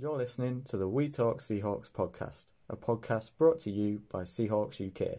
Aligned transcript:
You're 0.00 0.16
listening 0.16 0.62
to 0.62 0.78
the 0.78 0.88
We 0.88 1.10
Talk 1.10 1.40
Seahawks 1.40 1.90
podcast, 1.90 2.52
a 2.70 2.74
podcast 2.74 3.32
brought 3.36 3.58
to 3.58 3.70
you 3.70 4.00
by 4.10 4.22
Seahawks 4.22 4.80
UK. 4.80 5.18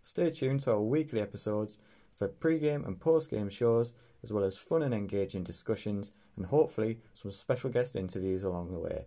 Stay 0.00 0.30
tuned 0.30 0.60
to 0.60 0.70
our 0.70 0.80
weekly 0.80 1.20
episodes 1.20 1.76
for 2.16 2.28
pre-game 2.28 2.82
and 2.86 2.98
post-game 2.98 3.50
shows, 3.50 3.92
as 4.22 4.32
well 4.32 4.42
as 4.42 4.56
fun 4.56 4.80
and 4.80 4.94
engaging 4.94 5.44
discussions, 5.44 6.12
and 6.34 6.46
hopefully 6.46 7.00
some 7.12 7.30
special 7.30 7.68
guest 7.68 7.94
interviews 7.94 8.42
along 8.42 8.72
the 8.72 8.78
way. 8.78 9.04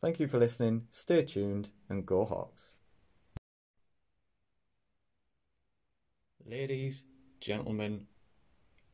Thank 0.00 0.20
you 0.20 0.28
for 0.28 0.38
listening, 0.38 0.86
stay 0.92 1.24
tuned, 1.24 1.70
and 1.88 2.06
go 2.06 2.24
Hawks. 2.24 2.74
Ladies, 6.46 7.06
gentlemen, 7.40 8.06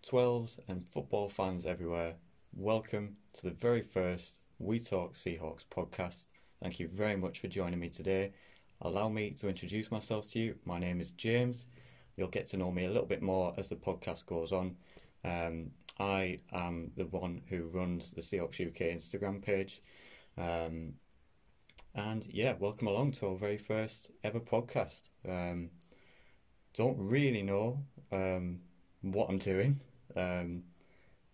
12s, 0.08 0.58
and 0.66 0.88
football 0.88 1.28
fans 1.28 1.66
everywhere, 1.66 2.14
welcome 2.50 3.18
to 3.34 3.42
the 3.42 3.50
very 3.50 3.82
first 3.82 4.39
We 4.60 4.78
Talk 4.78 5.14
Seahawks 5.14 5.64
podcast. 5.64 6.26
Thank 6.62 6.78
you 6.78 6.88
very 6.92 7.16
much 7.16 7.38
for 7.40 7.48
joining 7.48 7.80
me 7.80 7.88
today. 7.88 8.34
Allow 8.82 9.08
me 9.08 9.30
to 9.30 9.48
introduce 9.48 9.90
myself 9.90 10.30
to 10.32 10.38
you. 10.38 10.56
My 10.66 10.78
name 10.78 11.00
is 11.00 11.12
James. 11.12 11.64
You'll 12.14 12.28
get 12.28 12.46
to 12.48 12.58
know 12.58 12.70
me 12.70 12.84
a 12.84 12.90
little 12.90 13.06
bit 13.06 13.22
more 13.22 13.54
as 13.56 13.70
the 13.70 13.76
podcast 13.76 14.26
goes 14.26 14.52
on. 14.52 14.76
Um, 15.24 15.70
I 15.98 16.40
am 16.52 16.92
the 16.94 17.06
one 17.06 17.40
who 17.48 17.68
runs 17.68 18.12
the 18.12 18.20
Seahawks 18.20 18.60
UK 18.60 18.94
Instagram 18.94 19.40
page. 19.40 19.80
Um, 20.36 20.92
and 21.94 22.26
yeah, 22.28 22.52
welcome 22.58 22.86
along 22.88 23.12
to 23.12 23.28
our 23.28 23.36
very 23.36 23.58
first 23.58 24.10
ever 24.22 24.40
podcast. 24.40 25.08
Um, 25.26 25.70
don't 26.74 26.98
really 26.98 27.42
know 27.42 27.82
um, 28.12 28.60
what 29.00 29.30
I'm 29.30 29.38
doing. 29.38 29.80
Um, 30.14 30.64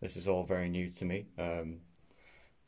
this 0.01 0.17
is 0.17 0.29
all 0.29 0.45
very 0.45 0.69
new 0.69 0.89
to 0.91 1.05
me, 1.05 1.27
um, 1.39 1.79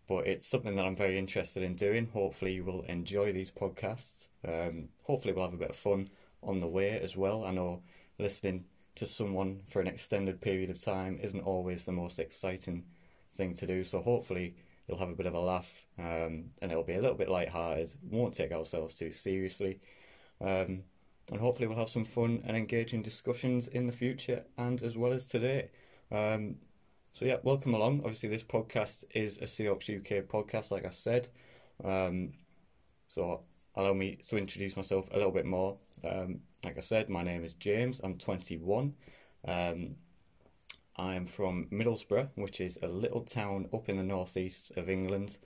but 0.09 0.27
it's 0.27 0.47
something 0.47 0.77
that 0.77 0.87
I'm 0.87 0.97
very 0.97 1.19
interested 1.19 1.62
in 1.62 1.75
doing. 1.75 2.09
Hopefully, 2.12 2.55
you 2.55 2.65
will 2.65 2.83
enjoy 2.83 3.33
these 3.33 3.51
podcasts. 3.51 4.28
Um, 4.47 4.89
hopefully, 5.03 5.34
we'll 5.34 5.45
have 5.45 5.55
a 5.55 5.59
bit 5.59 5.70
of 5.70 5.77
fun 5.77 6.09
on 6.42 6.59
the 6.59 6.67
way 6.67 6.98
as 6.98 7.17
well. 7.17 7.45
I 7.45 7.53
know 7.53 7.83
listening 8.19 8.64
to 8.97 9.06
someone 9.06 9.61
for 9.69 9.81
an 9.81 9.86
extended 9.86 10.41
period 10.41 10.70
of 10.70 10.83
time 10.83 11.19
isn't 11.23 11.41
always 11.41 11.84
the 11.84 11.92
most 11.92 12.19
exciting 12.19 12.84
thing 13.33 13.55
to 13.55 13.67
do, 13.67 13.84
so 13.84 14.01
hopefully, 14.01 14.56
you'll 14.89 14.98
have 14.98 15.11
a 15.11 15.14
bit 15.14 15.27
of 15.27 15.34
a 15.34 15.41
laugh 15.41 15.84
um, 15.98 16.47
and 16.62 16.73
it'll 16.73 16.83
be 16.83 16.95
a 16.95 17.01
little 17.01 17.17
bit 17.17 17.29
light-hearted. 17.29 17.92
Won't 18.11 18.34
take 18.34 18.53
ourselves 18.53 18.95
too 18.95 19.12
seriously. 19.12 19.81
Um, 20.41 20.84
and 21.31 21.41
hopefully 21.41 21.69
we'll 21.69 21.79
have 21.79 21.91
some 21.91 22.06
fun 22.06 22.42
and 22.47 22.56
engaging 22.56 23.03
discussions 23.03 23.69
in 23.69 23.86
the 23.86 23.92
future 23.92 24.45
and 24.56 24.83
as 24.83 24.97
well 24.97 25.12
as 25.12 25.29
today. 25.29 25.70
Um, 26.11 26.56
so 27.12 27.25
yeah, 27.25 27.37
welcome 27.42 27.75
along. 27.75 28.01
Obviously, 28.01 28.28
this 28.28 28.45
podcast 28.45 29.05
is 29.14 29.39
a 29.39 29.45
Seahawks 29.45 29.89
UK 29.89 30.25
podcast, 30.27 30.70
like 30.70 30.84
I 30.84 30.91
said. 30.91 31.28
Um, 31.84 32.33
so 33.09 33.42
allow 33.75 33.95
me 33.95 34.17
to 34.28 34.37
introduce 34.37 34.77
myself 34.77 35.09
a 35.12 35.17
little 35.17 35.33
bit 35.33 35.47
more. 35.47 35.79
Um, 36.05 36.41
like 36.64 36.77
I 36.77 36.81
said, 36.81 37.09
my 37.09 37.23
name 37.23 37.45
is 37.45 37.55
James. 37.55 38.01
I'm 38.03 38.19
21. 38.19 38.95
Um, 39.47 39.97
I'm 40.97 41.27
from 41.27 41.67
Middlesbrough, 41.73 42.31
which 42.34 42.61
is 42.61 42.79
a 42.83 42.89
little 42.89 43.23
town 43.23 43.69
up 43.73 43.89
in 43.89 43.97
the 43.97 44.05
northeast 44.05 44.73
of 44.77 44.89
England. 44.89 45.39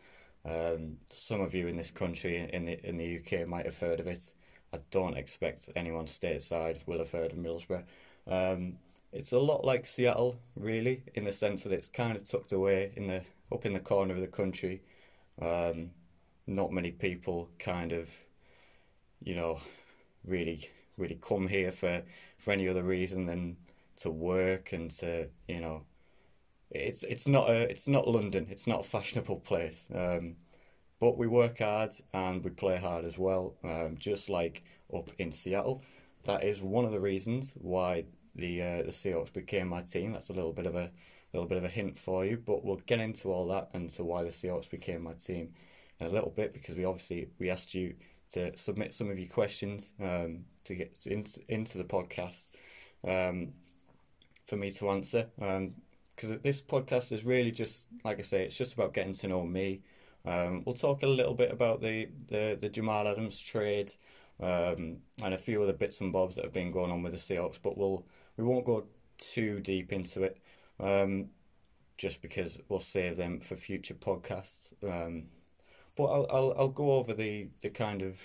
Um, 0.44 0.96
some 1.10 1.40
of 1.40 1.54
you 1.54 1.68
in 1.68 1.76
this 1.76 1.90
country, 1.90 2.48
in 2.52 2.64
the 2.64 2.88
in 2.88 2.96
the 2.96 3.18
UK, 3.18 3.46
might 3.46 3.66
have 3.66 3.78
heard 3.78 4.00
of 4.00 4.06
it. 4.06 4.32
I 4.72 4.78
don't 4.90 5.16
expect 5.16 5.68
anyone 5.76 6.06
stateside 6.06 6.86
will 6.86 6.98
have 6.98 7.10
heard 7.10 7.32
of 7.32 7.38
Middlesbrough. 7.38 7.84
It's 9.12 9.32
a 9.32 9.38
lot 9.38 9.64
like 9.64 9.86
Seattle, 9.86 10.38
really, 10.56 11.02
in 11.14 11.24
the 11.24 11.32
sense 11.32 11.64
that 11.64 11.72
it's 11.72 11.88
kind 11.88 12.16
of 12.16 12.24
tucked 12.24 12.52
away 12.52 12.92
in 12.96 13.06
the 13.08 13.22
up 13.52 13.66
in 13.66 13.74
the 13.74 13.80
corner 13.80 14.14
of 14.14 14.20
the 14.20 14.26
country. 14.26 14.82
Um, 15.40 15.90
not 16.46 16.72
many 16.72 16.90
people 16.90 17.50
kind 17.58 17.92
of, 17.92 18.10
you 19.22 19.34
know, 19.34 19.60
really 20.24 20.70
really 20.96 21.18
come 21.20 21.48
here 21.48 21.72
for 21.72 22.02
for 22.38 22.52
any 22.52 22.68
other 22.68 22.82
reason 22.82 23.26
than 23.26 23.56
to 23.96 24.10
work 24.10 24.72
and 24.72 24.90
to 24.90 25.28
you 25.48 25.60
know. 25.60 25.82
It's 26.70 27.02
it's 27.02 27.28
not 27.28 27.50
a 27.50 27.70
it's 27.70 27.88
not 27.88 28.08
London. 28.08 28.46
It's 28.50 28.66
not 28.66 28.80
a 28.80 28.88
fashionable 28.88 29.40
place. 29.40 29.88
Um, 29.94 30.36
but 30.98 31.18
we 31.18 31.26
work 31.26 31.58
hard 31.58 31.90
and 32.14 32.44
we 32.44 32.50
play 32.50 32.78
hard 32.78 33.04
as 33.04 33.18
well, 33.18 33.56
um, 33.64 33.96
just 33.98 34.30
like 34.30 34.62
up 34.94 35.10
in 35.18 35.32
Seattle. 35.32 35.82
That 36.24 36.44
is 36.44 36.62
one 36.62 36.84
of 36.84 36.92
the 36.92 37.00
reasons 37.00 37.52
why 37.56 38.04
the 38.34 38.62
uh, 38.62 38.82
the 38.82 38.92
Seahawks 38.92 39.32
became 39.32 39.68
my 39.68 39.82
team. 39.82 40.12
That's 40.12 40.30
a 40.30 40.34
little 40.34 40.52
bit 40.52 40.66
of 40.66 40.74
a 40.74 40.90
little 41.32 41.48
bit 41.48 41.58
of 41.58 41.64
a 41.64 41.68
hint 41.68 41.98
for 41.98 42.24
you, 42.24 42.36
but 42.36 42.64
we'll 42.64 42.76
get 42.86 43.00
into 43.00 43.32
all 43.32 43.46
that 43.48 43.70
and 43.72 43.88
to 43.90 44.04
why 44.04 44.22
the 44.22 44.28
Seahawks 44.28 44.68
became 44.68 45.02
my 45.02 45.14
team 45.14 45.54
in 45.98 46.06
a 46.06 46.10
little 46.10 46.30
bit 46.30 46.52
because 46.52 46.76
we 46.76 46.84
obviously 46.84 47.28
we 47.38 47.50
asked 47.50 47.74
you 47.74 47.94
to 48.32 48.56
submit 48.56 48.94
some 48.94 49.10
of 49.10 49.18
your 49.18 49.28
questions 49.28 49.92
um, 50.00 50.44
to 50.64 50.74
get 50.74 50.94
to, 50.94 51.12
into, 51.12 51.40
into 51.48 51.78
the 51.78 51.84
podcast 51.84 52.46
um, 53.06 53.52
for 54.46 54.56
me 54.56 54.70
to 54.70 54.90
answer. 54.90 55.26
Because 55.36 56.30
um, 56.30 56.40
this 56.42 56.62
podcast 56.62 57.12
is 57.12 57.24
really 57.24 57.50
just 57.50 57.88
like 58.04 58.18
I 58.18 58.22
say, 58.22 58.44
it's 58.44 58.56
just 58.56 58.74
about 58.74 58.94
getting 58.94 59.14
to 59.14 59.28
know 59.28 59.44
me 59.44 59.82
um, 60.24 60.62
we'll 60.64 60.74
talk 60.74 61.02
a 61.02 61.08
little 61.08 61.34
bit 61.34 61.50
about 61.50 61.80
the, 61.80 62.08
the, 62.28 62.56
the 62.60 62.68
Jamal 62.68 63.08
Adams 63.08 63.40
trade 63.40 63.92
um, 64.40 64.98
and 65.22 65.34
a 65.34 65.38
few 65.38 65.62
other 65.62 65.72
bits 65.72 66.00
and 66.00 66.12
bobs 66.12 66.36
that 66.36 66.44
have 66.44 66.52
been 66.52 66.70
going 66.70 66.92
on 66.92 67.02
with 67.02 67.12
the 67.12 67.18
Seahawks, 67.18 67.58
but 67.60 67.76
we'll 67.76 68.06
we 68.36 68.44
won't 68.44 68.64
go 68.64 68.84
too 69.18 69.60
deep 69.60 69.92
into 69.92 70.22
it, 70.22 70.38
um, 70.80 71.30
just 71.98 72.22
because 72.22 72.58
we'll 72.68 72.80
save 72.80 73.16
them 73.16 73.40
for 73.40 73.56
future 73.56 73.94
podcasts. 73.94 74.72
Um, 74.82 75.26
but 75.96 76.04
I'll, 76.04 76.26
I'll 76.30 76.54
I'll 76.58 76.68
go 76.68 76.92
over 76.92 77.14
the 77.14 77.48
the 77.60 77.70
kind 77.70 78.02
of 78.02 78.20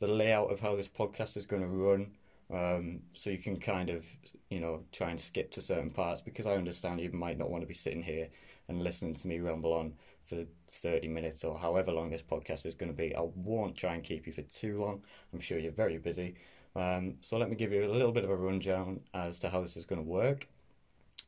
the 0.00 0.08
layout 0.08 0.52
of 0.52 0.60
how 0.60 0.76
this 0.76 0.88
podcast 0.88 1.36
is 1.36 1.46
going 1.46 1.62
to 1.62 1.68
run. 1.68 2.12
Um, 2.50 3.02
so 3.12 3.30
you 3.30 3.38
can 3.38 3.58
kind 3.58 3.90
of, 3.90 4.06
you 4.48 4.60
know, 4.60 4.84
try 4.92 5.10
and 5.10 5.20
skip 5.20 5.50
to 5.52 5.60
certain 5.60 5.90
parts 5.90 6.22
because 6.22 6.46
I 6.46 6.54
understand 6.54 7.00
you 7.00 7.10
might 7.12 7.36
not 7.38 7.50
want 7.50 7.62
to 7.62 7.66
be 7.66 7.74
sitting 7.74 8.02
here 8.02 8.28
and 8.68 8.82
listening 8.82 9.14
to 9.14 9.28
me 9.28 9.40
ramble 9.40 9.72
on 9.74 9.94
for 10.24 10.44
30 10.70 11.08
minutes 11.08 11.44
or 11.44 11.58
however 11.58 11.92
long 11.92 12.10
this 12.10 12.22
podcast 12.22 12.64
is 12.64 12.74
going 12.74 12.90
to 12.90 12.96
be. 12.96 13.14
I 13.14 13.20
won't 13.34 13.76
try 13.76 13.94
and 13.94 14.02
keep 14.02 14.26
you 14.26 14.32
for 14.32 14.42
too 14.42 14.78
long. 14.80 15.02
I'm 15.32 15.40
sure 15.40 15.58
you're 15.58 15.72
very 15.72 15.98
busy. 15.98 16.36
Um, 16.78 17.16
so 17.20 17.38
let 17.38 17.50
me 17.50 17.56
give 17.56 17.72
you 17.72 17.84
a 17.84 17.92
little 17.92 18.12
bit 18.12 18.24
of 18.24 18.30
a 18.30 18.36
rundown 18.36 19.00
as 19.12 19.38
to 19.40 19.50
how 19.50 19.62
this 19.62 19.76
is 19.76 19.84
going 19.84 20.00
to 20.00 20.08
work. 20.08 20.46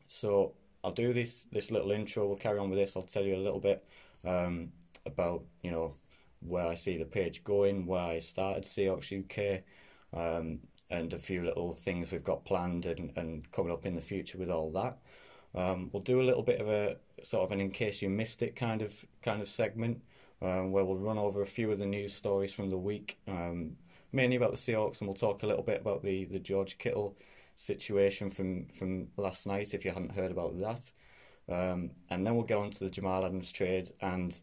So 0.06 0.54
I'll 0.84 0.92
do 0.92 1.12
this 1.12 1.46
this 1.50 1.70
little 1.70 1.90
intro. 1.90 2.26
We'll 2.26 2.36
carry 2.36 2.58
on 2.58 2.70
with 2.70 2.78
this. 2.78 2.96
I'll 2.96 3.02
tell 3.02 3.24
you 3.24 3.34
a 3.34 3.46
little 3.46 3.60
bit 3.60 3.84
um, 4.24 4.72
about 5.04 5.42
you 5.62 5.70
know 5.70 5.94
where 6.40 6.66
I 6.66 6.74
see 6.74 6.96
the 6.96 7.04
page 7.04 7.42
going, 7.42 7.86
where 7.86 8.00
I 8.00 8.18
started 8.20 8.62
Seahawks 8.64 9.12
UK, 9.12 9.64
um, 10.18 10.60
and 10.88 11.12
a 11.12 11.18
few 11.18 11.42
little 11.42 11.74
things 11.74 12.12
we've 12.12 12.24
got 12.24 12.44
planned 12.44 12.86
and, 12.86 13.12
and 13.16 13.50
coming 13.52 13.72
up 13.72 13.84
in 13.84 13.94
the 13.94 14.00
future 14.00 14.38
with 14.38 14.50
all 14.50 14.70
that. 14.72 14.98
Um, 15.54 15.90
we'll 15.92 16.02
do 16.02 16.20
a 16.20 16.24
little 16.24 16.44
bit 16.44 16.60
of 16.60 16.68
a 16.68 16.96
sort 17.22 17.44
of 17.44 17.52
an 17.52 17.60
in 17.60 17.70
case 17.70 18.02
you 18.02 18.08
missed 18.08 18.42
it 18.42 18.54
kind 18.56 18.82
of 18.82 19.04
kind 19.22 19.42
of 19.42 19.48
segment 19.48 20.00
um, 20.42 20.70
where 20.70 20.84
we'll 20.84 20.96
run 20.96 21.18
over 21.18 21.42
a 21.42 21.46
few 21.46 21.70
of 21.70 21.78
the 21.78 21.86
news 21.86 22.14
stories 22.14 22.52
from 22.52 22.70
the 22.70 22.78
week, 22.78 23.18
um, 23.28 23.76
mainly 24.12 24.36
about 24.36 24.50
the 24.50 24.56
Seahawks, 24.56 25.00
and 25.00 25.08
we'll 25.08 25.14
talk 25.14 25.42
a 25.42 25.46
little 25.46 25.62
bit 25.62 25.80
about 25.80 26.02
the, 26.02 26.24
the 26.24 26.38
George 26.38 26.78
Kittle 26.78 27.16
situation 27.56 28.30
from 28.30 28.66
from 28.68 29.08
last 29.16 29.46
night 29.46 29.74
if 29.74 29.84
you 29.84 29.92
hadn't 29.92 30.12
heard 30.12 30.30
about 30.30 30.58
that. 30.58 30.90
Um, 31.48 31.90
and 32.08 32.26
then 32.26 32.34
we'll 32.34 32.44
get 32.44 32.58
on 32.58 32.70
to 32.70 32.84
the 32.84 32.90
Jamal 32.90 33.24
Adams 33.24 33.52
trade, 33.52 33.90
and 34.00 34.38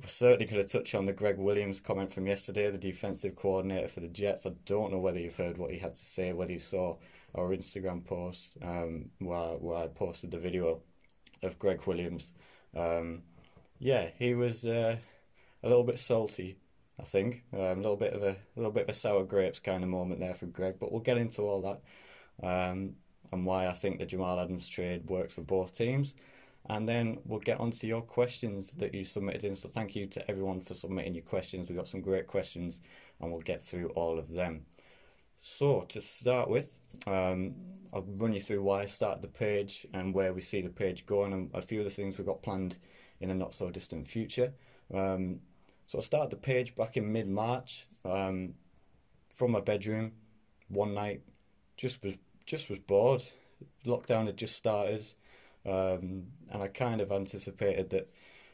we're 0.00 0.08
certainly 0.08 0.46
going 0.46 0.64
to 0.64 0.68
touch 0.68 0.94
on 0.94 1.06
the 1.06 1.12
Gregg 1.12 1.38
Williams 1.38 1.80
comment 1.80 2.12
from 2.12 2.26
yesterday, 2.26 2.70
the 2.70 2.78
defensive 2.78 3.34
coordinator 3.34 3.88
for 3.88 4.00
the 4.00 4.08
Jets. 4.08 4.46
I 4.46 4.52
don't 4.64 4.92
know 4.92 4.98
whether 4.98 5.18
you've 5.18 5.36
heard 5.36 5.58
what 5.58 5.70
he 5.70 5.78
had 5.78 5.94
to 5.94 6.04
say, 6.04 6.32
whether 6.32 6.52
you 6.52 6.58
saw 6.58 6.96
our 7.34 7.48
Instagram 7.48 8.04
post 8.04 8.58
um, 8.62 9.10
where, 9.18 9.56
where 9.56 9.84
I 9.84 9.86
posted 9.88 10.30
the 10.30 10.38
video 10.38 10.80
of 11.42 11.58
Gregg 11.58 11.86
Williams. 11.86 12.32
Um, 12.74 13.22
yeah, 13.78 14.10
he 14.18 14.34
was 14.34 14.64
uh, 14.66 14.96
a 15.62 15.68
little 15.68 15.84
bit 15.84 15.98
salty, 15.98 16.58
I 17.00 17.04
think. 17.04 17.44
Um, 17.52 17.60
a 17.60 17.74
little 17.74 17.96
bit 17.96 18.12
of 18.12 18.22
a, 18.22 18.30
a 18.30 18.56
little 18.56 18.72
bit 18.72 18.84
of 18.84 18.88
a 18.88 18.94
sour 18.94 19.24
grapes 19.24 19.60
kind 19.60 19.82
of 19.82 19.90
moment 19.90 20.20
there 20.20 20.34
for 20.34 20.46
Greg, 20.46 20.76
but 20.80 20.90
we'll 20.90 21.00
get 21.00 21.18
into 21.18 21.42
all 21.42 21.60
that 21.62 22.46
um, 22.46 22.94
and 23.32 23.44
why 23.44 23.66
I 23.66 23.72
think 23.72 23.98
the 23.98 24.06
Jamal 24.06 24.40
Adams 24.40 24.68
trade 24.68 25.08
works 25.08 25.34
for 25.34 25.42
both 25.42 25.76
teams. 25.76 26.14
And 26.68 26.88
then 26.88 27.18
we'll 27.24 27.40
get 27.40 27.60
on 27.60 27.70
to 27.70 27.86
your 27.86 28.02
questions 28.02 28.72
that 28.72 28.92
you 28.92 29.04
submitted 29.04 29.44
in. 29.44 29.54
So 29.54 29.68
thank 29.68 29.94
you 29.94 30.06
to 30.08 30.30
everyone 30.30 30.60
for 30.60 30.74
submitting 30.74 31.14
your 31.14 31.22
questions. 31.22 31.68
We 31.68 31.76
got 31.76 31.86
some 31.86 32.00
great 32.00 32.26
questions, 32.26 32.80
and 33.20 33.30
we'll 33.30 33.40
get 33.40 33.62
through 33.62 33.90
all 33.90 34.18
of 34.18 34.34
them. 34.34 34.66
So 35.38 35.82
to 35.82 36.00
start 36.00 36.48
with, 36.50 36.76
um, 37.06 37.54
I'll 37.92 38.02
run 38.02 38.32
you 38.32 38.40
through 38.40 38.62
why 38.62 38.82
I 38.82 38.86
started 38.86 39.22
the 39.22 39.28
page 39.28 39.86
and 39.92 40.12
where 40.12 40.32
we 40.32 40.40
see 40.40 40.60
the 40.60 40.70
page 40.70 41.06
going, 41.06 41.32
and 41.32 41.50
a 41.54 41.62
few 41.62 41.78
of 41.78 41.84
the 41.84 41.90
things 41.90 42.18
we've 42.18 42.26
got 42.26 42.42
planned 42.42 42.78
in 43.20 43.28
the 43.28 43.34
not 43.34 43.54
so 43.54 43.70
distant 43.70 44.08
future. 44.08 44.52
Um, 44.92 45.40
so 45.86 45.98
I 45.98 46.02
started 46.02 46.30
the 46.30 46.36
page 46.36 46.74
back 46.74 46.96
in 46.96 47.12
mid 47.12 47.28
March 47.28 47.86
um, 48.04 48.54
from 49.34 49.52
my 49.52 49.60
bedroom 49.60 50.12
one 50.68 50.94
night. 50.94 51.22
Just 51.76 52.02
was 52.02 52.16
just 52.44 52.68
was 52.70 52.78
bored. 52.78 53.22
Lockdown 53.84 54.26
had 54.26 54.36
just 54.36 54.56
started, 54.56 55.06
um, 55.64 56.24
and 56.50 56.62
I 56.62 56.68
kind 56.68 57.00
of 57.00 57.10
anticipated 57.10 57.90
that 57.90 58.10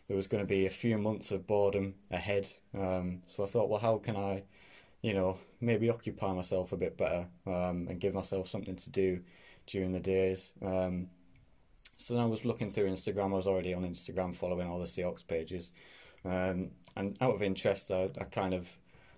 there 0.09 0.17
was 0.17 0.27
going 0.27 0.43
to 0.43 0.49
be 0.49 0.67
a 0.67 0.71
few 0.71 0.99
months 0.99 1.33
of 1.33 1.47
boredom 1.47 1.95
ahead. 2.11 2.49
Um, 2.75 3.23
so 3.27 3.43
I 3.43 3.47
thought, 3.47 3.69
well, 3.69 3.81
how 3.81 3.99
can 3.99 4.17
I, 4.17 4.45
you 5.01 5.15
know, 5.15 5.39
maybe 5.61 5.89
occupy 5.89 6.33
myself 6.33 6.73
a 6.73 6.77
bit 6.77 6.99
better 6.99 7.27
um, 7.47 7.87
and 7.89 8.01
give 8.01 8.15
myself 8.15 8.49
something 8.49 8.77
to 8.77 8.91
do 8.91 9.23
during 9.67 9.93
the 9.93 10.01
days. 10.01 10.53
Um, 10.61 11.09
so 11.97 12.15
then 12.15 12.23
I 12.25 12.27
was 12.27 12.45
looking 12.45 12.73
through 12.73 12.91
Instagram. 12.91 13.33
I 13.33 13.37
was 13.37 13.47
already 13.47 13.73
on 13.75 13.85
Instagram 13.85 14.35
following 14.35 14.69
all 14.69 14.81
the 14.81 14.87
Seahawks 14.87 15.27
pages. 15.27 15.73
Um, 16.25 16.71
and 16.97 17.17
out 17.21 17.35
of 17.35 17.43
interest, 17.43 17.91
I, 17.91 18.11
I 18.21 18.25
kind 18.25 18.55
of 18.55 18.69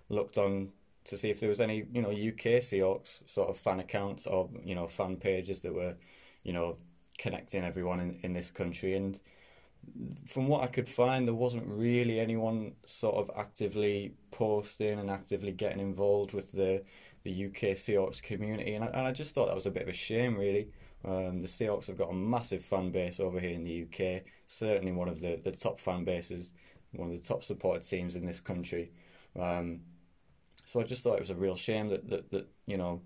looked 0.09 0.37
on 0.37 0.71
to 1.05 1.17
see 1.17 1.29
if 1.29 1.39
there 1.39 1.49
was 1.49 1.61
any, 1.61 1.85
you 1.93 2.01
know, 2.01 2.09
UK 2.09 2.61
Seahawks 2.61 3.27
sort 3.29 3.49
of 3.49 3.57
fan 3.57 3.79
accounts 3.79 4.25
or, 4.27 4.49
you 4.63 4.75
know, 4.75 4.87
fan 4.87 5.17
pages 5.17 5.61
that 5.61 5.73
were, 5.73 5.95
you 6.43 6.53
know, 6.53 6.77
connecting 7.17 7.63
everyone 7.63 7.99
in, 7.99 8.19
in 8.23 8.33
this 8.33 8.51
country. 8.51 8.95
And 8.95 9.19
from 10.25 10.47
what 10.47 10.63
I 10.63 10.67
could 10.67 10.89
find, 10.89 11.27
there 11.27 11.35
wasn't 11.35 11.65
really 11.67 12.19
anyone 12.19 12.73
sort 12.85 13.15
of 13.15 13.31
actively 13.37 14.13
posting 14.31 14.99
and 14.99 15.09
actively 15.09 15.51
getting 15.51 15.79
involved 15.79 16.33
with 16.33 16.51
the 16.51 16.83
the 17.23 17.45
UK 17.45 17.73
Seahawks 17.75 18.21
community, 18.21 18.75
and 18.75 18.83
I, 18.83 18.87
and 18.89 19.01
I 19.07 19.11
just 19.11 19.33
thought 19.33 19.47
that 19.47 19.55
was 19.55 19.65
a 19.65 19.71
bit 19.71 19.81
of 19.81 19.89
a 19.89 19.93
shame, 19.93 20.37
really. 20.37 20.69
Um, 21.03 21.41
the 21.41 21.47
Seahawks 21.47 21.87
have 21.87 21.97
got 21.97 22.11
a 22.11 22.13
massive 22.13 22.63
fan 22.63 22.91
base 22.91 23.19
over 23.19 23.39
here 23.39 23.49
in 23.55 23.63
the 23.63 23.81
UK, 23.83 24.23
certainly 24.45 24.91
one 24.91 25.07
of 25.07 25.21
the, 25.21 25.39
the 25.43 25.51
top 25.51 25.79
fan 25.79 26.03
bases, 26.03 26.53
one 26.97 27.09
of 27.09 27.15
the 27.15 27.27
top 27.27 27.43
supported 27.43 27.87
teams 27.87 28.15
in 28.15 28.25
this 28.25 28.39
country. 28.39 28.91
Um, 29.39 29.81
so 30.65 30.79
I 30.79 30.83
just 30.83 31.03
thought 31.03 31.15
it 31.15 31.21
was 31.21 31.29
a 31.29 31.35
real 31.35 31.55
shame 31.55 31.89
that, 31.89 32.09
that, 32.09 32.31
that 32.31 32.47
you 32.65 32.77
know 32.77 33.01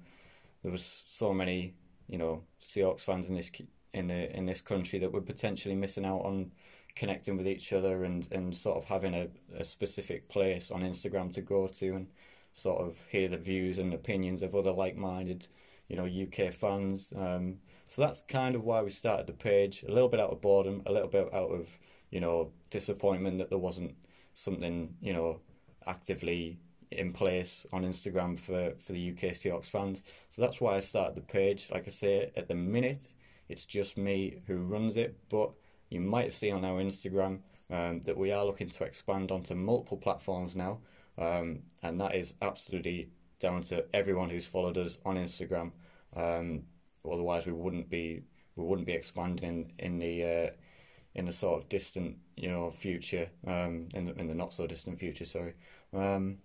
there 0.63 0.71
was 0.71 1.03
so 1.07 1.33
many 1.33 1.75
you 2.07 2.18
know 2.18 2.44
Seahawks 2.62 3.01
fans 3.01 3.27
in 3.27 3.36
this 3.36 3.51
in 3.94 4.07
the 4.07 4.36
in 4.36 4.45
this 4.45 4.62
country 4.62 5.00
that 5.00 5.12
were 5.12 5.21
potentially 5.21 5.75
missing 5.75 6.06
out 6.06 6.21
on 6.21 6.51
connecting 6.95 7.38
with 7.38 7.47
each 7.47 7.71
other 7.71 8.03
and, 8.03 8.27
and 8.31 8.56
sort 8.57 8.77
of 8.77 8.86
having 8.86 9.13
a, 9.13 9.30
a 9.56 9.63
specific 9.63 10.27
place 10.27 10.71
on 10.71 10.81
Instagram 10.81 11.31
to 11.33 11.42
go 11.42 11.68
to 11.68 11.95
and 11.95 12.07
sort 12.51 12.81
of 12.81 12.97
hear 13.09 13.27
the 13.27 13.38
views 13.38 13.77
and 13.77 13.94
opinions 13.94 14.42
of 14.42 14.56
other 14.56 14.71
like-minded 14.71 15.47
you 15.88 15.95
know 15.95 16.06
UK 16.06 16.53
fans. 16.53 17.12
Um, 17.15 17.57
so 17.85 18.03
that's 18.03 18.21
kind 18.21 18.56
of 18.56 18.63
why 18.63 18.81
we 18.83 18.92
started 18.92 19.27
the 19.27 19.33
page. 19.33 19.83
A 19.88 19.92
little 19.92 20.09
bit 20.09 20.19
out 20.19 20.30
of 20.30 20.42
boredom, 20.42 20.83
a 20.85 20.92
little 20.92 21.09
bit 21.09 21.33
out 21.33 21.50
of 21.50 21.80
you 22.12 22.21
know 22.21 22.51
disappointment 22.69 23.38
that 23.39 23.50
there 23.50 23.60
wasn't 23.60 23.95
something 24.33 24.95
you 25.01 25.13
know 25.13 25.39
actively 25.88 26.60
in 26.92 27.13
place 27.13 27.66
on 27.71 27.83
Instagram 27.83 28.38
for, 28.38 28.74
for 28.77 28.94
the 28.94 29.12
UK 29.12 29.33
Seahawks 29.33 29.69
fans. 29.69 30.01
So 30.30 30.42
that's 30.42 30.60
why 30.60 30.75
I 30.75 30.80
started 30.80 31.16
the 31.16 31.21
page. 31.21 31.69
Like 31.71 31.88
I 31.88 31.92
say, 31.92 32.31
at 32.36 32.48
the 32.48 32.56
minute, 32.56 33.13
it's 33.48 33.66
just 33.66 33.98
me 33.98 34.42
who 34.48 34.57
runs 34.57 34.98
it, 34.98 35.16
but 35.30 35.51
you 35.89 36.00
might 36.00 36.25
have 36.25 36.33
seen 36.33 36.56
on 36.56 36.66
our 36.66 36.80
Instagram 36.80 37.39
um, 37.69 38.01
that 38.01 38.18
we 38.18 38.31
are 38.31 38.45
looking 38.45 38.69
to 38.69 38.83
expand 38.83 39.31
onto 39.31 39.56
multiple 39.56 39.98
platforms 39.98 40.56
now, 40.56 40.80
um, 41.18 41.60
and 41.83 42.00
that 42.01 42.16
is 42.16 42.33
absolutely 42.42 43.10
down 43.39 43.62
to 43.63 43.86
everyone 43.95 44.30
who's 44.30 44.48
followed 44.48 44.77
us 44.77 44.98
on 45.06 45.16
Instagram. 45.16 45.71
Um, 46.16 46.63
otherwise, 47.10 47.45
we 47.45 47.54
wouldn't 47.54 47.89
be 47.89 48.24
we 48.56 48.66
wouldn't 48.66 48.88
be 48.88 48.94
expanding 48.94 49.71
in, 49.80 49.86
in 49.86 50.00
the 50.00 50.24
uh, 50.24 50.50
in 51.15 51.25
the 51.25 51.33
sort 51.33 51.61
of 51.61 51.69
distant 51.69 52.17
you 52.35 52.50
know 52.50 52.69
future 52.71 53.29
um, 53.47 53.89
in 53.94 54.06
the, 54.06 54.13
in 54.15 54.27
the 54.27 54.35
not 54.35 54.53
so 54.53 54.67
distant 54.67 55.00
future. 55.00 55.25
Sorry. 55.25 55.53
Um, 55.94 56.39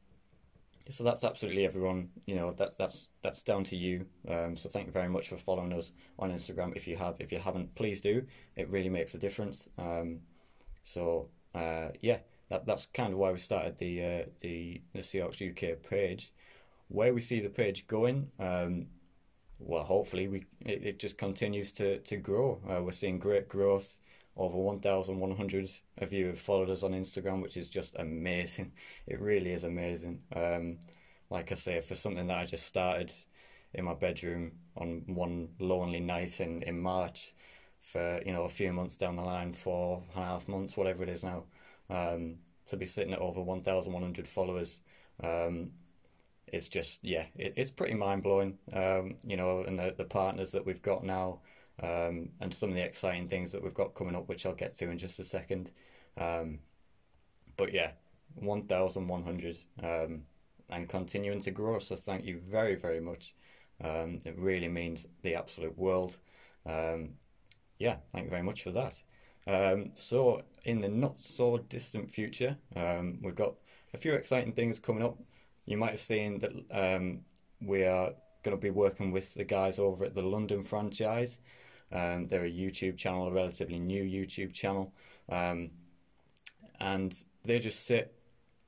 so 0.88 1.02
that's 1.02 1.24
absolutely 1.24 1.64
everyone. 1.64 2.10
You 2.26 2.36
know 2.36 2.52
that 2.52 2.76
that's 2.78 3.08
that's 3.22 3.42
down 3.42 3.64
to 3.64 3.76
you. 3.76 4.06
Um, 4.28 4.56
so 4.56 4.68
thank 4.68 4.86
you 4.86 4.92
very 4.92 5.08
much 5.08 5.28
for 5.28 5.36
following 5.36 5.72
us 5.72 5.92
on 6.18 6.30
Instagram. 6.30 6.76
If 6.76 6.86
you 6.86 6.96
have, 6.96 7.16
if 7.20 7.32
you 7.32 7.38
haven't, 7.38 7.74
please 7.74 8.00
do. 8.00 8.26
It 8.56 8.68
really 8.68 8.90
makes 8.90 9.14
a 9.14 9.18
difference. 9.18 9.68
Um, 9.78 10.20
so 10.82 11.30
uh, 11.54 11.88
yeah, 12.00 12.18
that 12.50 12.66
that's 12.66 12.86
kind 12.86 13.12
of 13.12 13.18
why 13.18 13.32
we 13.32 13.38
started 13.38 13.78
the 13.78 14.04
uh, 14.04 14.24
the 14.40 14.82
the 14.92 15.00
Seahawks 15.00 15.40
UK 15.40 15.82
page. 15.88 16.32
Where 16.88 17.14
we 17.14 17.22
see 17.22 17.40
the 17.40 17.48
page 17.48 17.86
going, 17.86 18.30
um, 18.38 18.88
well, 19.58 19.84
hopefully 19.84 20.28
we 20.28 20.44
it, 20.60 20.84
it 20.84 20.98
just 20.98 21.16
continues 21.16 21.72
to 21.72 21.98
to 21.98 22.16
grow. 22.16 22.60
Uh, 22.68 22.82
we're 22.82 22.92
seeing 22.92 23.18
great 23.18 23.48
growth 23.48 23.96
over 24.36 24.56
1,100 24.56 25.70
of 25.98 26.12
you 26.12 26.26
have 26.26 26.40
followed 26.40 26.70
us 26.70 26.82
on 26.82 26.92
Instagram, 26.92 27.42
which 27.42 27.56
is 27.56 27.68
just 27.68 27.96
amazing. 27.98 28.72
It 29.06 29.20
really 29.20 29.52
is 29.52 29.64
amazing. 29.64 30.22
Um, 30.34 30.78
like 31.30 31.52
I 31.52 31.54
say, 31.54 31.80
for 31.80 31.94
something 31.94 32.26
that 32.28 32.38
I 32.38 32.44
just 32.46 32.66
started 32.66 33.12
in 33.72 33.84
my 33.84 33.94
bedroom 33.94 34.52
on 34.76 35.02
one 35.06 35.50
lonely 35.58 36.00
night 36.00 36.40
in, 36.40 36.62
in 36.62 36.80
March, 36.80 37.34
for 37.80 38.22
you 38.24 38.32
know 38.32 38.44
a 38.44 38.48
few 38.48 38.72
months 38.72 38.96
down 38.96 39.16
the 39.16 39.22
line, 39.22 39.52
four 39.52 40.02
and 40.14 40.24
a 40.24 40.26
half 40.26 40.48
months, 40.48 40.76
whatever 40.76 41.02
it 41.02 41.08
is 41.08 41.22
now, 41.24 41.44
um, 41.90 42.36
to 42.66 42.76
be 42.76 42.86
sitting 42.86 43.12
at 43.12 43.20
over 43.20 43.42
1,100 43.42 44.26
followers. 44.26 44.80
Um, 45.22 45.72
it's 46.46 46.68
just 46.68 47.04
yeah, 47.04 47.26
it, 47.36 47.54
it's 47.56 47.70
pretty 47.70 47.94
mind 47.94 48.22
blowing. 48.22 48.58
Um, 48.72 49.16
you 49.26 49.36
know, 49.36 49.62
and 49.66 49.78
the 49.78 49.94
the 49.96 50.04
partners 50.04 50.52
that 50.52 50.66
we've 50.66 50.82
got 50.82 51.04
now 51.04 51.40
um, 51.82 52.30
and 52.40 52.54
some 52.54 52.70
of 52.70 52.74
the 52.74 52.84
exciting 52.84 53.28
things 53.28 53.52
that 53.52 53.62
we've 53.62 53.74
got 53.74 53.94
coming 53.94 54.14
up, 54.14 54.28
which 54.28 54.46
I'll 54.46 54.54
get 54.54 54.74
to 54.76 54.90
in 54.90 54.98
just 54.98 55.18
a 55.18 55.24
second. 55.24 55.70
Um, 56.16 56.60
but 57.56 57.72
yeah, 57.72 57.92
1,100 58.36 59.58
um, 59.82 60.22
and 60.70 60.88
continuing 60.88 61.40
to 61.40 61.50
grow. 61.50 61.78
So 61.78 61.96
thank 61.96 62.24
you 62.24 62.38
very, 62.38 62.74
very 62.74 63.00
much. 63.00 63.34
Um, 63.82 64.20
it 64.24 64.38
really 64.38 64.68
means 64.68 65.06
the 65.22 65.34
absolute 65.34 65.76
world. 65.76 66.18
Um, 66.64 67.14
yeah, 67.78 67.96
thank 68.12 68.24
you 68.24 68.30
very 68.30 68.42
much 68.42 68.62
for 68.62 68.70
that. 68.70 69.02
Um, 69.46 69.90
so, 69.92 70.42
in 70.64 70.80
the 70.80 70.88
not 70.88 71.20
so 71.20 71.58
distant 71.58 72.10
future, 72.10 72.56
we've 73.20 73.34
got 73.34 73.54
a 73.92 73.98
few 73.98 74.14
exciting 74.14 74.52
things 74.52 74.78
coming 74.78 75.02
up. 75.02 75.18
You 75.66 75.76
might 75.76 75.90
have 75.90 76.00
seen 76.00 76.38
that 76.38 76.52
we 77.60 77.84
are 77.84 78.12
going 78.42 78.56
to 78.56 78.60
be 78.60 78.70
working 78.70 79.10
with 79.10 79.34
the 79.34 79.44
guys 79.44 79.78
over 79.78 80.04
at 80.04 80.14
the 80.14 80.22
London 80.22 80.62
franchise. 80.62 81.38
Um, 81.94 82.26
they're 82.26 82.44
a 82.44 82.50
YouTube 82.50 82.96
channel, 82.96 83.28
a 83.28 83.32
relatively 83.32 83.78
new 83.78 84.02
YouTube 84.02 84.52
channel, 84.52 84.92
um, 85.28 85.70
and 86.80 87.14
they 87.44 87.58
just 87.60 87.86
sit 87.86 88.14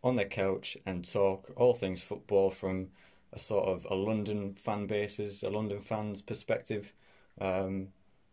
on 0.05 0.17
their 0.17 0.28
couch 0.28 0.76
and 0.87 1.05
talk 1.05 1.50
all 1.56 1.75
things 1.75 2.02
football 2.02 2.50
from 2.50 2.88
a 3.32 3.38
sort 3.38 3.67
of 3.67 3.87
a 3.90 3.94
London 3.94 4.55
fan 4.55 4.87
basis, 4.87 5.43
a 5.43 5.50
London 5.50 5.81
fans 5.81 6.23
perspective, 6.23 6.94
um, 7.40 7.88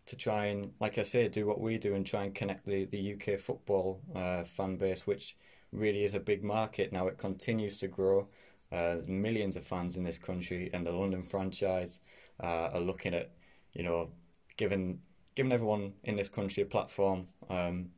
to 0.06 0.16
try 0.16 0.46
and, 0.46 0.74
like 0.80 0.98
I 0.98 1.04
say, 1.04 1.28
do 1.28 1.48
what 1.48 1.60
we 1.60 1.78
do 1.78 1.96
and 1.96 2.06
try 2.06 2.24
and 2.24 2.36
connect 2.36 2.66
the 2.66 2.86
the 2.86 3.14
UK 3.14 3.40
football 3.40 4.02
uh, 4.16 4.44
fan 4.44 4.78
base, 4.78 5.08
which 5.08 5.36
really 5.72 6.04
is 6.04 6.14
a 6.14 6.20
big 6.20 6.44
market 6.44 6.94
now. 6.94 7.08
It 7.08 7.18
continues 7.18 7.80
to 7.80 7.88
grow. 7.88 8.28
Uh, 8.72 8.98
millions 9.08 9.56
of 9.56 9.64
fans 9.64 9.96
in 9.98 10.04
this 10.04 10.18
country, 10.18 10.70
and 10.74 10.86
the 10.86 10.92
London 10.92 11.22
franchise 11.22 12.00
uh, 12.44 12.70
are 12.74 12.80
looking 12.80 13.14
at, 13.14 13.32
you 13.74 13.84
know, 13.84 14.10
given 14.58 15.00
given 15.36 15.52
everyone 15.52 15.94
in 16.04 16.16
this 16.16 16.30
country 16.30 16.64
a 16.64 16.66
platform 16.66 17.28
um, 17.50 17.90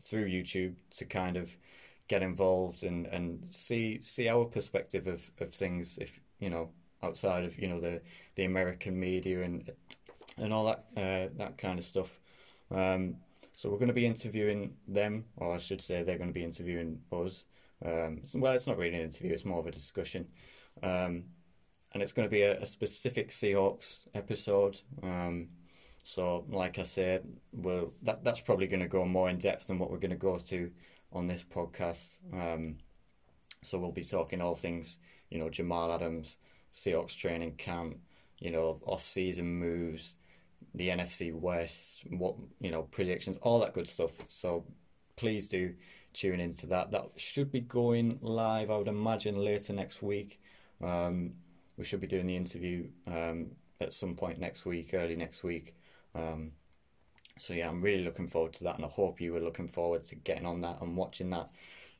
through 0.00 0.28
YouTube 0.28 0.74
to 0.90 1.04
kind 1.04 1.36
of 1.36 1.56
get 2.06 2.22
involved 2.22 2.82
and, 2.82 3.06
and 3.06 3.44
see 3.46 4.00
see 4.02 4.28
our 4.28 4.44
perspective 4.44 5.06
of, 5.06 5.30
of 5.40 5.52
things 5.52 5.98
if 5.98 6.20
you 6.38 6.50
know 6.50 6.70
outside 7.02 7.44
of 7.44 7.58
you 7.58 7.68
know 7.68 7.80
the 7.80 8.00
the 8.34 8.44
American 8.44 8.98
media 8.98 9.42
and 9.42 9.70
and 10.38 10.52
all 10.52 10.64
that 10.64 10.84
uh, 10.96 11.28
that 11.36 11.58
kind 11.58 11.78
of 11.78 11.84
stuff. 11.84 12.20
Um, 12.70 13.16
so 13.52 13.70
we're 13.70 13.78
going 13.78 13.88
to 13.88 13.94
be 13.94 14.06
interviewing 14.06 14.74
them, 14.88 15.26
or 15.36 15.54
I 15.54 15.58
should 15.58 15.80
say 15.80 16.02
they're 16.02 16.18
going 16.18 16.30
to 16.30 16.34
be 16.34 16.44
interviewing 16.44 17.00
us. 17.12 17.44
Um, 17.84 18.22
well, 18.34 18.52
it's 18.52 18.66
not 18.66 18.78
really 18.78 18.96
an 18.96 19.04
interview; 19.04 19.32
it's 19.32 19.44
more 19.44 19.60
of 19.60 19.66
a 19.66 19.70
discussion. 19.70 20.26
Um, 20.82 21.24
and 21.92 22.02
it's 22.02 22.12
going 22.12 22.26
to 22.26 22.32
be 22.32 22.42
a, 22.42 22.60
a 22.60 22.66
specific 22.66 23.30
Seahawks 23.30 24.00
episode. 24.14 24.80
Um, 25.02 25.50
so, 26.06 26.44
like 26.50 26.78
I 26.78 26.82
said, 26.82 27.26
well, 27.50 27.94
that 28.02 28.22
that's 28.22 28.40
probably 28.40 28.66
going 28.66 28.82
to 28.82 28.88
go 28.88 29.06
more 29.06 29.30
in 29.30 29.38
depth 29.38 29.66
than 29.66 29.78
what 29.78 29.90
we're 29.90 29.98
going 29.98 30.10
to 30.10 30.16
go 30.16 30.38
to 30.38 30.70
on 31.10 31.26
this 31.26 31.42
podcast. 31.42 32.18
Um, 32.30 32.76
so 33.62 33.78
we'll 33.78 33.90
be 33.90 34.04
talking 34.04 34.42
all 34.42 34.54
things, 34.54 34.98
you 35.30 35.38
know, 35.38 35.48
Jamal 35.48 35.90
Adams, 35.90 36.36
Seahawks 36.74 37.16
training 37.16 37.54
camp, 37.56 37.96
you 38.38 38.50
know, 38.50 38.82
off-season 38.84 39.46
moves, 39.46 40.16
the 40.74 40.90
NFC 40.90 41.34
West, 41.34 42.04
what 42.10 42.34
you 42.60 42.70
know, 42.70 42.82
predictions, 42.82 43.38
all 43.38 43.60
that 43.60 43.72
good 43.72 43.88
stuff. 43.88 44.12
So 44.28 44.66
please 45.16 45.48
do 45.48 45.74
tune 46.12 46.38
into 46.38 46.66
that. 46.66 46.90
That 46.90 47.12
should 47.16 47.50
be 47.50 47.60
going 47.60 48.18
live, 48.20 48.70
I 48.70 48.76
would 48.76 48.88
imagine, 48.88 49.42
later 49.42 49.72
next 49.72 50.02
week. 50.02 50.38
Um, 50.82 51.32
we 51.78 51.84
should 51.84 52.00
be 52.00 52.06
doing 52.06 52.26
the 52.26 52.36
interview 52.36 52.88
um, 53.06 53.52
at 53.80 53.94
some 53.94 54.14
point 54.16 54.38
next 54.38 54.66
week, 54.66 54.92
early 54.92 55.16
next 55.16 55.42
week. 55.42 55.74
Um, 56.14 56.52
so 57.38 57.54
yeah, 57.54 57.68
I'm 57.68 57.82
really 57.82 58.04
looking 58.04 58.28
forward 58.28 58.52
to 58.54 58.64
that, 58.64 58.76
and 58.76 58.84
I 58.84 58.88
hope 58.88 59.20
you 59.20 59.32
were 59.32 59.40
looking 59.40 59.68
forward 59.68 60.04
to 60.04 60.14
getting 60.16 60.46
on 60.46 60.60
that 60.62 60.80
and 60.80 60.96
watching 60.96 61.30
that 61.30 61.50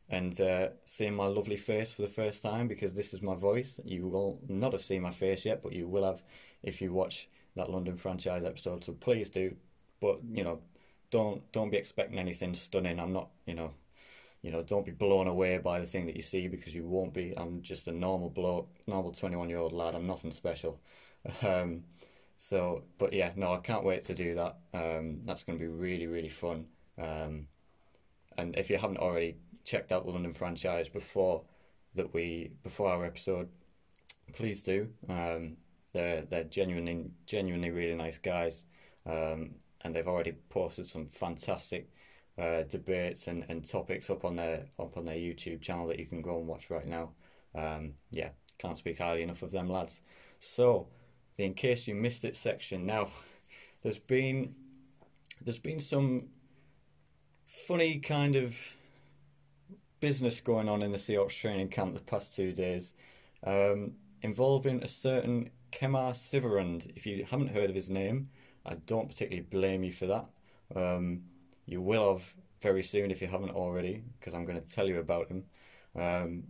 and 0.09 0.39
uh, 0.41 0.69
seeing 0.85 1.15
my 1.15 1.27
lovely 1.27 1.57
face 1.57 1.95
for 1.95 2.03
the 2.03 2.09
first 2.09 2.43
time 2.43 2.69
because 2.69 2.95
this 2.95 3.15
is 3.15 3.23
my 3.23 3.35
voice. 3.35 3.81
You 3.85 4.07
will 4.09 4.41
not 4.49 4.73
have 4.73 4.83
seen 4.83 5.03
my 5.03 5.11
face 5.11 5.45
yet, 5.45 5.63
but 5.63 5.73
you 5.73 5.89
will 5.89 6.05
have 6.05 6.23
if 6.63 6.81
you 6.81 6.93
watch 6.93 7.29
that 7.57 7.71
London 7.71 7.97
franchise 7.97 8.45
episode. 8.45 8.85
So 8.85 8.93
please 8.93 9.31
do, 9.31 9.57
but 10.01 10.21
you 10.33 10.45
know, 10.45 10.61
don't 11.11 11.51
don't 11.53 11.71
be 11.71 11.77
expecting 11.79 12.19
anything 12.19 12.55
stunning. 12.55 13.01
I'm 13.01 13.13
not, 13.13 13.31
you 13.47 13.55
know, 13.55 13.73
you 14.43 14.51
know, 14.51 14.63
don't 14.63 14.85
be 14.87 14.93
blown 14.93 15.27
away 15.27 15.59
by 15.59 15.81
the 15.81 15.87
thing 15.87 16.07
that 16.07 16.17
you 16.17 16.23
see 16.23 16.49
because 16.49 16.75
you 16.75 16.87
won't 16.87 17.15
be. 17.15 17.35
I'm 17.37 17.63
just 17.63 17.89
a 17.89 17.93
normal 17.93 18.31
bloke, 18.31 18.69
normal 18.87 19.13
21 19.13 19.49
year 19.49 19.59
old 19.59 19.73
lad. 19.73 19.95
I'm 19.95 20.07
nothing 20.07 20.33
special. 20.33 20.81
Um, 21.43 21.85
so, 22.45 22.83
but 22.99 23.15
yeah, 23.15 23.33
no, 23.37 23.55
I 23.55 23.61
can't 23.61 23.85
wait 23.85 24.05
to 24.05 24.15
do 24.15 24.35
that. 24.35 24.59
Um, 24.75 25.21
that's 25.25 25.45
going 25.45 25.59
to 25.59 25.65
be 25.65 25.71
really, 25.71 26.07
really 26.07 26.29
fun. 26.29 26.67
Um, 26.99 27.47
and 28.37 28.55
if 28.59 28.69
you 28.69 28.77
haven't 28.77 28.99
already 28.99 29.39
checked 29.65 29.93
out 29.93 30.05
the 30.05 30.11
London 30.11 30.35
franchise 30.35 30.91
before 30.91 31.45
that 31.95 32.13
we 32.13 32.51
before 32.63 32.91
our 32.91 33.07
episode, 33.07 33.49
please 34.35 34.63
do. 34.63 34.91
Um, 35.09 35.57
they're 35.95 36.21
they're 36.21 36.45
genuinely 36.45 37.07
genuinely 37.25 37.71
really 37.71 37.95
nice 37.95 38.19
guys, 38.19 38.67
um, 39.07 39.55
and 39.81 39.97
they've 39.97 40.07
already 40.07 40.35
posted 40.51 40.87
some 40.87 41.07
fantastic 41.07 41.89
uh, 42.37 42.65
debates 42.65 43.27
and, 43.27 43.47
and 43.49 43.67
topics 43.67 44.11
up 44.11 44.23
on 44.23 44.37
their 44.37 44.67
up 44.79 44.99
on 44.99 45.07
their 45.07 45.17
YouTube 45.17 45.63
channel 45.63 45.87
that 45.87 45.99
you 45.99 46.05
can 46.05 46.21
go 46.21 46.37
and 46.41 46.47
watch 46.47 46.69
right 46.69 46.87
now. 46.87 47.13
Um, 47.55 47.95
yeah, 48.11 48.33
can't 48.59 48.77
speak 48.77 48.99
highly 48.99 49.23
enough 49.23 49.43
of 49.43 49.51
them 49.51 49.71
lads. 49.71 50.03
So, 50.41 50.89
the 51.37 51.45
in 51.45 51.55
case 51.55 51.89
you 51.89 51.95
missed 51.95 52.25
it 52.25 52.37
section 52.37 52.87
now, 52.87 53.09
there's 53.83 53.99
been 53.99 54.55
there's 55.41 55.59
been 55.59 55.81
some 55.81 56.29
funny 57.45 57.99
kind 57.99 58.37
of 58.37 58.57
business 60.01 60.41
going 60.41 60.69
on 60.69 60.83
in 60.83 60.93
the 60.93 60.99
Seahawks 60.99 61.37
training 61.37 61.69
camp 61.69 61.95
the 61.95 62.01
past 62.01 62.35
two 62.35 62.53
days, 62.53 62.95
um, 63.47 63.93
involving 64.23 64.83
a 64.83 64.89
certain 64.89 65.51
Kemah 65.73 66.15
Siverand. 66.15 66.93
If 66.95 67.07
you 67.07 67.25
haven't 67.25 67.51
heard 67.51 67.71
of 67.71 67.77
his 67.77 67.91
name, 67.91 68.29
I 68.67 68.75
don't 68.75 69.09
particularly 69.09 69.47
blame 69.51 69.83
you 69.83 69.93
for 69.93 70.07
that. 70.07 70.27
Um, 70.75 71.23
you 71.67 71.81
will 71.81 72.13
have 72.13 72.35
very 72.61 72.83
soon 72.83 73.11
if 73.11 73.21
you 73.21 73.29
haven't 73.29 73.51
already, 73.51 74.03
because 74.19 74.35
I'm 74.35 74.45
going 74.45 74.61
to 74.61 74.71
tell 74.71 74.89
you 74.89 74.99
about 74.99 75.29
him. 75.29 75.45
Um, 75.97 76.45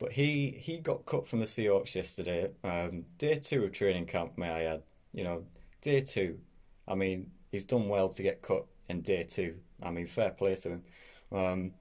but 0.00 0.12
he 0.12 0.50
he 0.58 0.78
got 0.78 1.06
cut 1.06 1.28
from 1.28 1.38
the 1.38 1.46
Seahawks 1.46 1.94
yesterday. 1.94 2.50
Um, 2.64 3.04
day 3.18 3.38
two 3.38 3.62
of 3.64 3.72
training 3.72 4.06
camp, 4.06 4.36
may 4.36 4.48
I 4.48 4.62
add. 4.64 4.82
You 5.12 5.24
know, 5.24 5.44
day 5.82 6.00
two. 6.00 6.40
I 6.88 6.94
mean, 6.94 7.30
he's 7.52 7.64
done 7.64 7.88
well 7.88 8.08
to 8.08 8.22
get 8.22 8.42
cut 8.42 8.66
in 8.88 9.02
day 9.02 9.22
two. 9.22 9.56
I 9.82 9.90
mean, 9.90 10.06
fair 10.06 10.30
play 10.30 10.56
to 10.56 10.68
him. 10.70 10.82
Um, 11.30 11.72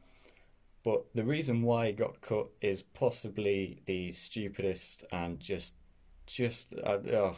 but 0.83 1.05
the 1.15 1.23
reason 1.23 1.61
why 1.61 1.87
he 1.87 1.93
got 1.93 2.21
cut 2.21 2.47
is 2.61 2.83
possibly 2.83 3.81
the 3.85 4.11
stupidest 4.13 5.03
and 5.11 5.39
just, 5.39 5.75
just, 6.25 6.73
uh, 6.73 6.99
oh, 7.11 7.37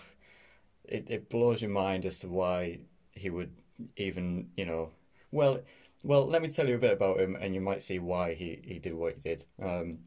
it, 0.86 1.08
it 1.10 1.30
blows 1.30 1.62
your 1.62 1.72
mind 1.72 2.06
as 2.06 2.20
to 2.20 2.28
why 2.28 2.80
he 3.12 3.30
would 3.30 3.52
even, 3.98 4.50
you 4.58 4.66
know, 4.66 4.92
well, 5.32 5.62
well, 6.04 6.26
let 6.28 6.42
me 6.42 6.50
tell 6.50 6.68
you 6.68 6.76
a 6.76 6.80
bit 6.80 6.94
about 6.94 7.20
him, 7.20 7.36
and 7.40 7.56
you 7.56 7.62
might 7.62 7.82
see 7.82 8.00
why 8.00 8.34
he, 8.34 8.60
he 8.64 8.80
did 8.80 8.94
what 8.94 9.14
he 9.14 9.20
did. 9.20 9.46
Um, 9.62 10.00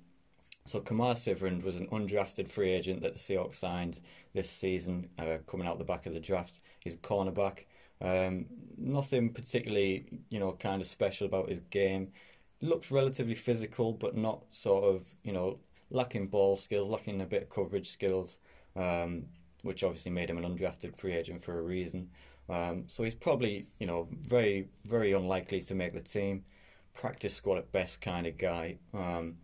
so 0.66 0.80
Kemah 0.80 1.16
Siverand 1.16 1.62
was 1.62 1.76
an 1.76 1.88
undrafted 1.88 2.49
free 2.49 2.71
agent 2.71 3.02
that 3.02 3.14
the 3.14 3.18
Seahawks 3.18 3.56
signed 3.56 4.00
this 4.33 4.49
season, 4.49 5.11
uh, 5.18 5.38
coming 5.47 5.66
out 5.66 5.78
the 5.78 5.85
back 5.85 6.06
of 6.06 6.14
the 6.14 6.21
draft. 6.21 6.61
He's 6.80 6.94
a 6.94 6.99
cornerback. 6.99 7.64
Um, 8.00 8.47
nothing 8.76 9.33
particularly, 9.33 10.06
you 10.30 10.40
know, 10.40 10.52
kind 10.52 10.80
of 10.80 10.88
special 10.88 11.26
about 11.26 11.50
his 11.50 11.61
game. 11.71 12.12
Looks 12.62 12.90
relatively 12.90 13.35
physical, 13.35 13.92
but 13.92 14.16
not 14.16 14.44
sort 14.50 14.85
of, 14.85 15.06
you 15.23 15.33
know, 15.33 15.59
lacking 15.90 16.28
ball 16.28 16.56
skills, 16.56 16.88
lacking 16.88 17.21
a 17.21 17.26
bit 17.26 17.42
of 17.42 17.50
coverage 17.50 17.90
skills, 17.90 18.38
um, 18.75 19.26
which 19.62 19.85
obviously 19.85 20.12
made 20.12 20.30
him 20.30 20.38
an 20.38 20.44
undrafted 20.44 20.97
free 20.97 21.12
agent 21.12 21.42
for 21.42 21.59
a 21.59 21.62
reason. 21.62 22.11
Um, 22.49 22.85
so 22.87 23.04
he's 23.04 23.14
probably, 23.14 23.66
you 23.78 23.87
know, 23.87 24.09
very, 24.11 24.68
very 24.87 25.12
unlikely 25.12 25.61
to 25.62 25.75
make 25.75 25.92
the 25.92 26.00
team. 26.00 26.44
Practice 26.94 27.35
squad 27.35 27.59
at 27.59 27.73
best 27.73 28.00
kind 28.00 28.26
of 28.26 28.38
guy. 28.38 28.78
Um, 28.94 29.37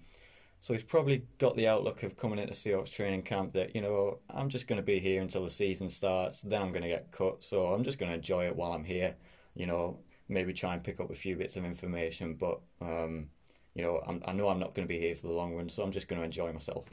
so 0.61 0.75
he's 0.75 0.83
probably 0.83 1.25
got 1.39 1.57
the 1.57 1.67
outlook 1.67 2.03
of 2.03 2.17
coming 2.17 2.39
into 2.39 2.53
Seahawks 2.53 2.93
training 2.93 3.23
camp 3.23 3.55
that, 3.55 3.75
you 3.75 3.81
know, 3.81 4.19
I'm 4.29 4.51
just 4.51 4.69
going 4.69 4.81
to 4.81 4.85
be 4.85 4.99
here 4.99 5.23
until 5.23 5.43
the 5.43 5.51
season 5.51 5.89
starts, 5.89 6.43
then 6.43 6.61
I'm 6.61 6.71
going 6.71 6.83
to 6.83 6.89
get 6.89 7.11
cut, 7.11 7.43
so 7.43 7.69
I'm 7.69 7.83
just 7.83 7.99
going 7.99 8.11
to 8.11 8.17
enjoy 8.17 8.45
it 8.45 8.55
while 8.55 8.73
I'm 8.73 8.85
here. 8.85 9.17
You 9.55 9.67
know, 9.67 10.01
maybe 10.29 10.53
try 10.53 10.75
and 10.75 10.85
pick 10.85 11.01
up 11.01 11.11
a 11.11 11.15
few 11.15 11.35
bits 11.35 11.57
of 11.57 11.65
information, 11.65 12.35
but, 12.35 12.61
um, 12.83 13.31
you 13.75 13.83
know, 13.83 14.03
I'm, 14.07 14.23
i 14.27 14.33
know 14.33 14.49
I'm 14.49 14.61
not 14.61 14.75
going 14.75 14.87
to 14.87 14.95
be 14.95 15.01
here 15.01 15.15
for 15.15 15.29
the 15.29 15.33
long 15.33 15.57
run, 15.57 15.71
so 15.71 15.83
I'm 15.83 15.93
just 15.93 16.09
going 16.09 16.21
to 16.21 16.27
enjoy 16.27 16.53
myself. 16.53 16.85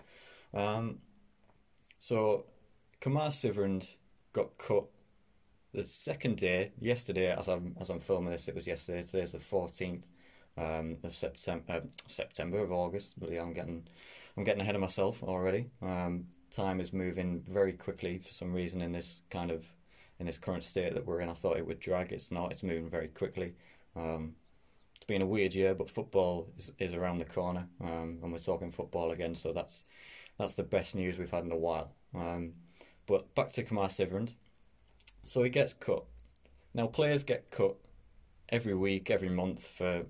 Um, 0.53 1.00
so 2.00 2.45
Kemah 3.01 3.33
Siverand 3.33 3.97
got 4.31 4.57
cut 4.57 4.86
the 5.74 5.86
second 5.86 6.38
day, 6.38 6.71
yesterday, 6.79 7.36
as 7.38 7.47
I'm 7.47 7.75
as 7.79 7.89
I'm 7.89 8.00
filming 8.00 8.31
this, 8.31 8.47
it 8.47 8.55
was 8.55 8.65
yesterday. 8.65 9.03
Today's 9.03 9.33
the 9.33 9.39
fourteenth 9.39 10.05
um, 10.57 10.97
of 11.03 11.15
September, 11.15 11.63
uh, 11.69 11.79
September 12.07 12.59
of 12.59 12.71
August. 12.71 13.13
Yeah, 13.19 13.41
I'm 13.41 13.53
getting 13.53 13.87
I'm 14.35 14.43
getting 14.43 14.61
ahead 14.61 14.75
of 14.75 14.81
myself 14.81 15.23
already. 15.23 15.69
Um, 15.81 16.27
time 16.51 16.79
is 16.79 16.93
moving 16.93 17.43
very 17.47 17.73
quickly 17.73 18.19
for 18.19 18.29
some 18.29 18.53
reason 18.53 18.81
in 18.81 18.91
this 18.91 19.21
kind 19.29 19.51
of 19.51 19.71
in 20.19 20.25
this 20.25 20.37
current 20.37 20.63
state 20.63 20.93
that 20.93 21.05
we're 21.05 21.21
in. 21.21 21.29
I 21.29 21.33
thought 21.33 21.57
it 21.57 21.67
would 21.67 21.79
drag. 21.79 22.11
It's 22.11 22.31
not. 22.31 22.51
It's 22.51 22.63
moving 22.63 22.89
very 22.89 23.07
quickly. 23.07 23.53
Um, 23.95 24.35
it's 24.95 25.05
been 25.05 25.21
a 25.21 25.27
weird 25.27 25.53
year, 25.53 25.75
but 25.75 25.89
football 25.89 26.49
is, 26.57 26.71
is 26.79 26.93
around 26.93 27.19
the 27.19 27.25
corner, 27.25 27.67
um, 27.81 28.19
and 28.21 28.31
we're 28.31 28.39
talking 28.39 28.71
football 28.71 29.11
again. 29.11 29.35
So 29.35 29.53
that's 29.53 29.83
that's 30.37 30.55
the 30.55 30.63
best 30.63 30.95
news 30.95 31.17
we've 31.17 31.29
had 31.29 31.43
in 31.43 31.51
a 31.51 31.57
while. 31.57 31.93
Um, 32.15 32.53
but 33.05 33.33
back 33.35 33.51
to 33.53 33.63
Kemah 33.63 33.91
Siverand. 33.91 34.33
So 35.23 35.43
he 35.43 35.49
gets 35.49 35.73
cut. 35.73 36.05
Now 36.73 36.87
players 36.87 37.23
get 37.23 37.51
cut 37.51 37.75
every 38.49 38.75
week, 38.75 39.09
every 39.09 39.29
month 39.29 39.65
for 39.65 40.05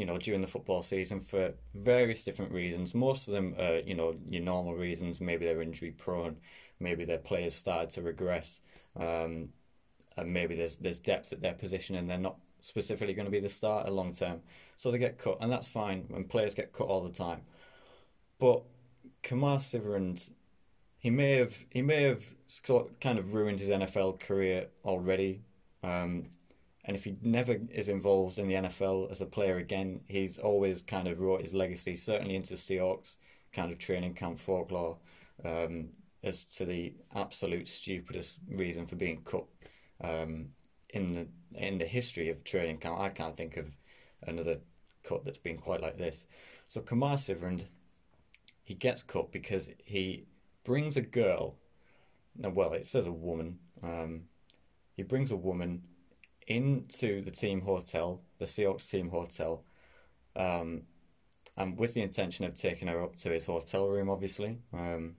you 0.00 0.06
know 0.06 0.18
during 0.18 0.40
the 0.40 0.46
football 0.46 0.82
season 0.82 1.20
for 1.20 1.52
various 1.74 2.24
different 2.24 2.52
reasons. 2.52 2.94
Most 2.94 3.28
of 3.28 3.34
them 3.34 3.54
are 3.58 3.78
you 3.80 3.94
know 3.94 4.16
your 4.26 4.42
normal 4.42 4.74
reasons. 4.74 5.20
Maybe 5.20 5.44
they're 5.44 5.62
injury 5.62 5.90
prone. 5.92 6.38
Maybe 6.80 7.04
their 7.04 7.18
players 7.18 7.54
started 7.54 7.90
to 7.90 8.02
regress. 8.02 8.60
Um, 8.98 9.50
and 10.16 10.32
maybe 10.32 10.54
there's 10.56 10.78
there's 10.78 10.98
depth 10.98 11.32
at 11.32 11.42
their 11.42 11.54
position 11.54 11.96
and 11.96 12.08
they're 12.08 12.18
not 12.18 12.36
specifically 12.60 13.14
going 13.14 13.26
to 13.26 13.30
be 13.30 13.40
the 13.40 13.48
starter 13.48 13.90
long 13.90 14.12
term. 14.12 14.40
So 14.76 14.90
they 14.90 14.98
get 14.98 15.18
cut, 15.18 15.38
and 15.40 15.52
that's 15.52 15.68
fine 15.68 16.06
when 16.08 16.24
players 16.24 16.54
get 16.54 16.72
cut 16.72 16.86
all 16.86 17.02
the 17.02 17.12
time. 17.12 17.42
But 18.38 18.62
Kemah 19.22 19.60
Siverand 19.60 20.30
he 21.00 21.10
may 21.10 21.32
have 21.36 21.64
he 21.70 21.82
may 21.82 22.02
have 22.04 22.24
sort 22.46 23.00
kind 23.00 23.18
of 23.18 23.34
ruined 23.34 23.58
his 23.60 23.68
NFL 23.68 24.20
career 24.20 24.68
already. 24.84 25.42
Um, 25.82 26.26
and 26.84 26.96
if 26.96 27.04
he 27.04 27.16
never 27.22 27.58
is 27.70 27.88
involved 27.88 28.38
in 28.38 28.48
the 28.48 28.54
NFL 28.54 29.10
as 29.10 29.20
a 29.20 29.26
player 29.26 29.58
again, 29.58 30.00
he's 30.08 30.38
always 30.38 30.82
kind 30.82 31.08
of 31.08 31.20
wrought 31.20 31.42
his 31.42 31.54
legacy, 31.54 31.96
certainly 31.96 32.34
into 32.36 32.54
Seahawks 32.54 33.16
kind 33.52 33.70
of 33.70 33.78
training 33.78 34.14
camp 34.14 34.38
folklore, 34.38 34.98
um, 35.44 35.90
as 36.22 36.44
to 36.44 36.64
the 36.64 36.94
absolute 37.14 37.68
stupidest 37.68 38.40
reason 38.48 38.86
for 38.86 38.96
being 38.96 39.22
cut 39.22 39.44
um, 40.02 40.50
in 40.90 41.06
the 41.08 41.26
in 41.54 41.78
the 41.78 41.84
history 41.84 42.28
of 42.28 42.44
training 42.44 42.78
camp. 42.78 42.98
I 42.98 43.08
can't 43.08 43.36
think 43.36 43.56
of 43.56 43.66
another 44.22 44.58
cut 45.02 45.24
that's 45.24 45.38
been 45.38 45.58
quite 45.58 45.80
like 45.80 45.98
this. 45.98 46.26
So 46.68 46.80
Kemah 46.80 47.18
Siverand, 47.18 47.64
he 48.62 48.74
gets 48.74 49.02
cut 49.02 49.32
because 49.32 49.70
he 49.84 50.26
brings 50.64 50.96
a 50.96 51.02
girl. 51.02 51.56
No, 52.36 52.50
well, 52.50 52.72
it 52.72 52.86
says 52.86 53.06
a 53.06 53.12
woman. 53.12 53.58
Um, 53.82 54.22
he 54.94 55.02
brings 55.02 55.30
a 55.30 55.36
woman 55.36 55.82
into 56.50 57.22
the 57.22 57.30
team 57.30 57.60
hotel, 57.60 58.20
the 58.38 58.44
Seahawks 58.44 58.90
team 58.90 59.08
hotel, 59.08 59.62
um, 60.34 60.82
and 61.56 61.78
with 61.78 61.94
the 61.94 62.02
intention 62.02 62.44
of 62.44 62.54
taking 62.54 62.88
her 62.88 63.02
up 63.02 63.14
to 63.16 63.30
his 63.30 63.46
hotel 63.46 63.86
room, 63.88 64.10
obviously. 64.10 64.58
Um, 64.74 65.14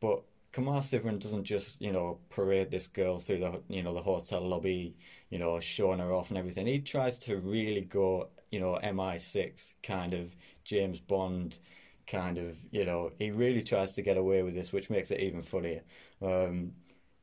but 0.00 0.24
Kemah 0.52 0.82
Siverand 0.82 1.20
doesn't 1.20 1.44
just, 1.44 1.80
you 1.80 1.92
know, 1.92 2.18
parade 2.28 2.72
this 2.72 2.88
girl 2.88 3.20
through 3.20 3.38
the, 3.38 3.62
you 3.68 3.84
know, 3.84 3.94
the 3.94 4.02
hotel 4.02 4.40
lobby, 4.40 4.96
you 5.30 5.38
know, 5.38 5.60
showing 5.60 6.00
her 6.00 6.12
off 6.12 6.30
and 6.30 6.38
everything. 6.38 6.66
He 6.66 6.80
tries 6.80 7.18
to 7.20 7.36
really 7.38 7.82
go, 7.82 8.28
you 8.50 8.58
know, 8.58 8.80
MI6 8.82 9.74
kind 9.84 10.12
of 10.12 10.34
James 10.64 10.98
Bond 10.98 11.60
kind 12.08 12.38
of, 12.38 12.58
you 12.72 12.84
know, 12.84 13.12
he 13.16 13.30
really 13.30 13.62
tries 13.62 13.92
to 13.92 14.02
get 14.02 14.16
away 14.16 14.42
with 14.42 14.54
this, 14.54 14.72
which 14.72 14.90
makes 14.90 15.12
it 15.12 15.20
even 15.20 15.42
funnier. 15.42 15.82
Um, 16.20 16.72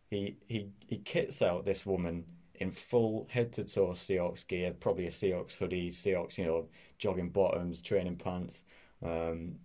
he 0.10 0.38
he 0.48 0.70
he 0.88 1.00
kits 1.00 1.42
out 1.42 1.66
this 1.66 1.86
woman 1.86 2.26
in 2.60 2.72
full 2.72 3.28
head 3.30 3.54
to 3.54 3.64
toe 3.64 3.90
Seahawks 3.90 4.48
gear, 4.48 4.72
probably 4.72 5.08
a 5.08 5.12
Seahawks 5.12 5.56
hoodie, 5.58 5.90
Seahawks, 5.90 6.38
you 6.38 6.46
know, 6.46 6.68
jogging 6.98 7.30
bottoms, 7.30 7.82
training 7.82 8.18
pants, 8.18 8.64
um, 9.04 9.56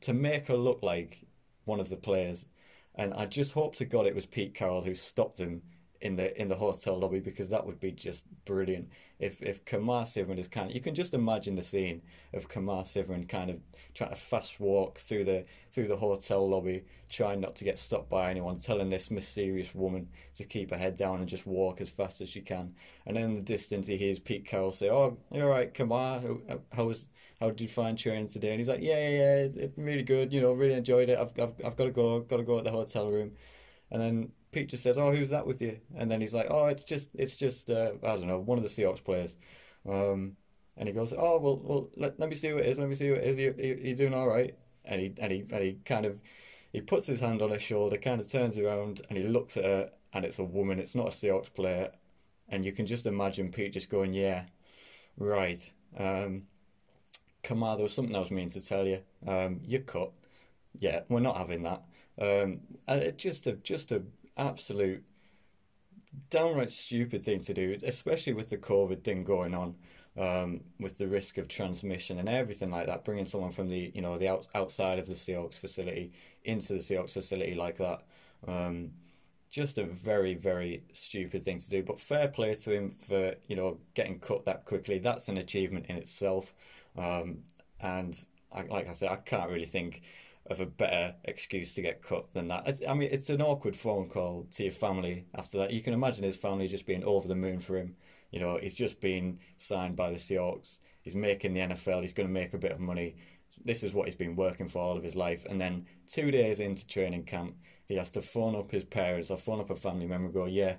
to 0.00 0.12
make 0.12 0.46
her 0.46 0.56
look 0.56 0.82
like 0.82 1.26
one 1.64 1.80
of 1.80 1.88
the 1.88 1.96
players. 1.96 2.46
And 2.94 3.14
I 3.14 3.26
just 3.26 3.52
hope 3.52 3.74
to 3.76 3.84
God 3.84 4.06
it 4.06 4.14
was 4.14 4.26
Pete 4.26 4.54
Carroll 4.54 4.82
who 4.82 4.94
stopped 4.94 5.38
him 5.38 5.62
in 6.02 6.16
the 6.16 6.38
in 6.40 6.48
the 6.48 6.56
hotel 6.56 6.98
lobby 6.98 7.20
because 7.20 7.48
that 7.50 7.64
would 7.64 7.78
be 7.80 7.92
just 7.92 8.26
brilliant. 8.44 8.88
If 9.20 9.40
if 9.40 9.64
Kemah 9.64 10.06
Siverand 10.06 10.40
is 10.40 10.48
kind 10.48 10.68
of, 10.68 10.74
you 10.74 10.80
can 10.80 10.94
just 10.96 11.14
imagine 11.14 11.54
the 11.54 11.62
scene 11.62 12.02
of 12.34 12.48
Kemah 12.48 12.86
Siverand 12.88 13.28
kind 13.28 13.50
of 13.50 13.60
trying 13.94 14.10
to 14.10 14.16
fast 14.16 14.58
walk 14.58 14.98
through 14.98 15.24
the 15.24 15.44
through 15.70 15.86
the 15.86 15.96
hotel 15.96 16.48
lobby, 16.48 16.84
trying 17.08 17.40
not 17.40 17.54
to 17.56 17.64
get 17.64 17.78
stopped 17.78 18.10
by 18.10 18.30
anyone, 18.30 18.58
telling 18.58 18.90
this 18.90 19.10
mysterious 19.12 19.74
woman 19.76 20.08
to 20.34 20.44
keep 20.44 20.70
her 20.70 20.76
head 20.76 20.96
down 20.96 21.20
and 21.20 21.28
just 21.28 21.46
walk 21.46 21.80
as 21.80 21.88
fast 21.88 22.20
as 22.20 22.28
she 22.28 22.40
can. 22.40 22.74
And 23.06 23.16
then 23.16 23.24
in 23.24 23.34
the 23.36 23.40
distance, 23.42 23.86
he 23.86 23.96
hears 23.96 24.18
Pete 24.18 24.44
Carroll 24.44 24.72
say, 24.72 24.90
"Oh, 24.90 25.18
you're 25.30 25.48
right, 25.48 25.72
Kemah. 25.72 26.22
How, 26.48 26.58
how 26.72 26.84
was 26.86 27.08
how 27.40 27.48
did 27.50 27.60
you 27.60 27.68
find 27.68 27.96
training 27.96 28.26
today?" 28.28 28.50
And 28.50 28.58
he's 28.58 28.68
like, 28.68 28.82
"Yeah, 28.82 29.08
yeah, 29.08 29.48
yeah, 29.54 29.66
really 29.76 30.02
good. 30.02 30.32
You 30.32 30.40
know, 30.40 30.52
really 30.52 30.74
enjoyed 30.74 31.08
it. 31.08 31.18
I've 31.18 31.32
I've, 31.38 31.54
I've 31.64 31.76
got 31.76 31.84
to 31.84 31.90
go, 31.92 32.20
got 32.20 32.38
to 32.38 32.42
go 32.42 32.58
at 32.58 32.64
the 32.64 32.72
hotel 32.72 33.08
room." 33.10 33.32
And 33.90 34.00
then 34.02 34.32
Pete 34.52 34.68
just 34.68 34.82
says, 34.82 34.98
"Oh, 34.98 35.12
who's 35.12 35.30
that 35.30 35.46
with 35.46 35.62
you?" 35.62 35.80
And 35.96 36.10
then 36.10 36.20
he's 36.20 36.34
like, 36.34 36.46
"Oh, 36.50 36.66
it's 36.66 36.84
just, 36.84 37.10
it's 37.14 37.36
just, 37.36 37.70
uh, 37.70 37.92
I 38.02 38.16
don't 38.16 38.28
know, 38.28 38.38
one 38.38 38.58
of 38.58 38.64
the 38.64 38.70
Seahawks 38.70 39.02
players." 39.02 39.36
Um, 39.88 40.36
and 40.76 40.88
he 40.88 40.94
goes, 40.94 41.12
"Oh, 41.16 41.38
well, 41.38 41.58
well, 41.62 41.90
let, 41.96 42.20
let 42.20 42.28
me 42.28 42.34
see 42.36 42.50
who 42.50 42.58
it 42.58 42.66
is. 42.66 42.78
Let 42.78 42.88
me 42.88 42.94
see 42.94 43.08
who 43.08 43.14
it 43.14 43.24
is. 43.24 43.38
You, 43.38 43.54
you, 43.58 43.80
you 43.82 43.96
doing 43.96 44.14
all 44.14 44.28
right?" 44.28 44.54
And 44.84 45.00
he, 45.00 45.14
and 45.18 45.32
he, 45.32 45.40
and 45.50 45.62
he 45.62 45.78
kind 45.84 46.06
of, 46.06 46.20
he 46.72 46.80
puts 46.80 47.06
his 47.06 47.20
hand 47.20 47.42
on 47.42 47.50
her 47.50 47.58
shoulder, 47.58 47.96
kind 47.96 48.20
of 48.20 48.28
turns 48.28 48.58
around, 48.58 49.02
and 49.08 49.18
he 49.18 49.24
looks 49.24 49.56
at 49.56 49.64
her, 49.64 49.90
and 50.12 50.24
it's 50.24 50.38
a 50.38 50.44
woman. 50.44 50.78
It's 50.78 50.94
not 50.94 51.08
a 51.08 51.10
Seahawks 51.10 51.52
player, 51.52 51.90
and 52.48 52.64
you 52.64 52.72
can 52.72 52.86
just 52.86 53.06
imagine 53.06 53.50
Pete 53.50 53.72
just 53.72 53.90
going, 53.90 54.12
"Yeah, 54.12 54.44
right." 55.16 55.70
Um, 55.98 56.44
Kemah, 57.44 57.76
there 57.76 57.82
was 57.82 57.92
something 57.92 58.14
I 58.14 58.20
was 58.20 58.30
meaning 58.30 58.50
to 58.50 58.60
tell 58.64 58.86
you. 58.86 59.00
Um, 59.26 59.60
you're 59.64 59.80
cut. 59.80 60.12
Yeah, 60.78 61.00
we're 61.08 61.20
not 61.20 61.36
having 61.36 61.62
that. 61.64 61.82
Um, 62.20 62.60
it 62.88 63.18
just 63.18 63.46
a 63.46 63.52
just 63.52 63.92
a 63.92 64.02
absolute 64.42 65.04
downright 66.30 66.72
stupid 66.72 67.24
thing 67.24 67.40
to 67.40 67.54
do, 67.54 67.76
especially 67.84 68.32
with 68.32 68.50
the 68.50 68.58
COVID 68.58 69.02
thing 69.02 69.24
going 69.24 69.54
on, 69.54 69.74
um, 70.18 70.60
with 70.78 70.98
the 70.98 71.06
risk 71.06 71.38
of 71.38 71.48
transmission 71.48 72.18
and 72.18 72.28
everything 72.28 72.70
like 72.70 72.86
that. 72.86 73.04
Bringing 73.04 73.26
someone 73.26 73.50
from 73.50 73.68
the 73.68 73.90
you 73.94 74.02
know 74.02 74.18
the 74.18 74.28
out, 74.28 74.48
outside 74.54 74.98
of 74.98 75.06
the 75.06 75.14
Seahawks 75.14 75.58
facility 75.58 76.12
into 76.44 76.74
the 76.74 76.80
Seahawks 76.80 77.12
facility 77.12 77.54
like 77.54 77.76
that, 77.78 78.02
um, 78.46 78.90
just 79.50 79.78
a 79.78 79.84
very 79.84 80.34
very 80.34 80.82
stupid 80.92 81.44
thing 81.44 81.58
to 81.60 81.70
do. 81.70 81.82
But 81.82 82.00
fair 82.00 82.28
play 82.28 82.54
to 82.54 82.70
him 82.74 82.90
for 82.90 83.34
you 83.46 83.56
know 83.56 83.78
getting 83.94 84.18
cut 84.18 84.44
that 84.44 84.64
quickly. 84.64 84.98
That's 84.98 85.28
an 85.28 85.38
achievement 85.38 85.86
in 85.88 85.96
itself, 85.96 86.52
um, 86.98 87.38
and 87.80 88.20
I, 88.52 88.62
like 88.62 88.88
I 88.88 88.92
said, 88.92 89.10
I 89.10 89.16
can't 89.16 89.50
really 89.50 89.66
think 89.66 90.02
of 90.52 90.60
a 90.60 90.66
better 90.66 91.16
excuse 91.24 91.74
to 91.74 91.82
get 91.82 92.02
cut 92.02 92.32
than 92.32 92.48
that. 92.48 92.80
I 92.88 92.94
mean, 92.94 93.08
it's 93.10 93.30
an 93.30 93.42
awkward 93.42 93.74
phone 93.74 94.08
call 94.08 94.46
to 94.52 94.62
your 94.62 94.72
family 94.72 95.26
after 95.34 95.58
that. 95.58 95.72
You 95.72 95.82
can 95.82 95.94
imagine 95.94 96.24
his 96.24 96.36
family 96.36 96.68
just 96.68 96.86
being 96.86 97.04
over 97.04 97.26
the 97.26 97.34
moon 97.34 97.58
for 97.58 97.76
him. 97.76 97.96
You 98.30 98.40
know, 98.40 98.58
he's 98.58 98.74
just 98.74 99.00
been 99.00 99.40
signed 99.56 99.96
by 99.96 100.10
the 100.10 100.16
Seahawks. 100.16 100.78
He's 101.02 101.14
making 101.14 101.54
the 101.54 101.60
NFL. 101.60 102.02
He's 102.02 102.12
going 102.12 102.28
to 102.28 102.32
make 102.32 102.54
a 102.54 102.58
bit 102.58 102.72
of 102.72 102.80
money. 102.80 103.16
This 103.64 103.82
is 103.82 103.92
what 103.92 104.06
he's 104.06 104.14
been 104.14 104.36
working 104.36 104.68
for 104.68 104.80
all 104.80 104.96
of 104.96 105.02
his 105.02 105.16
life. 105.16 105.44
And 105.48 105.60
then 105.60 105.86
two 106.06 106.30
days 106.30 106.60
into 106.60 106.86
training 106.86 107.24
camp, 107.24 107.56
he 107.86 107.96
has 107.96 108.10
to 108.12 108.22
phone 108.22 108.54
up 108.56 108.70
his 108.70 108.84
parents 108.84 109.30
or 109.30 109.36
phone 109.36 109.60
up 109.60 109.70
a 109.70 109.76
family 109.76 110.06
member 110.06 110.26
and 110.26 110.34
go, 110.34 110.46
yeah, 110.46 110.76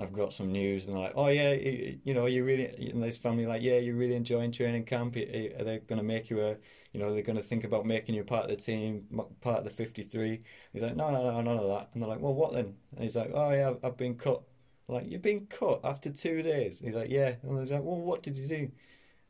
I've 0.00 0.12
got 0.12 0.32
some 0.32 0.50
news, 0.52 0.86
and 0.86 0.94
they're 0.94 1.02
like, 1.02 1.12
"Oh 1.16 1.28
yeah, 1.28 1.52
you 1.52 2.14
know, 2.14 2.24
you 2.26 2.44
really," 2.44 2.64
and 2.90 3.02
this 3.02 3.18
family 3.18 3.44
like, 3.46 3.62
"Yeah, 3.62 3.76
you're 3.76 3.94
really 3.94 4.14
enjoying 4.14 4.50
training 4.50 4.84
camp. 4.84 5.16
Are 5.16 5.64
they 5.64 5.82
going 5.86 5.98
to 5.98 6.02
make 6.02 6.30
you 6.30 6.40
a, 6.40 6.56
you 6.92 7.00
know, 7.00 7.12
they're 7.12 7.22
going 7.22 7.36
to 7.36 7.42
think 7.42 7.64
about 7.64 7.84
making 7.84 8.14
you 8.14 8.24
part 8.24 8.44
of 8.44 8.50
the 8.50 8.56
team, 8.56 9.06
part 9.42 9.58
of 9.58 9.64
the 9.64 9.70
53?" 9.70 10.42
He's 10.72 10.82
like, 10.82 10.96
"No, 10.96 11.10
no, 11.10 11.22
no, 11.22 11.40
none 11.42 11.58
of 11.58 11.68
that." 11.68 11.90
And 11.92 12.02
they're 12.02 12.08
like, 12.08 12.20
"Well, 12.20 12.34
what 12.34 12.54
then?" 12.54 12.76
And 12.94 13.04
he's 13.04 13.16
like, 13.16 13.30
"Oh 13.34 13.50
yeah, 13.52 13.74
I've 13.84 13.98
been 13.98 14.16
cut." 14.16 14.42
Like, 14.88 15.10
"You've 15.10 15.22
been 15.22 15.46
cut 15.46 15.80
after 15.84 16.10
two 16.10 16.42
days?" 16.42 16.80
he's 16.80 16.94
like, 16.94 17.10
"Yeah." 17.10 17.34
And 17.42 17.60
he's 17.60 17.72
like, 17.72 17.82
"Well, 17.82 18.00
what 18.00 18.22
did 18.22 18.36
you 18.38 18.48
do?" 18.48 18.70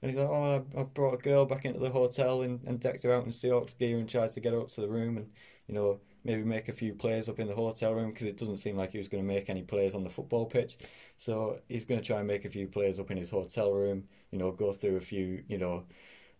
And 0.00 0.10
he's 0.10 0.18
like, 0.18 0.28
"Oh, 0.28 0.64
I, 0.76 0.80
I 0.80 0.84
brought 0.84 1.14
a 1.14 1.18
girl 1.18 1.44
back 1.44 1.64
into 1.64 1.80
the 1.80 1.90
hotel 1.90 2.42
and, 2.42 2.60
and 2.66 2.78
decked 2.80 3.02
her 3.04 3.12
out 3.12 3.24
in 3.24 3.30
Seahawks 3.30 3.76
gear 3.78 3.98
and 3.98 4.08
tried 4.08 4.32
to 4.32 4.40
get 4.40 4.52
her 4.52 4.60
up 4.60 4.68
to 4.68 4.80
the 4.80 4.88
room 4.88 5.16
and, 5.16 5.30
you 5.66 5.74
know." 5.74 6.00
Maybe 6.24 6.44
make 6.44 6.68
a 6.68 6.72
few 6.72 6.94
plays 6.94 7.28
up 7.28 7.40
in 7.40 7.48
the 7.48 7.54
hotel 7.54 7.94
room 7.94 8.10
because 8.10 8.26
it 8.26 8.36
doesn't 8.36 8.58
seem 8.58 8.76
like 8.76 8.92
he 8.92 8.98
was 8.98 9.08
going 9.08 9.22
to 9.22 9.28
make 9.28 9.50
any 9.50 9.62
plays 9.62 9.94
on 9.94 10.04
the 10.04 10.10
football 10.10 10.46
pitch. 10.46 10.76
So 11.16 11.58
he's 11.68 11.84
going 11.84 12.00
to 12.00 12.06
try 12.06 12.18
and 12.18 12.28
make 12.28 12.44
a 12.44 12.50
few 12.50 12.68
plays 12.68 13.00
up 13.00 13.10
in 13.10 13.16
his 13.16 13.30
hotel 13.30 13.72
room, 13.72 14.04
you 14.30 14.38
know, 14.38 14.52
go 14.52 14.72
through 14.72 14.96
a 14.96 15.00
few, 15.00 15.42
you 15.48 15.58
know, 15.58 15.84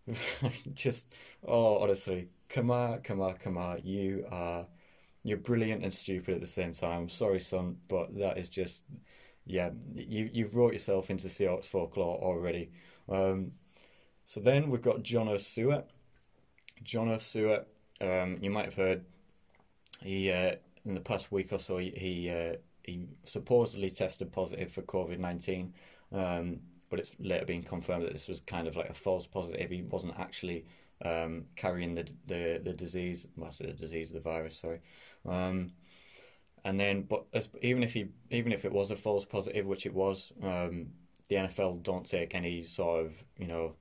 just, 0.74 1.14
oh, 1.46 1.78
honestly, 1.78 2.28
Kemah, 2.48 3.02
Kemah, 3.04 3.40
Kemah, 3.42 3.84
you 3.84 4.26
are, 4.30 4.66
you're 5.24 5.38
brilliant 5.38 5.82
and 5.82 5.92
stupid 5.92 6.34
at 6.34 6.40
the 6.40 6.46
same 6.46 6.72
time. 6.74 7.08
sorry, 7.08 7.40
son, 7.40 7.76
but 7.88 8.16
that 8.18 8.38
is 8.38 8.48
just, 8.48 8.84
yeah, 9.46 9.70
you, 9.94 10.30
you've 10.32 10.54
wrote 10.54 10.72
yourself 10.72 11.10
into 11.10 11.28
Seahawks 11.28 11.66
folklore 11.66 12.18
already. 12.18 12.70
Um, 13.08 13.52
so 14.24 14.40
then 14.40 14.70
we've 14.70 14.82
got 14.82 15.02
John 15.02 15.26
Ursua. 15.26 15.84
John 16.82 17.08
Ursua, 17.08 17.64
um, 18.00 18.38
you 18.40 18.50
might 18.50 18.66
have 18.66 18.74
heard 18.74 19.04
he 20.02 20.30
uh, 20.30 20.56
in 20.84 20.94
the 20.94 21.00
past 21.00 21.30
week 21.32 21.52
or 21.52 21.58
so 21.58 21.78
he 21.78 21.90
he, 21.90 22.30
uh, 22.30 22.56
he 22.82 23.06
supposedly 23.24 23.90
tested 23.90 24.32
positive 24.32 24.72
for 24.72 24.82
COVID 24.82 25.18
nineteen, 25.18 25.74
um, 26.12 26.60
but 26.90 26.98
it's 26.98 27.16
later 27.18 27.46
been 27.46 27.62
confirmed 27.62 28.04
that 28.04 28.12
this 28.12 28.28
was 28.28 28.40
kind 28.40 28.66
of 28.66 28.76
like 28.76 28.90
a 28.90 28.94
false 28.94 29.26
positive. 29.26 29.70
He 29.70 29.82
wasn't 29.82 30.18
actually 30.18 30.66
um, 31.04 31.46
carrying 31.56 31.94
the 31.94 32.08
the 32.26 32.60
the 32.62 32.72
disease. 32.72 33.28
Well, 33.36 33.52
the 33.58 33.72
disease, 33.72 34.10
the 34.10 34.20
virus. 34.20 34.58
Sorry. 34.58 34.80
Um, 35.26 35.72
and 36.64 36.78
then, 36.78 37.02
but 37.02 37.24
as, 37.32 37.48
even 37.60 37.82
if 37.82 37.92
he 37.92 38.08
even 38.30 38.52
if 38.52 38.64
it 38.64 38.72
was 38.72 38.90
a 38.90 38.96
false 38.96 39.24
positive, 39.24 39.66
which 39.66 39.86
it 39.86 39.94
was, 39.94 40.32
um, 40.42 40.88
the 41.28 41.36
NFL 41.36 41.82
don't 41.82 42.08
take 42.08 42.34
any 42.34 42.62
sort 42.62 43.06
of 43.06 43.24
you 43.38 43.46
know. 43.46 43.76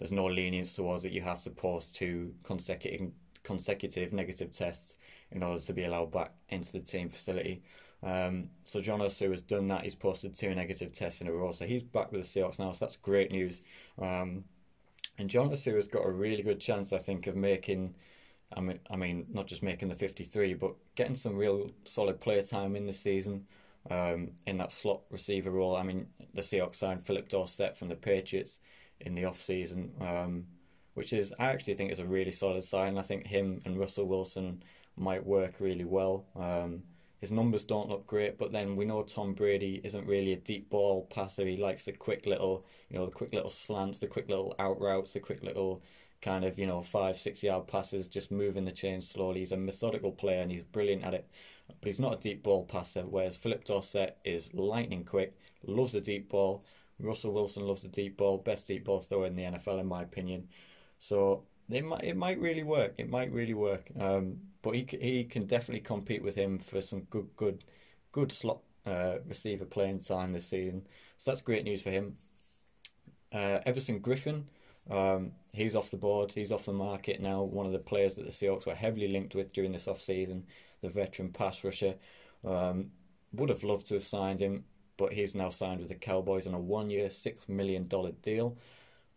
There's 0.00 0.10
no 0.10 0.26
lenience 0.26 0.74
towards 0.74 1.04
it. 1.04 1.12
You 1.12 1.22
have 1.22 1.42
to 1.44 1.50
post 1.50 1.94
two 1.94 2.34
consecutive 2.42 3.12
consecutive 3.44 4.12
negative 4.12 4.50
tests 4.50 4.96
in 5.34 5.42
order 5.42 5.60
to 5.60 5.72
be 5.72 5.84
allowed 5.84 6.10
back 6.12 6.32
into 6.48 6.72
the 6.72 6.80
team 6.80 7.10
facility. 7.10 7.62
Um, 8.02 8.50
so 8.62 8.80
John 8.80 9.00
Ursua 9.00 9.30
has 9.30 9.42
done 9.42 9.66
that. 9.68 9.82
He's 9.82 9.94
posted 9.94 10.34
two 10.34 10.54
negative 10.54 10.92
tests 10.92 11.20
in 11.20 11.28
a 11.28 11.32
row, 11.32 11.52
so 11.52 11.66
he's 11.66 11.82
back 11.82 12.12
with 12.12 12.22
the 12.22 12.26
Seahawks 12.26 12.58
now. 12.58 12.72
So 12.72 12.84
that's 12.84 12.96
great 12.96 13.30
news. 13.30 13.62
Um, 14.00 14.44
and 15.18 15.30
John 15.30 15.50
Ursua 15.50 15.76
has 15.76 15.88
got 15.88 16.06
a 16.06 16.10
really 16.10 16.42
good 16.42 16.60
chance, 16.60 16.92
I 16.92 16.98
think, 16.98 17.26
of 17.26 17.36
making. 17.36 17.94
I 18.56 18.60
mean, 18.60 18.78
I 18.90 18.96
mean, 18.96 19.26
not 19.32 19.46
just 19.46 19.62
making 19.62 19.88
the 19.88 19.94
53, 19.94 20.54
but 20.54 20.74
getting 20.94 21.14
some 21.14 21.36
real 21.36 21.70
solid 21.84 22.20
player 22.20 22.42
time 22.42 22.76
in 22.76 22.86
the 22.86 22.92
season 22.92 23.46
um, 23.90 24.32
in 24.46 24.58
that 24.58 24.70
slot 24.70 25.02
receiver 25.10 25.50
role. 25.50 25.76
I 25.76 25.82
mean, 25.82 26.06
the 26.34 26.42
Seahawks 26.42 26.76
signed 26.76 27.02
Philip 27.02 27.28
Dorsett 27.28 27.76
from 27.76 27.88
the 27.88 27.96
Patriots 27.96 28.60
in 29.00 29.14
the 29.14 29.24
off 29.24 29.40
season, 29.40 29.92
um, 30.00 30.46
which 30.94 31.12
is 31.12 31.34
I 31.38 31.46
actually 31.46 31.74
think 31.74 31.90
is 31.90 31.98
a 32.00 32.06
really 32.06 32.30
solid 32.30 32.64
sign. 32.64 32.98
I 32.98 33.02
think 33.02 33.26
him 33.26 33.62
and 33.64 33.78
Russell 33.78 34.06
Wilson 34.06 34.62
might 34.96 35.26
work 35.26 35.54
really 35.60 35.84
well. 35.84 36.26
Um, 36.36 36.82
his 37.24 37.32
numbers 37.32 37.64
don't 37.64 37.88
look 37.88 38.06
great, 38.06 38.36
but 38.36 38.52
then 38.52 38.76
we 38.76 38.84
know 38.84 39.02
Tom 39.02 39.32
Brady 39.32 39.80
isn't 39.82 40.06
really 40.06 40.34
a 40.34 40.36
deep 40.36 40.68
ball 40.68 41.06
passer. 41.06 41.46
He 41.46 41.56
likes 41.56 41.86
the 41.86 41.92
quick 41.92 42.26
little, 42.26 42.66
you 42.90 42.98
know, 42.98 43.06
the 43.06 43.12
quick 43.12 43.32
little 43.32 43.48
slants, 43.48 43.98
the 43.98 44.06
quick 44.06 44.28
little 44.28 44.54
out 44.58 44.78
routes, 44.78 45.14
the 45.14 45.20
quick 45.20 45.42
little 45.42 45.82
kind 46.20 46.44
of, 46.44 46.58
you 46.58 46.66
know, 46.66 46.82
five, 46.82 47.16
six 47.18 47.42
yard 47.42 47.66
passes, 47.66 48.08
just 48.08 48.30
moving 48.30 48.66
the 48.66 48.72
chains 48.72 49.08
slowly. 49.08 49.40
He's 49.40 49.52
a 49.52 49.56
methodical 49.56 50.12
player 50.12 50.42
and 50.42 50.50
he's 50.50 50.64
brilliant 50.64 51.02
at 51.02 51.14
it. 51.14 51.26
But 51.66 51.86
he's 51.86 52.00
not 52.00 52.14
a 52.14 52.20
deep 52.20 52.42
ball 52.42 52.66
passer, 52.66 53.02
whereas 53.02 53.36
Philip 53.36 53.64
Dorsett 53.64 54.18
is 54.22 54.52
lightning 54.52 55.04
quick, 55.04 55.34
loves 55.66 55.94
a 55.94 56.02
deep 56.02 56.28
ball. 56.28 56.62
Russell 57.00 57.32
Wilson 57.32 57.66
loves 57.66 57.82
the 57.82 57.88
deep 57.88 58.18
ball, 58.18 58.36
best 58.36 58.66
deep 58.66 58.84
ball 58.84 59.00
thrower 59.00 59.26
in 59.26 59.34
the 59.34 59.44
NFL, 59.44 59.80
in 59.80 59.86
my 59.86 60.02
opinion. 60.02 60.48
So 60.98 61.44
it 61.70 61.84
might 61.84 62.04
it 62.04 62.16
might 62.16 62.38
really 62.40 62.62
work. 62.62 62.94
It 62.98 63.08
might 63.08 63.32
really 63.32 63.54
work. 63.54 63.90
Um, 63.98 64.38
but 64.62 64.74
he 64.74 64.86
he 65.00 65.24
can 65.24 65.46
definitely 65.46 65.80
compete 65.80 66.22
with 66.22 66.34
him 66.34 66.58
for 66.58 66.80
some 66.80 67.02
good 67.10 67.28
good 67.36 67.64
good 68.12 68.32
slot 68.32 68.60
uh, 68.86 69.16
receiver 69.26 69.64
playing 69.64 69.98
time 70.00 70.32
this 70.32 70.46
season. 70.46 70.86
So 71.18 71.30
that's 71.30 71.42
great 71.42 71.64
news 71.64 71.82
for 71.82 71.90
him. 71.90 72.16
Uh, 73.32 73.58
Everson 73.66 74.00
Griffen, 74.00 74.44
um, 74.90 75.32
he's 75.52 75.74
off 75.74 75.90
the 75.90 75.96
board. 75.96 76.32
He's 76.32 76.52
off 76.52 76.66
the 76.66 76.72
market 76.72 77.20
now. 77.20 77.42
One 77.42 77.66
of 77.66 77.72
the 77.72 77.78
players 77.78 78.14
that 78.14 78.24
the 78.24 78.30
Seahawks 78.30 78.66
were 78.66 78.74
heavily 78.74 79.08
linked 79.08 79.34
with 79.34 79.52
during 79.52 79.72
this 79.72 79.88
off 79.88 80.00
season, 80.00 80.44
the 80.80 80.88
veteran 80.88 81.30
pass 81.30 81.64
rusher. 81.64 81.94
Um, 82.44 82.90
would 83.32 83.48
have 83.48 83.64
loved 83.64 83.86
to 83.86 83.94
have 83.94 84.04
signed 84.04 84.38
him, 84.40 84.64
but 84.96 85.12
he's 85.12 85.34
now 85.34 85.48
signed 85.48 85.80
with 85.80 85.88
the 85.88 85.96
Cowboys 85.96 86.46
on 86.46 86.54
a 86.54 86.58
one-year, 86.60 87.10
six 87.10 87.48
million 87.48 87.88
dollar 87.88 88.12
deal 88.12 88.56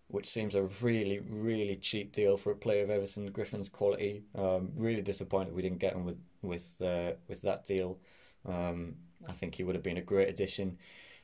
which 0.09 0.27
seems 0.27 0.55
a 0.55 0.63
really, 0.81 1.19
really 1.19 1.75
cheap 1.75 2.13
deal 2.13 2.37
for 2.37 2.51
a 2.51 2.55
player 2.55 2.83
of 2.83 2.89
Everson 2.89 3.29
Griffen's 3.31 3.69
quality. 3.69 4.23
Um, 4.35 4.71
really 4.75 5.01
disappointed 5.01 5.53
we 5.53 5.61
didn't 5.61 5.79
get 5.79 5.93
him 5.93 6.05
with 6.05 6.19
with 6.41 6.81
uh, 6.81 7.13
with 7.27 7.41
that 7.41 7.65
deal. 7.65 7.99
Um, 8.45 8.95
I 9.27 9.33
think 9.33 9.55
he 9.55 9.63
would 9.63 9.75
have 9.75 9.83
been 9.83 9.97
a 9.97 10.01
great 10.01 10.29
addition 10.29 10.77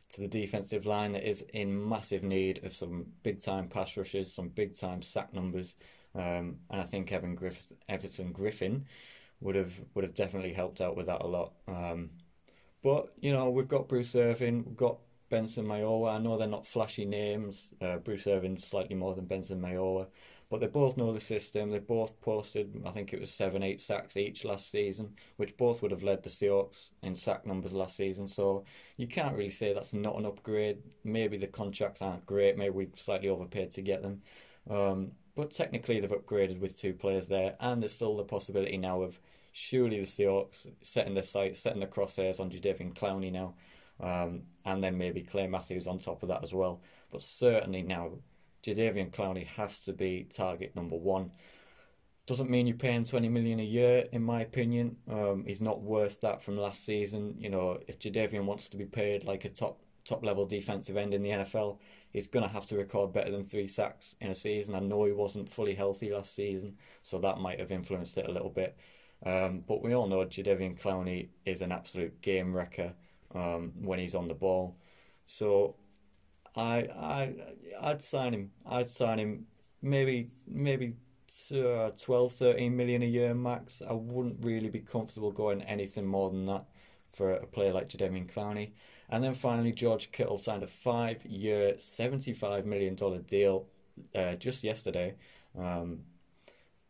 to 0.09 0.21
the 0.21 0.27
defensive 0.27 0.85
line 0.85 1.13
that 1.13 1.27
is 1.27 1.41
in 1.53 1.89
massive 1.89 2.23
need 2.23 2.63
of 2.63 2.75
some 2.75 3.05
big 3.23 3.41
time 3.41 3.67
pass 3.67 3.95
rushes, 3.95 4.33
some 4.33 4.49
big 4.49 4.77
time 4.77 5.01
sack 5.01 5.33
numbers, 5.33 5.75
um, 6.15 6.57
and 6.69 6.81
I 6.81 6.83
think 6.83 7.11
Evan 7.11 7.35
Griff- 7.35 7.71
Everson 7.87 8.33
Griffen 8.33 8.83
would 9.39 9.55
have 9.55 9.81
would 9.93 10.03
have 10.03 10.13
definitely 10.13 10.53
helped 10.53 10.81
out 10.81 10.95
with 10.97 11.05
that 11.07 11.21
a 11.21 11.27
lot. 11.27 11.53
Um, 11.67 12.11
but 12.83 13.13
you 13.21 13.31
know 13.31 13.49
we've 13.49 13.67
got 13.67 13.87
Bruce 13.87 14.15
Irvin, 14.15 14.65
we've 14.65 14.77
got 14.77 14.97
Benson 15.33 15.65
Mayowa. 15.65 16.13
I 16.13 16.19
know 16.19 16.37
they're 16.37 16.47
not 16.47 16.67
flashy 16.67 17.05
names. 17.05 17.71
Uh, 17.81 17.97
Bruce 17.97 18.27
Irvin 18.27 18.55
slightly 18.55 18.95
more 18.95 19.15
than 19.15 19.25
Benson 19.25 19.59
Mayowa, 19.59 20.05
but 20.51 20.59
they 20.59 20.67
both 20.67 20.95
know 20.95 21.11
the 21.11 21.19
system. 21.19 21.71
They 21.71 21.79
both 21.79 22.21
posted, 22.21 22.79
I 22.85 22.91
think 22.91 23.13
it 23.13 23.19
was 23.19 23.31
seven, 23.31 23.63
eight 23.63 23.81
sacks 23.81 24.15
each 24.15 24.45
last 24.45 24.69
season, 24.69 25.15
which 25.37 25.57
both 25.57 25.81
would 25.81 25.89
have 25.89 26.03
led 26.03 26.21
the 26.21 26.29
Seahawks 26.29 26.91
in 27.01 27.15
sack 27.15 27.47
numbers 27.47 27.73
last 27.73 27.95
season. 27.95 28.27
So 28.27 28.65
you 28.97 29.07
can't 29.07 29.35
really 29.35 29.49
say 29.49 29.73
that's 29.73 29.95
not 29.95 30.19
an 30.19 30.27
upgrade. 30.27 30.83
Maybe 31.03 31.37
the 31.37 31.47
contracts 31.47 32.03
aren't 32.03 32.27
great. 32.27 32.55
Maybe 32.55 32.69
we 32.69 32.89
slightly 32.95 33.29
overpaid 33.29 33.71
to 33.71 33.81
get 33.81 34.03
them. 34.03 34.21
Um, 34.69 35.13
but 35.35 35.49
technically, 35.49 35.99
they've 35.99 36.11
upgraded 36.11 36.59
with 36.59 36.77
two 36.77 36.93
players 36.93 37.27
there, 37.27 37.55
and 37.59 37.81
there's 37.81 37.91
still 37.91 38.17
the 38.17 38.23
possibility 38.23 38.77
now 38.77 39.01
of 39.01 39.19
surely 39.51 39.99
the 39.99 40.05
Seahawks 40.05 40.67
setting 40.81 41.15
their 41.15 41.23
sights, 41.23 41.59
setting 41.59 41.79
the 41.79 41.87
crosshairs 41.87 42.39
on 42.39 42.51
Jadeveon 42.51 42.93
Clowney 42.93 43.31
now, 43.31 43.55
um, 43.99 44.43
and 44.65 44.83
then 44.83 44.97
maybe 44.97 45.21
Clay 45.21 45.47
Matthews 45.47 45.87
on 45.87 45.99
top 45.99 46.23
of 46.23 46.29
that 46.29 46.43
as 46.43 46.53
well. 46.53 46.81
But 47.11 47.21
certainly 47.21 47.83
now 47.83 48.13
Jadeveon 48.63 49.11
Clowney 49.11 49.45
has 49.47 49.79
to 49.81 49.93
be 49.93 50.23
target 50.23 50.75
number 50.75 50.95
one. 50.95 51.31
Doesn't 52.25 52.49
mean 52.49 52.67
you're 52.67 52.77
paying 52.77 53.03
20 53.03 53.27
million 53.27 53.59
a 53.59 53.63
year, 53.63 54.05
in 54.13 54.23
my 54.23 54.41
opinion. 54.41 54.95
Um, 55.11 55.43
he's 55.45 55.61
not 55.61 55.81
worth 55.81 56.21
that 56.21 56.41
from 56.41 56.57
last 56.57 56.85
season. 56.85 57.35
You 57.37 57.49
know, 57.49 57.79
if 57.87 57.99
Jadeveon 57.99 58.45
wants 58.45 58.69
to 58.69 58.77
be 58.77 58.85
paid 58.85 59.25
like 59.25 59.43
a 59.45 59.49
top 59.49 59.81
top 60.05 60.23
level 60.23 60.45
defensive 60.45 60.97
end 60.97 61.13
in 61.13 61.23
the 61.23 61.29
NFL, 61.29 61.79
he's 62.11 62.27
going 62.27 62.45
to 62.45 62.51
have 62.51 62.65
to 62.67 62.77
record 62.77 63.13
better 63.13 63.31
than 63.31 63.45
three 63.45 63.67
sacks 63.67 64.15
in 64.21 64.29
a 64.29 64.35
season. 64.35 64.75
I 64.75 64.79
know 64.79 65.05
he 65.05 65.11
wasn't 65.11 65.49
fully 65.49 65.75
healthy 65.75 66.11
last 66.13 66.35
season, 66.35 66.77
so 67.03 67.19
that 67.19 67.39
might 67.39 67.59
have 67.59 67.71
influenced 67.71 68.17
it 68.17 68.27
a 68.27 68.31
little 68.31 68.49
bit. 68.49 68.77
Um, 69.25 69.63
but 69.65 69.81
we 69.81 69.93
all 69.93 70.07
know 70.07 70.25
Jadeveon 70.25 70.79
Clowney 70.79 71.29
is 71.45 71.61
an 71.61 71.71
absolute 71.71 72.21
game 72.21 72.53
wrecker 72.53 72.93
um, 73.33 73.73
when 73.81 73.99
he's 73.99 74.15
on 74.15 74.27
the 74.27 74.33
ball. 74.33 74.77
So 75.25 75.75
I 76.55 76.87
I 76.95 77.33
I'd 77.81 78.01
sign 78.01 78.33
him. 78.33 78.51
I'd 78.65 78.89
sign 78.89 79.19
him. 79.19 79.47
Maybe 79.81 80.29
maybe 80.47 80.95
uh, 81.51 81.91
12, 81.97 82.33
13 82.33 82.75
million 82.75 83.01
a 83.01 83.05
year 83.05 83.33
max. 83.33 83.81
I 83.87 83.93
wouldn't 83.93 84.43
really 84.43 84.69
be 84.69 84.79
comfortable 84.79 85.31
going 85.31 85.61
anything 85.63 86.05
more 86.05 86.29
than 86.29 86.45
that 86.45 86.65
for 87.11 87.33
a 87.33 87.45
player 87.47 87.73
like 87.73 87.89
Jadeveon 87.89 88.31
Clowney. 88.31 88.71
And 89.09 89.23
then 89.23 89.33
finally, 89.33 89.71
George 89.71 90.11
Kittle 90.11 90.37
signed 90.37 90.63
a 90.63 90.67
five-year, 90.67 91.73
$75 91.73 92.65
million 92.65 92.95
deal 93.27 93.67
uh, 94.15 94.35
just 94.35 94.63
yesterday. 94.63 95.15
Um, 95.57 95.99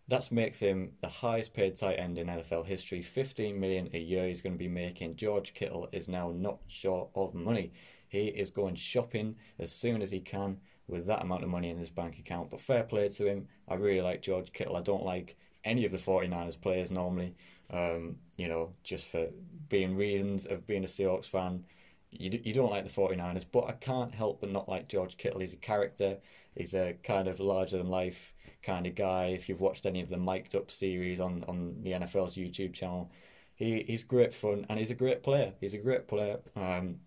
that 0.10 0.32
makes 0.32 0.60
him 0.60 0.92
the 1.02 1.08
highest 1.08 1.54
paid 1.54 1.78
tight 1.78 1.96
end 1.96 2.18
in 2.18 2.28
NFL 2.28 2.66
history. 2.66 3.02
15 3.02 3.60
million 3.60 3.90
a 3.94 4.00
year 4.00 4.28
he's 4.28 4.42
going 4.42 4.54
to 4.54 4.60
be 4.60 4.68
making. 4.68 5.16
George 5.16 5.54
Kittle 5.54 5.88
is 5.92 6.08
now 6.08 6.32
not 6.36 6.60
short 6.68 7.10
of 7.16 7.34
money. 7.34 7.72
He 8.10 8.28
is 8.28 8.52
going 8.52 8.76
shopping 8.76 9.36
as 9.58 9.72
soon 9.72 10.02
as 10.02 10.12
he 10.12 10.20
can 10.20 10.58
with 10.88 11.06
that 11.08 11.22
amount 11.22 11.44
of 11.44 11.50
money 11.50 11.70
in 11.70 11.78
his 11.78 11.90
bank 11.90 12.20
account. 12.20 12.52
But 12.52 12.60
fair 12.60 12.84
play 12.84 13.08
to 13.08 13.26
him. 13.26 13.48
I 13.68 13.76
really 13.76 14.02
like 14.02 14.22
George 14.22 14.52
Kittle. 14.52 14.76
I 14.76 14.82
don't 14.82 15.06
like 15.06 15.38
any 15.64 15.86
of 15.86 15.92
the 15.92 15.98
49ers 15.98 16.60
players 16.60 16.92
normally, 16.92 17.36
um, 17.72 18.18
you 18.36 18.50
know, 18.50 18.74
just 18.84 19.08
for 19.08 19.30
being 19.70 19.96
reasons 19.96 20.46
of 20.46 20.68
being 20.68 20.84
a 20.84 20.88
Seahawks 20.88 21.26
fan. 21.26 21.64
You, 22.12 22.40
you 22.44 22.54
don't 22.54 22.70
like 22.70 22.84
the 22.84 22.92
49ers, 23.02 23.46
but 23.52 23.66
I 23.68 23.72
can't 23.72 24.14
help 24.14 24.42
but 24.42 24.52
not 24.52 24.70
like 24.70 24.90
George 24.90 25.18
Kittle. 25.18 25.40
He's 25.40 25.54
a 25.54 25.58
character, 25.58 26.18
he's 26.56 26.74
a 26.74 26.94
kind 27.04 27.28
of 27.28 27.40
larger 27.40 27.78
than 27.78 27.88
life 27.88 28.34
kind 28.64 28.88
of 28.88 28.96
guy. 28.96 29.26
If 29.26 29.48
you've 29.48 29.62
watched 29.62 29.86
any 29.86 30.02
of 30.02 30.10
the 30.10 30.18
mic'd 30.18 30.56
up 30.56 30.72
series 30.72 31.20
on, 31.20 31.44
on 31.48 31.76
the 31.82 31.92
NFL's 31.92 32.36
YouTube 32.36 32.74
channel, 32.74 33.12
he, 33.56 33.84
he's 33.88 34.04
great 34.04 34.34
fun 34.34 34.66
and 34.70 34.80
he's 34.80 34.92
a 34.92 34.96
great 34.96 35.22
player. 35.24 35.54
He's 35.60 35.74
a 35.74 35.78
great 35.78 36.08
player. 36.08 36.40
Um, 36.56 37.00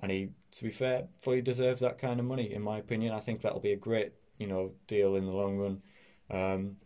and 0.00 0.10
he, 0.10 0.30
to 0.52 0.64
be 0.64 0.70
fair, 0.70 1.08
fully 1.20 1.42
deserves 1.42 1.80
that 1.80 1.98
kind 1.98 2.18
of 2.18 2.26
money, 2.26 2.52
in 2.52 2.62
my 2.62 2.78
opinion. 2.78 3.12
I 3.12 3.20
think 3.20 3.40
that'll 3.40 3.60
be 3.60 3.72
a 3.72 3.76
great, 3.76 4.12
you 4.38 4.46
know, 4.46 4.72
deal 4.86 5.16
in 5.16 5.26
the 5.26 5.32
long 5.32 5.58
run. 5.58 5.82
Um, 6.30 6.76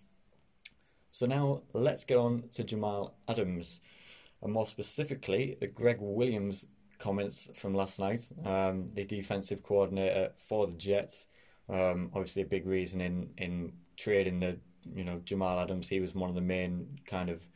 so 1.11 1.25
now 1.25 1.63
let's 1.73 2.05
get 2.05 2.19
on 2.19 2.45
to 2.55 2.65
Jamal 2.65 3.15
Adams, 3.27 3.81
and 4.43 4.53
more 4.53 4.67
specifically, 4.67 5.57
the 5.59 5.67
Gregg 5.67 5.97
Williams 5.99 6.67
comments 6.99 7.49
from 7.55 7.75
last 7.75 7.99
night, 7.99 8.29
um, 8.45 8.91
the 8.93 9.07
defensive 9.07 9.63
coordinator 9.63 10.33
for 10.37 10.67
the 10.67 10.75
Jets. 10.75 11.27
Um, 11.71 12.11
obviously, 12.13 12.43
a 12.43 12.47
big 12.47 12.67
reason 12.67 13.01
in 13.01 13.31
in 13.39 13.73
trading 13.97 14.41
the 14.41 14.59
you 14.95 15.05
know 15.05 15.21
Jamal 15.25 15.61
Adams. 15.61 15.89
He 15.89 16.01
was 16.01 16.15
one 16.15 16.29
of 16.29 16.35
the 16.35 16.41
main 16.41 17.01
kind 17.07 17.31
of 17.31 17.47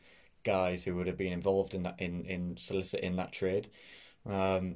guys 0.43 0.83
who 0.83 0.95
would 0.95 1.07
have 1.07 1.17
been 1.17 1.33
involved 1.33 1.73
in 1.73 1.83
that 1.83 1.95
in 1.99 2.25
in 2.25 2.57
soliciting 2.57 3.15
that 3.17 3.31
trade. 3.31 3.69
Um, 4.25 4.75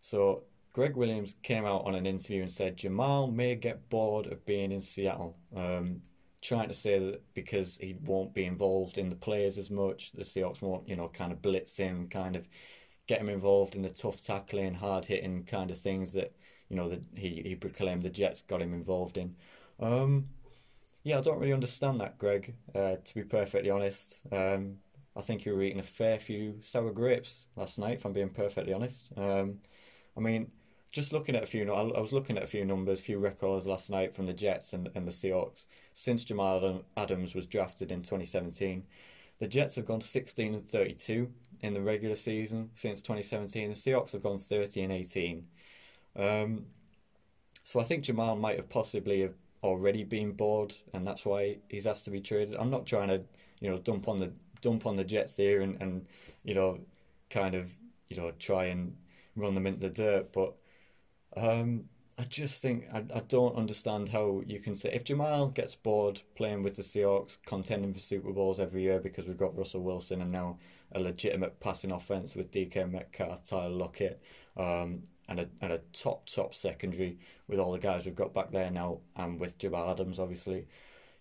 so 0.00 0.44
Gregg 0.72 0.96
Williams 0.96 1.34
came 1.42 1.64
out 1.64 1.84
on 1.86 1.94
an 1.94 2.06
interview 2.06 2.42
and 2.42 2.50
said 2.50 2.76
Jamal 2.76 3.26
may 3.26 3.54
get 3.56 3.88
bored 3.88 4.26
of 4.26 4.44
being 4.46 4.72
in 4.72 4.80
Seattle. 4.80 5.36
Um, 5.54 6.02
trying 6.40 6.68
to 6.68 6.74
say 6.74 6.98
that 6.98 7.34
because 7.34 7.78
he 7.78 7.96
won't 8.04 8.32
be 8.32 8.44
involved 8.44 8.98
in 8.98 9.08
the 9.08 9.16
players 9.16 9.58
as 9.58 9.70
much, 9.70 10.12
the 10.12 10.22
Seahawks 10.22 10.62
won't, 10.62 10.88
you 10.88 10.96
know, 10.96 11.08
kind 11.08 11.32
of 11.32 11.42
blitz 11.42 11.76
him, 11.76 12.08
kind 12.08 12.36
of 12.36 12.48
get 13.06 13.20
him 13.20 13.28
involved 13.28 13.74
in 13.74 13.82
the 13.82 13.90
tough 13.90 14.20
tackling, 14.20 14.74
hard 14.74 15.04
hitting 15.04 15.44
kind 15.44 15.70
of 15.70 15.78
things 15.78 16.12
that, 16.12 16.32
you 16.68 16.76
know, 16.76 16.88
that 16.88 17.04
he, 17.14 17.42
he 17.44 17.56
proclaimed 17.56 18.02
the 18.02 18.10
Jets 18.10 18.42
got 18.42 18.62
him 18.62 18.72
involved 18.72 19.18
in. 19.18 19.34
Um, 19.80 20.28
yeah, 21.02 21.18
I 21.18 21.20
don't 21.20 21.38
really 21.38 21.52
understand 21.52 22.00
that, 22.00 22.18
Greg, 22.18 22.54
uh, 22.74 22.96
to 23.02 23.14
be 23.14 23.22
perfectly 23.22 23.70
honest. 23.70 24.22
Um, 24.32 24.78
I 25.16 25.20
think 25.20 25.44
you 25.44 25.54
were 25.54 25.62
eating 25.62 25.80
a 25.80 25.84
fair 25.84 26.18
few 26.18 26.56
sour 26.60 26.92
grapes 26.92 27.48
last 27.56 27.78
night, 27.78 27.94
if 27.94 28.04
I'm 28.04 28.12
being 28.12 28.30
perfectly 28.30 28.72
honest. 28.72 29.10
Um, 29.16 29.60
I 30.16 30.20
mean, 30.20 30.50
just 30.92 31.12
looking 31.12 31.34
at 31.36 31.42
a 31.42 31.46
few, 31.46 31.70
I 31.72 32.00
was 32.00 32.12
looking 32.12 32.36
at 32.36 32.44
a 32.44 32.48
few 32.48 32.64
numbers, 32.64 33.00
a 33.00 33.02
few 33.02 33.18
records 33.18 33.66
last 33.66 33.90
night 33.90 34.14
from 34.14 34.26
the 34.26 34.32
Jets 34.32 34.72
and, 34.72 34.90
and 34.94 35.06
the 35.06 35.12
Seahawks. 35.12 35.66
Since 35.92 36.24
Jamal 36.24 36.84
Adams 36.96 37.34
was 37.34 37.46
drafted 37.46 37.90
in 37.90 38.02
2017, 38.02 38.84
the 39.38 39.48
Jets 39.48 39.76
have 39.76 39.86
gone 39.86 40.00
16 40.00 40.54
and 40.54 40.68
32 40.68 41.30
in 41.60 41.74
the 41.74 41.82
regular 41.82 42.16
season 42.16 42.70
since 42.74 43.02
2017. 43.02 43.70
The 43.70 43.74
Seahawks 43.74 44.12
have 44.12 44.22
gone 44.22 44.38
30 44.38 44.82
and 44.82 44.92
18. 44.92 45.46
Um, 46.16 46.66
so 47.64 47.80
I 47.80 47.84
think 47.84 48.04
Jamal 48.04 48.36
might 48.36 48.56
have 48.56 48.68
possibly 48.68 49.20
have 49.20 49.34
already 49.62 50.04
been 50.04 50.32
bored, 50.32 50.74
and 50.92 51.06
that's 51.06 51.24
why 51.24 51.58
he's 51.68 51.86
asked 51.86 52.04
to 52.06 52.10
be 52.10 52.20
traded. 52.20 52.56
I'm 52.56 52.70
not 52.70 52.86
trying 52.86 53.08
to, 53.08 53.22
you 53.60 53.70
know, 53.70 53.78
dump 53.78 54.08
on 54.08 54.18
the 54.18 54.32
dump 54.60 54.86
on 54.86 54.96
the 54.96 55.04
Jets 55.04 55.36
here 55.36 55.62
and, 55.62 55.80
and 55.80 56.06
you 56.44 56.54
know, 56.54 56.80
kind 57.30 57.54
of, 57.54 57.76
you 58.08 58.16
know, 58.16 58.32
try 58.38 58.66
and 58.66 58.96
run 59.36 59.54
them 59.54 59.66
into 59.66 59.80
the 59.80 59.90
dirt. 59.90 60.32
But 60.32 60.54
um, 61.36 61.84
I 62.18 62.24
just 62.24 62.60
think 62.60 62.84
I, 62.92 63.04
I 63.14 63.20
don't 63.20 63.56
understand 63.56 64.08
how 64.08 64.42
you 64.44 64.58
can 64.58 64.74
say 64.74 64.90
if 64.92 65.04
Jamal 65.04 65.48
gets 65.48 65.76
bored 65.76 66.22
playing 66.34 66.64
with 66.64 66.74
the 66.74 66.82
Seahawks, 66.82 67.38
contending 67.46 67.94
for 67.94 68.00
Super 68.00 68.32
Bowls 68.32 68.58
every 68.58 68.82
year 68.82 68.98
because 68.98 69.26
we've 69.26 69.36
got 69.36 69.56
Russell 69.56 69.82
Wilson 69.82 70.20
and 70.20 70.32
now 70.32 70.58
a 70.92 71.00
legitimate 71.00 71.60
passing 71.60 71.92
offense 71.92 72.34
with 72.34 72.50
DK 72.50 72.90
Metcalf, 72.90 73.44
Tyler 73.44 73.68
Lockett, 73.68 74.20
um, 74.56 75.04
and 75.28 75.40
a 75.40 75.48
and 75.60 75.72
a 75.72 75.78
top 75.92 76.26
top 76.26 76.54
secondary 76.54 77.18
with 77.46 77.58
all 77.58 77.72
the 77.72 77.78
guys 77.78 78.04
we've 78.06 78.14
got 78.14 78.34
back 78.34 78.50
there 78.50 78.70
now, 78.70 79.00
and 79.16 79.38
with 79.40 79.58
Jamal 79.58 79.90
Adams 79.90 80.18
obviously. 80.18 80.66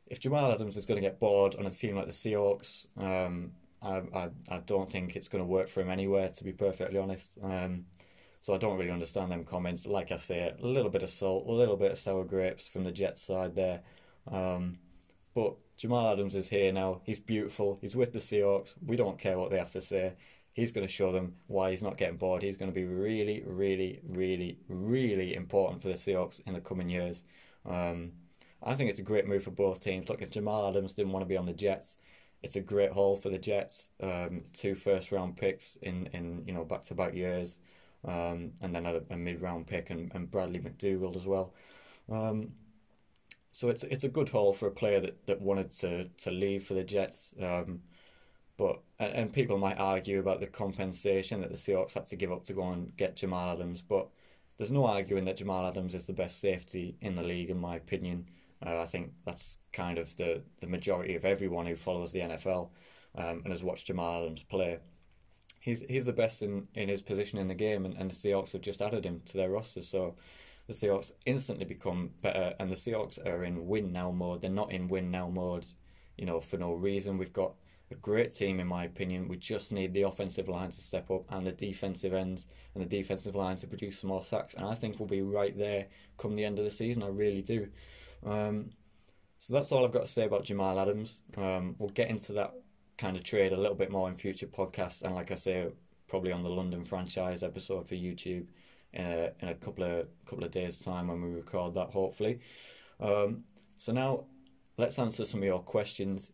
If 0.07 0.21
Jamal 0.21 0.51
Adams 0.51 0.77
is 0.77 0.85
going 0.85 1.01
to 1.01 1.07
get 1.07 1.19
bored 1.19 1.55
on 1.55 1.65
a 1.65 1.69
team 1.69 1.97
like 1.97 2.05
the 2.07 2.13
Seahawks, 2.13 2.87
um, 2.97 3.51
I, 3.81 4.01
I 4.15 4.29
I 4.49 4.59
don't 4.65 4.89
think 4.89 5.15
it's 5.15 5.27
going 5.27 5.43
to 5.43 5.49
work 5.49 5.67
for 5.67 5.81
him 5.81 5.89
anywhere. 5.89 6.29
To 6.29 6.43
be 6.43 6.53
perfectly 6.53 6.97
honest. 6.97 7.37
Um, 7.43 7.85
so 8.39 8.53
I 8.53 8.57
don't 8.57 8.77
really 8.77 8.91
understand 8.91 9.31
them 9.31 9.43
comments. 9.43 9.85
Like 9.85 10.11
I 10.11 10.17
say, 10.17 10.53
a 10.57 10.65
little 10.65 10.89
bit 10.91 11.03
of 11.03 11.09
salt, 11.09 11.47
a 11.47 11.51
little 11.51 11.75
bit 11.75 11.91
of 11.91 11.97
sour 11.97 12.23
grapes 12.23 12.67
from 12.67 12.85
the 12.85 12.93
Jets 12.93 13.21
side 13.21 13.55
there. 13.55 13.81
Um, 14.31 14.79
but 15.33 15.55
Jamal 15.75 16.09
Adams 16.11 16.33
is 16.33 16.47
here 16.47 16.71
now. 16.71 17.01
He's 17.03 17.19
beautiful. 17.19 17.77
He's 17.81 17.95
with 17.95 18.13
the 18.13 18.19
Seahawks. 18.19 18.75
We 18.85 18.95
don't 18.95 19.19
care 19.19 19.37
what 19.37 19.51
they 19.51 19.57
have 19.57 19.71
to 19.71 19.81
say. 19.81 20.13
He's 20.57 20.71
going 20.71 20.87
to 20.87 20.91
show 20.91 21.11
them 21.11 21.35
why 21.45 21.69
he's 21.69 21.83
not 21.83 21.97
getting 21.97 22.17
bored. 22.17 22.41
He's 22.41 22.57
going 22.57 22.71
to 22.71 22.75
be 22.75 22.85
really, 22.85 23.43
really, 23.45 24.01
really, 24.09 24.57
really 24.67 25.35
important 25.35 25.83
for 25.83 25.87
the 25.87 25.93
Seahawks 25.93 26.41
in 26.47 26.53
the 26.53 26.59
coming 26.59 26.89
years. 26.89 27.23
Um, 27.63 28.13
I 28.63 28.73
think 28.73 28.89
it's 28.89 28.99
a 28.99 29.03
great 29.03 29.27
move 29.27 29.43
for 29.43 29.51
both 29.51 29.79
teams. 29.79 30.09
Look, 30.09 30.23
if 30.23 30.31
Jamal 30.31 30.67
Adams 30.67 30.93
didn't 30.93 31.11
want 31.11 31.21
to 31.21 31.29
be 31.29 31.37
on 31.37 31.45
the 31.45 31.53
Jets, 31.53 31.97
it's 32.41 32.55
a 32.55 32.61
great 32.61 32.91
haul 32.91 33.17
for 33.17 33.29
the 33.29 33.37
Jets. 33.37 33.89
Um, 34.01 34.45
two 34.51 34.73
first 34.73 35.11
round 35.11 35.37
picks 35.37 35.75
in, 35.75 36.07
in 36.07 36.43
you 36.47 36.53
know 36.53 36.65
back 36.65 36.85
to 36.85 36.95
back 36.95 37.13
years 37.13 37.59
um, 38.07 38.53
and 38.63 38.73
then 38.73 38.87
a, 38.87 39.01
a 39.11 39.17
mid 39.17 39.41
round 39.41 39.67
pick 39.67 39.91
and, 39.91 40.11
and 40.15 40.31
Bradley 40.31 40.59
McDougald 40.59 41.15
as 41.15 41.27
well. 41.27 41.53
Um, 42.11 42.53
so 43.51 43.69
it's 43.69 43.83
it's 43.83 44.03
a 44.03 44.09
good 44.09 44.29
haul 44.29 44.53
for 44.53 44.67
a 44.67 44.71
player 44.71 44.99
that, 44.99 45.27
that 45.27 45.41
wanted 45.41 45.71
to, 45.79 46.05
to 46.05 46.31
leave 46.31 46.63
for 46.63 46.73
the 46.73 46.83
Jets. 46.83 47.33
Um, 47.39 47.81
but 48.57 48.81
and, 48.99 49.13
and 49.13 49.33
people 49.33 49.57
might 49.57 49.77
argue 49.77 50.19
about 50.19 50.39
the 50.39 50.47
compensation 50.47 51.41
that 51.41 51.51
the 51.51 51.57
Seahawks 51.57 51.93
had 51.93 52.05
to 52.07 52.15
give 52.15 52.31
up 52.31 52.43
to 52.45 52.53
go 52.53 52.71
and 52.71 52.95
get 52.97 53.15
Jamal 53.15 53.53
Adams, 53.53 53.81
but 53.81 54.09
there's 54.57 54.71
no 54.71 54.85
arguing 54.85 55.25
that 55.25 55.37
Jamal 55.37 55.67
Adams 55.67 55.93
is 55.93 56.05
the 56.05 56.13
best 56.13 56.41
safety 56.41 56.97
in 57.01 57.15
the 57.15 57.23
league, 57.23 57.49
in 57.49 57.59
my 57.59 57.75
opinion. 57.75 58.27
Uh, 58.65 58.81
I 58.81 58.85
think 58.85 59.11
that's 59.25 59.59
kind 59.71 59.99
of 59.99 60.15
the, 60.17 60.41
the 60.61 60.67
majority 60.67 61.15
of 61.15 61.25
everyone 61.25 61.67
who 61.67 61.75
follows 61.75 62.11
the 62.11 62.21
NFL 62.21 62.69
um, 63.15 63.41
and 63.43 63.51
has 63.51 63.63
watched 63.63 63.87
Jamal 63.87 64.23
Adams 64.23 64.41
play 64.41 64.79
he's 65.67 65.81
he's 65.89 66.05
the 66.05 66.13
best 66.13 66.41
in, 66.41 66.67
in 66.75 66.87
his 66.87 67.01
position 67.01 67.37
in 67.39 67.49
the 67.49 67.53
game, 67.53 67.85
and, 67.85 67.97
and 67.97 68.09
the 68.09 68.15
Seahawks 68.15 68.53
have 68.53 68.61
just 68.61 68.81
added 68.81 69.05
him 69.05 69.21
to 69.25 69.37
their 69.37 69.51
roster. 69.51 69.81
So 69.81 70.15
the 70.67 70.73
Seahawks 70.73 71.11
instantly 71.25 71.65
become 71.65 72.11
better, 72.21 72.55
and 72.59 72.71
the 72.71 72.75
Seahawks 72.75 73.23
are 73.25 73.43
in 73.43 73.67
win 73.67 73.91
now 73.91 74.11
mode. 74.11 74.41
They're 74.41 74.49
not 74.49 74.71
in 74.71 74.87
win 74.87 75.11
now 75.11 75.29
mode, 75.29 75.65
you 76.17 76.25
know, 76.25 76.39
for 76.39 76.57
no 76.57 76.73
reason. 76.73 77.17
We've 77.17 77.33
got 77.33 77.53
a 77.91 77.95
great 77.95 78.33
team, 78.33 78.59
in 78.59 78.67
my 78.67 78.83
opinion. 78.83 79.27
We 79.27 79.37
just 79.37 79.71
need 79.71 79.93
the 79.93 80.03
offensive 80.03 80.47
line 80.47 80.69
to 80.69 80.81
step 80.81 81.09
up 81.09 81.25
and 81.29 81.45
the 81.45 81.51
defensive 81.51 82.13
ends 82.13 82.45
and 82.73 82.83
the 82.83 82.87
defensive 82.87 83.35
line 83.35 83.57
to 83.57 83.67
produce 83.67 83.99
some 83.99 84.09
more 84.09 84.23
sacks. 84.23 84.55
And 84.55 84.65
I 84.65 84.75
think 84.75 84.99
we'll 84.99 85.07
be 85.07 85.21
right 85.21 85.57
there 85.57 85.87
come 86.17 86.35
the 86.35 86.45
end 86.45 86.59
of 86.59 86.65
the 86.65 86.71
season. 86.71 87.03
I 87.03 87.07
really 87.07 87.41
do. 87.41 87.67
Um, 88.25 88.71
so 89.37 89.53
that's 89.53 89.71
all 89.71 89.85
I've 89.85 89.91
got 89.91 90.05
to 90.05 90.11
say 90.11 90.25
about 90.25 90.43
Jamal 90.43 90.79
Adams. 90.79 91.21
Um, 91.37 91.75
we'll 91.77 91.89
get 91.89 92.09
into 92.09 92.33
that 92.33 92.53
kind 92.97 93.15
of 93.15 93.23
trade 93.23 93.53
a 93.53 93.57
little 93.57 93.75
bit 93.75 93.91
more 93.91 94.09
in 94.09 94.15
future 94.15 94.47
podcasts, 94.47 95.03
and 95.03 95.13
like 95.13 95.31
I 95.31 95.35
say, 95.35 95.67
probably 96.07 96.31
on 96.31 96.43
the 96.43 96.49
London 96.49 96.83
franchise 96.83 97.43
episode 97.43 97.87
for 97.87 97.95
YouTube 97.95 98.47
in 98.93 99.05
a, 99.05 99.31
in 99.41 99.49
a 99.49 99.55
couple 99.55 99.83
of 99.83 100.07
couple 100.25 100.43
of 100.43 100.51
days' 100.51 100.79
time 100.79 101.07
when 101.07 101.21
we 101.21 101.29
record 101.29 101.75
that, 101.75 101.91
hopefully. 101.91 102.39
Um, 102.99 103.43
so 103.77 103.93
now 103.93 104.25
let's 104.77 104.97
answer 104.97 105.25
some 105.25 105.41
of 105.41 105.45
your 105.45 105.59
questions. 105.59 106.31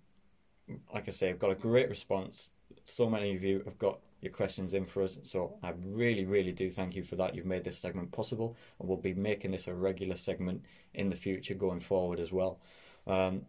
Like 0.94 1.08
I 1.08 1.12
say, 1.12 1.30
I've 1.30 1.40
got 1.40 1.52
a 1.52 1.56
great 1.56 1.90
response. 1.90 2.50
So 2.86 3.10
many 3.10 3.36
of 3.36 3.44
you 3.44 3.62
have 3.66 3.78
got 3.78 4.00
your 4.22 4.32
questions 4.32 4.74
in 4.74 4.86
for 4.86 5.04
us, 5.04 5.20
so 5.24 5.58
I 5.62 5.74
really, 5.86 6.26
really 6.26 6.54
do 6.54 6.70
thank 6.70 6.96
you 6.96 7.04
for 7.04 7.16
that. 7.18 7.36
You've 7.36 7.46
made 7.46 7.64
this 7.64 7.78
segment 7.78 8.12
possible, 8.12 8.56
and 8.80 8.88
we'll 8.88 8.98
be 8.98 9.14
making 9.14 9.52
this 9.52 9.68
a 9.68 9.74
regular 9.74 10.16
segment 10.16 10.64
in 10.94 11.10
the 11.10 11.16
future 11.16 11.54
going 11.54 11.82
forward 11.82 12.20
as 12.20 12.32
well. 12.32 12.60
Um, 13.06 13.44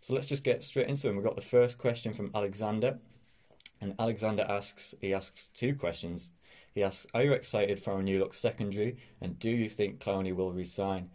so 0.00 0.14
let's 0.14 0.26
just 0.26 0.44
get 0.44 0.62
straight 0.62 0.88
into 0.88 1.08
it. 1.08 1.14
We've 1.14 1.24
got 1.24 1.36
the 1.36 1.42
first 1.42 1.78
question 1.78 2.12
from 2.14 2.30
Alexander. 2.34 2.98
And 3.80 3.94
Alexander 3.98 4.44
asks, 4.48 4.94
he 5.00 5.14
asks 5.14 5.48
two 5.54 5.74
questions. 5.74 6.32
He 6.74 6.82
asks, 6.82 7.06
Are 7.14 7.22
you 7.22 7.32
excited 7.32 7.78
for 7.78 7.94
our 7.94 8.02
new 8.02 8.18
look 8.18 8.34
secondary? 8.34 8.96
And 9.20 9.38
do 9.38 9.50
you 9.50 9.68
think 9.68 10.00
Clowney 10.00 10.34
will 10.34 10.52
resign? 10.52 11.10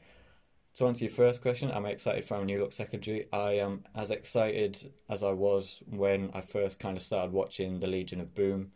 To 0.75 0.87
answer 0.87 1.05
your 1.05 1.13
first 1.13 1.43
question, 1.43 1.69
I'm 1.71 1.85
excited 1.85 2.25
for 2.25 2.43
new 2.43 2.59
look 2.59 2.71
secondary. 2.71 3.25
I 3.31 3.53
am 3.53 3.83
as 3.93 4.09
excited 4.09 4.91
as 5.07 5.21
I 5.21 5.31
was 5.31 5.83
when 5.85 6.31
I 6.33 6.41
first 6.41 6.79
kind 6.79 6.97
of 6.97 7.03
started 7.03 7.31
watching 7.31 7.79
the 7.79 7.85
Legion 7.85 8.19
of 8.19 8.33
Boom 8.33 8.71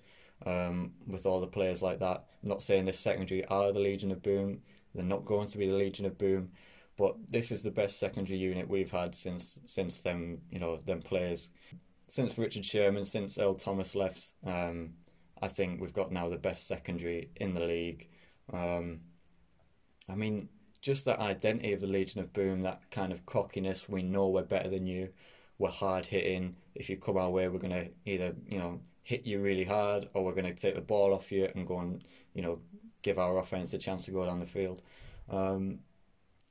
um, 0.45 0.93
with 1.07 1.25
all 1.25 1.41
the 1.41 1.47
players 1.47 1.81
like 1.81 1.97
that. 1.99 2.25
I'm 2.43 2.49
not 2.49 2.61
saying 2.61 2.85
this 2.85 2.99
secondary 2.99 3.45
are 3.45 3.71
the 3.71 3.79
Legion 3.79 4.11
of 4.11 4.21
Boom, 4.21 4.61
they're 4.93 5.03
not 5.03 5.25
going 5.25 5.47
to 5.47 5.57
be 5.57 5.67
the 5.67 5.75
Legion 5.75 6.05
of 6.05 6.19
Boom, 6.19 6.51
but 6.97 7.15
this 7.31 7.51
is 7.51 7.63
the 7.63 7.71
best 7.71 7.99
secondary 7.99 8.37
unit 8.37 8.69
we've 8.69 8.91
had 8.91 9.15
since 9.15 9.59
since 9.65 10.01
them 10.01 10.41
you 10.51 10.59
know 10.59 10.77
them 10.77 11.01
players 11.01 11.49
since 12.07 12.37
Richard 12.37 12.65
Sherman 12.65 13.03
since 13.05 13.39
Earl 13.39 13.55
Thomas 13.55 13.95
left. 13.95 14.33
Um, 14.45 14.93
I 15.41 15.47
think 15.47 15.81
we've 15.81 15.93
got 15.93 16.11
now 16.11 16.29
the 16.29 16.37
best 16.37 16.67
secondary 16.67 17.31
in 17.35 17.53
the 17.53 17.65
league. 17.65 18.07
Um, 18.53 19.01
I 20.09 20.15
mean, 20.15 20.49
just 20.87 21.03
that 21.03 21.19
identity 21.19 21.73
of 21.73 21.81
the 21.81 21.85
Legion 21.85 22.21
of 22.21 22.31
Boom, 22.31 22.61
that 22.61 22.81
kind 22.91 23.11
of 23.11 23.25
cockiness. 23.25 23.89
We 23.89 24.03
know 24.03 24.29
we're 24.29 24.43
better 24.43 24.69
than 24.69 24.87
you. 24.87 25.09
We're 25.57 25.69
hard 25.69 26.05
hitting. 26.05 26.55
If 26.75 26.89
you 26.89 26.95
come 26.95 27.17
our 27.17 27.29
way, 27.29 27.49
we're 27.49 27.59
gonna 27.59 27.87
either 28.05 28.33
you 28.47 28.57
know 28.57 28.79
hit 29.03 29.27
you 29.27 29.41
really 29.41 29.65
hard, 29.65 30.07
or 30.13 30.23
we're 30.23 30.33
gonna 30.33 30.53
take 30.53 30.75
the 30.75 30.81
ball 30.81 31.13
off 31.13 31.29
you 31.29 31.49
and 31.53 31.67
go 31.67 31.79
and 31.79 32.05
you 32.33 32.41
know 32.41 32.61
give 33.01 33.19
our 33.19 33.37
offense 33.37 33.73
a 33.73 33.77
chance 33.77 34.05
to 34.05 34.11
go 34.11 34.25
down 34.25 34.39
the 34.39 34.45
field. 34.45 34.81
Um, 35.29 35.79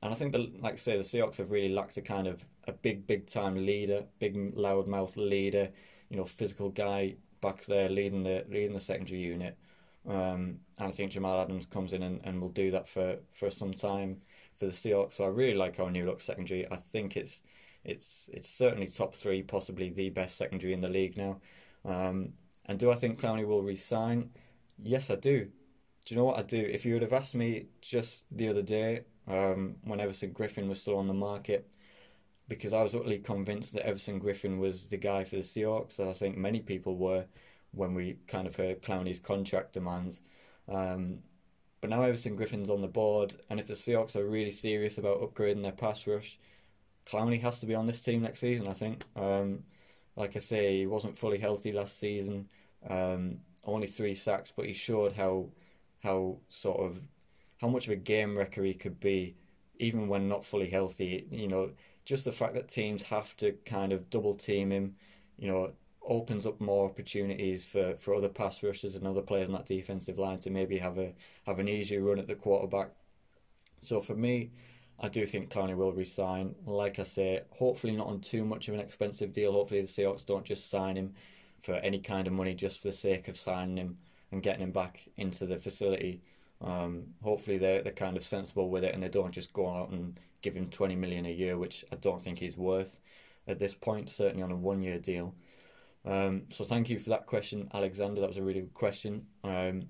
and 0.03 0.13
I 0.13 0.15
think, 0.15 0.33
the, 0.33 0.51
like 0.59 0.73
I 0.73 0.77
say, 0.77 0.97
the 0.97 1.03
Seahawks 1.03 1.37
have 1.37 1.49
really 1.49 1.73
lacked 1.73 1.97
a 1.97 2.01
kind 2.03 2.27
of 2.27 2.45
a 2.67 2.73
big, 2.73 3.07
big 3.07 3.25
time 3.25 3.55
leader, 3.65 4.03
big 4.19 4.35
loudmouth 4.55 5.17
leader, 5.17 5.71
you 6.09 6.17
know, 6.17 6.25
physical 6.25 6.69
guy 6.69 7.15
back 7.41 7.65
there 7.65 7.89
leading 7.89 8.21
the 8.21 8.45
leading 8.47 8.73
the 8.73 8.79
secondary 8.79 9.19
unit. 9.21 9.57
Um, 10.07 10.59
and 10.79 10.87
I 10.87 10.91
think 10.91 11.11
Jamal 11.11 11.41
Adams 11.41 11.65
comes 11.65 11.93
in 11.93 12.01
and, 12.01 12.21
and 12.23 12.41
will 12.41 12.49
do 12.49 12.71
that 12.71 12.87
for, 12.87 13.17
for 13.33 13.49
some 13.49 13.73
time 13.73 14.21
for 14.57 14.65
the 14.65 14.71
Seahawks. 14.71 15.13
So 15.13 15.25
I 15.25 15.27
really 15.27 15.57
like 15.57 15.79
our 15.79 15.91
new 15.91 16.05
look 16.05 16.21
secondary. 16.21 16.69
I 16.71 16.77
think 16.77 17.17
it's 17.17 17.41
it's 17.83 18.29
it's 18.33 18.49
certainly 18.49 18.87
top 18.87 19.15
three, 19.15 19.43
possibly 19.43 19.89
the 19.89 20.09
best 20.09 20.37
secondary 20.37 20.73
in 20.73 20.81
the 20.81 20.89
league 20.89 21.17
now. 21.17 21.39
Um, 21.85 22.33
and 22.65 22.77
do 22.77 22.91
I 22.91 22.95
think 22.95 23.19
Clowney 23.19 23.45
will 23.45 23.63
resign? 23.63 24.31
Yes, 24.81 25.09
I 25.09 25.15
do. 25.15 25.49
Do 26.05 26.15
you 26.15 26.17
know 26.17 26.25
what 26.25 26.39
I 26.39 26.43
do? 26.43 26.57
If 26.57 26.85
you 26.85 26.93
would 26.93 27.01
have 27.01 27.13
asked 27.13 27.35
me 27.35 27.67
just 27.81 28.25
the 28.31 28.49
other 28.49 28.61
day 28.61 29.01
um, 29.27 29.75
when 29.83 29.99
Everson 29.99 30.33
Griffen 30.33 30.67
was 30.67 30.81
still 30.81 30.97
on 30.97 31.07
the 31.07 31.13
market 31.13 31.69
because 32.47 32.73
I 32.73 32.81
was 32.81 32.95
utterly 32.95 33.19
convinced 33.19 33.73
that 33.73 33.85
Everson 33.85 34.19
Griffen 34.21 34.59
was 34.59 34.85
the 34.85 34.97
guy 34.97 35.23
for 35.23 35.35
the 35.35 35.41
Seahawks. 35.41 35.99
I 35.99 36.13
think 36.13 36.37
many 36.37 36.61
people 36.61 36.95
were 36.95 37.25
when 37.71 37.93
we 37.93 38.17
kind 38.27 38.47
of 38.47 38.55
heard 38.55 38.81
Clowney's 38.81 39.19
contract 39.19 39.73
demands. 39.73 40.19
Um, 40.67 41.19
but 41.81 41.89
now 41.89 42.01
Everson 42.01 42.35
Griffen's 42.35 42.69
on 42.69 42.81
the 42.81 42.87
board, 42.87 43.35
and 43.49 43.59
if 43.59 43.67
the 43.67 43.73
Seahawks 43.73 44.15
are 44.15 44.27
really 44.27 44.51
serious 44.51 44.97
about 44.97 45.21
upgrading 45.21 45.63
their 45.63 45.71
pass 45.71 46.07
rush, 46.07 46.39
Clowney 47.05 47.41
has 47.41 47.59
to 47.59 47.65
be 47.65 47.75
on 47.75 47.87
this 47.87 48.01
team 48.01 48.21
next 48.21 48.39
season. 48.39 48.67
I 48.67 48.73
think. 48.73 49.03
Um, 49.15 49.63
like 50.15 50.35
I 50.35 50.39
say, 50.39 50.79
he 50.79 50.87
wasn't 50.87 51.17
fully 51.17 51.37
healthy 51.37 51.71
last 51.71 51.99
season. 51.99 52.49
Um, 52.89 53.41
only 53.63 53.87
three 53.87 54.15
sacks, 54.15 54.51
but 54.55 54.65
he 54.65 54.73
showed 54.73 55.13
how 55.13 55.49
how 56.03 56.37
sort 56.49 56.79
of 56.79 57.01
how 57.61 57.67
much 57.67 57.85
of 57.85 57.93
a 57.93 57.97
game 57.97 58.37
wrecker 58.37 58.63
he 58.63 58.73
could 58.73 58.99
be, 58.99 59.35
even 59.77 60.07
when 60.07 60.27
not 60.27 60.45
fully 60.45 60.69
healthy. 60.69 61.27
You 61.31 61.47
know, 61.47 61.71
just 62.05 62.25
the 62.25 62.31
fact 62.31 62.55
that 62.55 62.67
teams 62.67 63.03
have 63.03 63.37
to 63.37 63.53
kind 63.65 63.93
of 63.93 64.09
double 64.09 64.33
team 64.33 64.71
him, 64.71 64.95
you 65.37 65.47
know, 65.47 65.73
opens 66.07 66.45
up 66.45 66.59
more 66.59 66.85
opportunities 66.89 67.65
for, 67.65 67.95
for 67.97 68.15
other 68.15 68.29
pass 68.29 68.63
rushers 68.63 68.95
and 68.95 69.05
other 69.05 69.21
players 69.21 69.49
on 69.49 69.53
that 69.53 69.65
defensive 69.65 70.17
line 70.17 70.39
to 70.39 70.49
maybe 70.49 70.77
have 70.79 70.97
a 70.97 71.13
have 71.45 71.59
an 71.59 71.67
easier 71.67 72.01
run 72.01 72.19
at 72.19 72.27
the 72.27 72.35
quarterback. 72.35 72.91
So 73.81 73.99
for 74.01 74.15
me, 74.15 74.51
I 74.99 75.09
do 75.09 75.25
think 75.25 75.51
Clowney 75.51 75.75
will 75.75 75.91
resign. 75.91 76.55
Like 76.65 76.97
I 76.99 77.03
say, 77.03 77.41
hopefully 77.51 77.95
not 77.95 78.07
on 78.07 78.21
too 78.21 78.43
much 78.43 78.67
of 78.67 78.73
an 78.73 78.79
expensive 78.79 79.31
deal. 79.31 79.51
Hopefully 79.51 79.81
the 79.81 79.87
Seahawks 79.87 80.25
don't 80.25 80.45
just 80.45 80.69
sign 80.69 80.95
him 80.95 81.13
for 81.61 81.75
any 81.75 81.99
kind 81.99 82.27
of 82.27 82.33
money 82.33 82.55
just 82.55 82.81
for 82.81 82.87
the 82.87 82.93
sake 82.93 83.27
of 83.27 83.37
signing 83.37 83.77
him 83.77 83.97
and 84.31 84.41
getting 84.43 84.63
him 84.63 84.71
back 84.71 85.07
into 85.17 85.45
the 85.45 85.57
facility. 85.57 86.21
Um, 86.61 87.13
hopefully 87.21 87.59
they're 87.59 87.83
they're 87.83 87.93
kind 87.93 88.17
of 88.17 88.25
sensible 88.25 88.69
with 88.69 88.83
it 88.83 88.93
and 88.93 89.03
they 89.03 89.09
don't 89.09 89.31
just 89.31 89.53
go 89.53 89.69
out 89.69 89.89
and 89.89 90.19
give 90.41 90.55
him 90.55 90.69
twenty 90.69 90.95
million 90.95 91.25
a 91.25 91.31
year, 91.31 91.57
which 91.57 91.85
I 91.91 91.95
don't 91.97 92.23
think 92.23 92.39
he's 92.39 92.57
worth 92.57 92.99
at 93.47 93.59
this 93.59 93.75
point. 93.75 94.09
Certainly 94.09 94.43
on 94.43 94.51
a 94.51 94.55
one 94.55 94.81
year 94.81 94.97
deal. 94.99 95.35
Um, 96.07 96.43
so 96.49 96.63
thank 96.63 96.89
you 96.89 96.99
for 96.99 97.09
that 97.09 97.25
question, 97.25 97.69
Alexander. 97.73 98.21
That 98.21 98.29
was 98.29 98.37
a 98.37 98.43
really 98.43 98.61
good 98.61 98.73
question. 98.73 99.25
Um, 99.43 99.89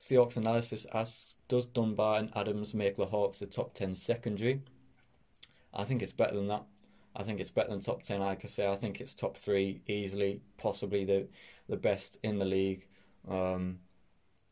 Seahawks 0.00 0.36
analysis 0.36 0.86
asks: 0.94 1.36
Does 1.48 1.66
Dunbar 1.66 2.18
and 2.18 2.32
Adams 2.34 2.72
make 2.72 2.96
the 2.96 3.06
Hawks 3.06 3.42
a 3.42 3.46
top 3.46 3.74
ten 3.74 3.94
secondary? 3.94 4.62
I 5.74 5.84
think 5.84 6.02
it's 6.02 6.12
better 6.12 6.34
than 6.34 6.48
that. 6.48 6.64
I 7.14 7.22
think 7.22 7.40
it's 7.40 7.50
better 7.50 7.70
than 7.70 7.80
top 7.80 8.02
ten. 8.02 8.20
Like 8.20 8.44
I 8.44 8.48
say, 8.48 8.70
I 8.70 8.76
think 8.76 9.00
it's 9.00 9.14
top 9.14 9.36
three 9.36 9.82
easily, 9.86 10.40
possibly 10.56 11.04
the 11.04 11.28
the 11.68 11.76
best 11.76 12.18
in 12.22 12.38
the 12.38 12.44
league. 12.46 12.86
Um, 13.28 13.80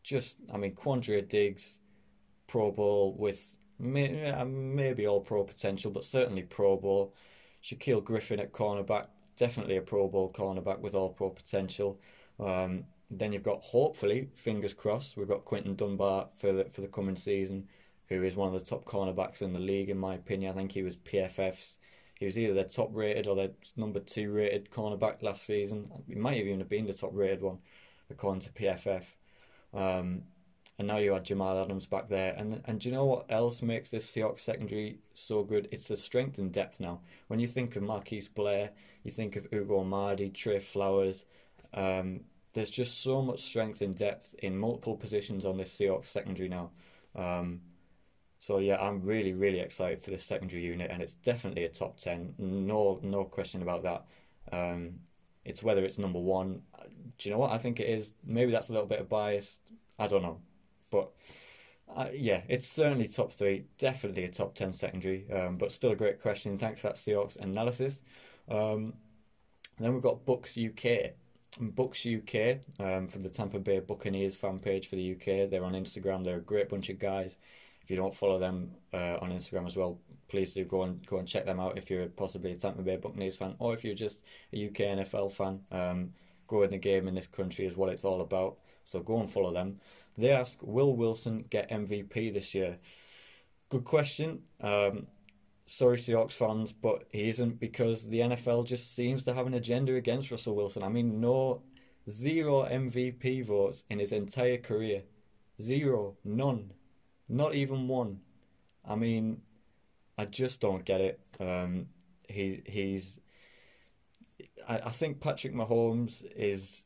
just, 0.03 0.39
I 0.53 0.59
mean, 0.59 0.75
Quandre 0.75 1.27
Diggs, 1.27 1.81
Pro 2.47 2.71
Bowl 2.71 3.17
with 3.19 3.57
may, 3.79 4.33
maybe 4.45 5.07
all 5.07 5.21
Pro 5.21 5.45
potential, 5.45 5.91
but 5.91 6.05
certainly 6.05 6.43
Pro 6.43 6.77
Bowl. 6.77 7.15
Shaquill 7.63 8.05
Griffin 8.05 8.39
at 8.39 8.53
cornerback, 8.53 9.07
definitely 9.37 9.77
a 9.77 9.83
Pro 9.83 10.09
Bowl 10.09 10.31
cornerback 10.31 10.81
with 10.81 10.95
all 10.95 11.11
Pro 11.11 11.31
potential. 11.31 12.01
Um, 12.41 12.85
then 13.11 13.33
you've 13.33 13.43
got, 13.43 13.63
hopefully, 13.63 14.31
fingers 14.35 14.75
crossed, 14.75 15.17
we've 15.17 15.29
got 15.29 15.45
Quinton 15.45 15.77
Dunbar 15.77 16.29
for 16.37 16.53
the, 16.53 16.65
for 16.65 16.81
the 16.81 16.89
coming 16.89 17.17
season, 17.17 17.69
who 18.09 18.23
is 18.23 18.35
one 18.35 18.53
of 18.53 18.59
the 18.59 18.65
top 18.65 18.85
cornerbacks 18.85 19.43
in 19.43 19.53
the 19.53 19.61
league, 19.61 19.91
in 19.91 19.99
my 19.99 20.15
opinion. 20.15 20.53
I 20.53 20.57
think 20.57 20.73
he 20.73 20.83
was 20.83 20.97
PFF's. 20.97 21.79
He 22.19 22.27
was 22.27 22.39
either 22.39 22.55
their 22.55 22.65
top 22.65 22.91
rated 22.93 23.27
or 23.27 23.37
their 23.37 23.51
number 23.77 24.01
two 24.01 24.33
rated 24.33 24.71
cornerback 24.71 25.23
last 25.23 25.45
season. 25.45 25.91
He 26.09 26.15
might 26.15 26.39
even 26.39 26.61
have 26.61 26.69
been 26.69 26.87
the 26.87 26.95
top 26.95 27.11
rated 27.13 27.43
one, 27.43 27.59
according 28.11 28.41
to 28.43 28.53
PFF. 28.53 29.05
Um, 29.75 30.23
and 30.79 30.89
now 30.89 30.99
you 30.99 31.15
add 31.15 31.25
Jamal 31.25 31.63
Adams 31.63 31.87
back 31.87 32.09
there. 32.09 32.35
And 32.37 32.63
and 32.67 32.81
do 32.81 32.89
you 32.89 32.95
know 32.95 33.07
what 33.07 33.27
else 33.31 33.63
makes 33.63 33.91
this 33.91 34.07
Seahawks 34.07 34.41
secondary 34.41 34.99
so 35.15 35.43
good? 35.43 35.69
It's 35.71 35.89
the 35.89 35.97
strength 35.97 36.39
and 36.39 36.53
depth 36.53 36.81
now. 36.81 37.01
When 37.29 37.41
you 37.41 37.47
think 37.47 37.77
of 37.77 37.83
Marquise 37.83 38.29
Blair, 38.29 38.71
you 39.03 39.11
think 39.11 39.37
of 39.37 39.47
Ugo 39.53 39.81
Amadi, 39.81 40.31
Trey 40.31 40.59
Flowers. 40.59 41.25
Um, 41.73 42.21
there's 42.53 42.71
just 42.71 43.03
so 43.03 43.23
much 43.23 43.43
strength 43.43 43.81
and 43.81 43.95
depth 43.95 44.35
in 44.39 44.59
multiple 44.59 44.97
positions 44.97 45.45
on 45.45 45.57
this 45.57 45.75
Seahawks 45.75 46.07
secondary 46.07 46.49
now. 46.49 46.71
Um, 47.15 47.63
so 48.39 48.59
yeah, 48.59 48.77
I'm 48.77 49.03
really 49.03 49.33
really 49.33 49.61
excited 49.61 50.03
for 50.03 50.11
this 50.11 50.25
secondary 50.25 50.63
unit, 50.63 50.91
and 50.91 51.03
it's 51.03 51.15
definitely 51.15 51.65
a 51.65 51.69
top 51.69 51.97
ten. 51.97 52.35
No 52.39 53.01
no 53.03 53.25
question 53.25 53.63
about 53.63 53.83
that. 53.85 54.05
Um, 54.53 55.01
it's 55.45 55.63
whether 55.63 55.85
it's 55.85 55.99
number 55.99 56.19
one. 56.19 56.63
Do 57.19 57.29
you 57.29 57.35
know 57.35 57.39
what 57.39 57.53
I 57.53 57.59
think 57.59 57.81
it 57.81 57.89
is? 57.89 58.15
Maybe 58.25 58.53
that's 58.53 58.69
a 58.69 58.73
little 58.73 58.89
bit 58.89 59.01
of 59.01 59.09
bias. 59.09 59.61
I 59.99 60.07
don't 60.07 60.23
know, 60.23 60.41
but 60.97 61.13
uh, 61.95 62.09
yeah, 62.13 62.43
it's 62.49 62.67
certainly 62.67 63.09
top 63.09 63.33
three. 63.33 63.67
Definitely 63.79 64.25
a 64.25 64.29
top 64.29 64.55
ten 64.55 64.73
secondary, 64.73 65.31
um, 65.31 65.57
but 65.57 65.73
still 65.73 65.93
a 65.93 65.97
great 65.97 66.21
question. 66.21 66.59
Thanks 66.59 66.81
for 66.81 66.89
that 66.89 66.97
Seahawks 66.97 67.41
analysis. 67.41 68.03
Um, 68.49 68.95
then 69.79 69.93
we've 69.93 70.03
got 70.03 70.25
Bucs 70.25 70.57
UK. 70.57 71.13
Bucs 71.59 72.05
UK 72.05 72.61
um, 72.85 73.09
from 73.09 73.23
the 73.23 73.29
Tampa 73.29 73.59
Bay 73.59 73.81
Buccaneers 73.81 74.37
fan 74.37 74.59
page 74.59 74.89
for 74.89 74.97
the 74.97 75.13
UK. 75.13 75.49
They're 75.51 75.65
on 75.65 75.73
Instagram. 75.73 76.25
They're 76.25 76.37
a 76.37 76.41
great 76.41 76.69
bunch 76.69 76.91
of 76.91 76.99
guys. 76.99 77.39
If 77.83 77.91
you 77.91 77.97
don't 77.97 78.15
follow 78.15 78.39
them 78.39 78.73
uh, 78.93 79.19
on 79.23 79.31
Instagram 79.31 79.67
as 79.67 79.77
well, 79.77 79.99
please 80.29 80.55
do 80.55 80.65
go 80.65 80.83
and 80.83 81.07
go 81.07 81.19
and 81.19 81.29
check 81.29 81.47
them 81.47 81.61
out. 81.61 81.79
If 81.79 81.89
you're 81.89 82.07
possibly 82.07 82.53
a 82.53 82.57
Tampa 82.57 82.83
Bay 82.83 82.97
Buccaneers 82.97 83.37
fan, 83.37 83.55
or 83.59 83.75
if 83.75 83.85
you're 83.85 83.95
just 83.95 84.23
a 84.53 84.67
UK 84.67 84.99
NFL 84.99 85.33
fan, 85.33 85.61
um, 85.71 86.11
growing 86.47 86.71
the 86.71 86.79
game 86.79 87.07
in 87.09 87.15
this 87.15 87.27
country 87.27 87.65
is 87.65 87.77
what 87.77 87.91
it's 87.91 88.05
all 88.05 88.21
about. 88.21 88.59
So 88.85 89.01
go 89.01 89.21
and 89.21 89.31
follow 89.31 89.53
them. 89.53 89.81
They 90.19 90.31
ask, 90.31 90.63
will 90.63 90.97
Wilson 90.97 91.45
get 91.51 91.71
MVP 91.71 92.33
this 92.33 92.55
year? 92.55 92.79
Good 93.69 93.85
question. 93.85 94.43
Um, 94.61 95.09
sorry, 95.67 95.97
Seahawks 95.99 96.33
fans, 96.33 96.73
but 96.73 97.05
he 97.11 97.29
isn't 97.29 97.61
because 97.61 98.09
the 98.09 98.21
NFL 98.21 98.67
just 98.67 98.95
seems 98.95 99.25
to 99.25 99.35
have 99.35 99.47
an 99.47 99.55
agenda 99.55 99.95
against 99.95 100.31
Russell 100.31 100.57
Wilson. 100.57 100.83
I 100.83 100.89
mean, 100.89 101.21
no, 101.21 101.63
zero 102.09 102.65
MVP 102.65 103.45
votes 103.45 103.85
in 103.91 103.99
his 103.99 104.13
entire 104.13 104.59
career. 104.59 105.03
Zero. 105.61 106.17
None. 106.25 106.73
Not 107.29 107.55
even 107.55 107.89
one. 107.89 108.21
I 108.85 108.95
mean, 108.95 109.43
I 110.17 110.25
just 110.25 110.61
don't 110.61 110.85
get 110.85 111.01
it. 111.01 111.21
Um, 111.41 111.89
he 112.29 112.63
he's. 112.67 113.21
I, 114.69 114.79
I 114.79 114.91
think 114.91 115.21
Patrick 115.21 115.55
Mahomes 115.55 116.25
is 116.37 116.85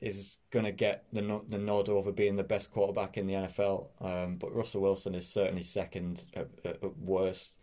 is 0.00 0.38
going 0.50 0.64
to 0.64 0.72
get 0.72 1.04
the 1.12 1.42
the 1.48 1.58
nod 1.58 1.88
over 1.88 2.10
being 2.10 2.36
the 2.36 2.44
best 2.44 2.70
quarterback 2.70 3.18
in 3.18 3.26
the 3.26 3.34
NFL. 3.34 3.88
Um, 4.00 4.36
but 4.36 4.54
Russell 4.54 4.82
Wilson 4.82 5.14
is 5.14 5.28
certainly 5.28 5.62
second 5.62 6.24
at, 6.34 6.48
at 6.64 6.98
worst. 6.98 7.58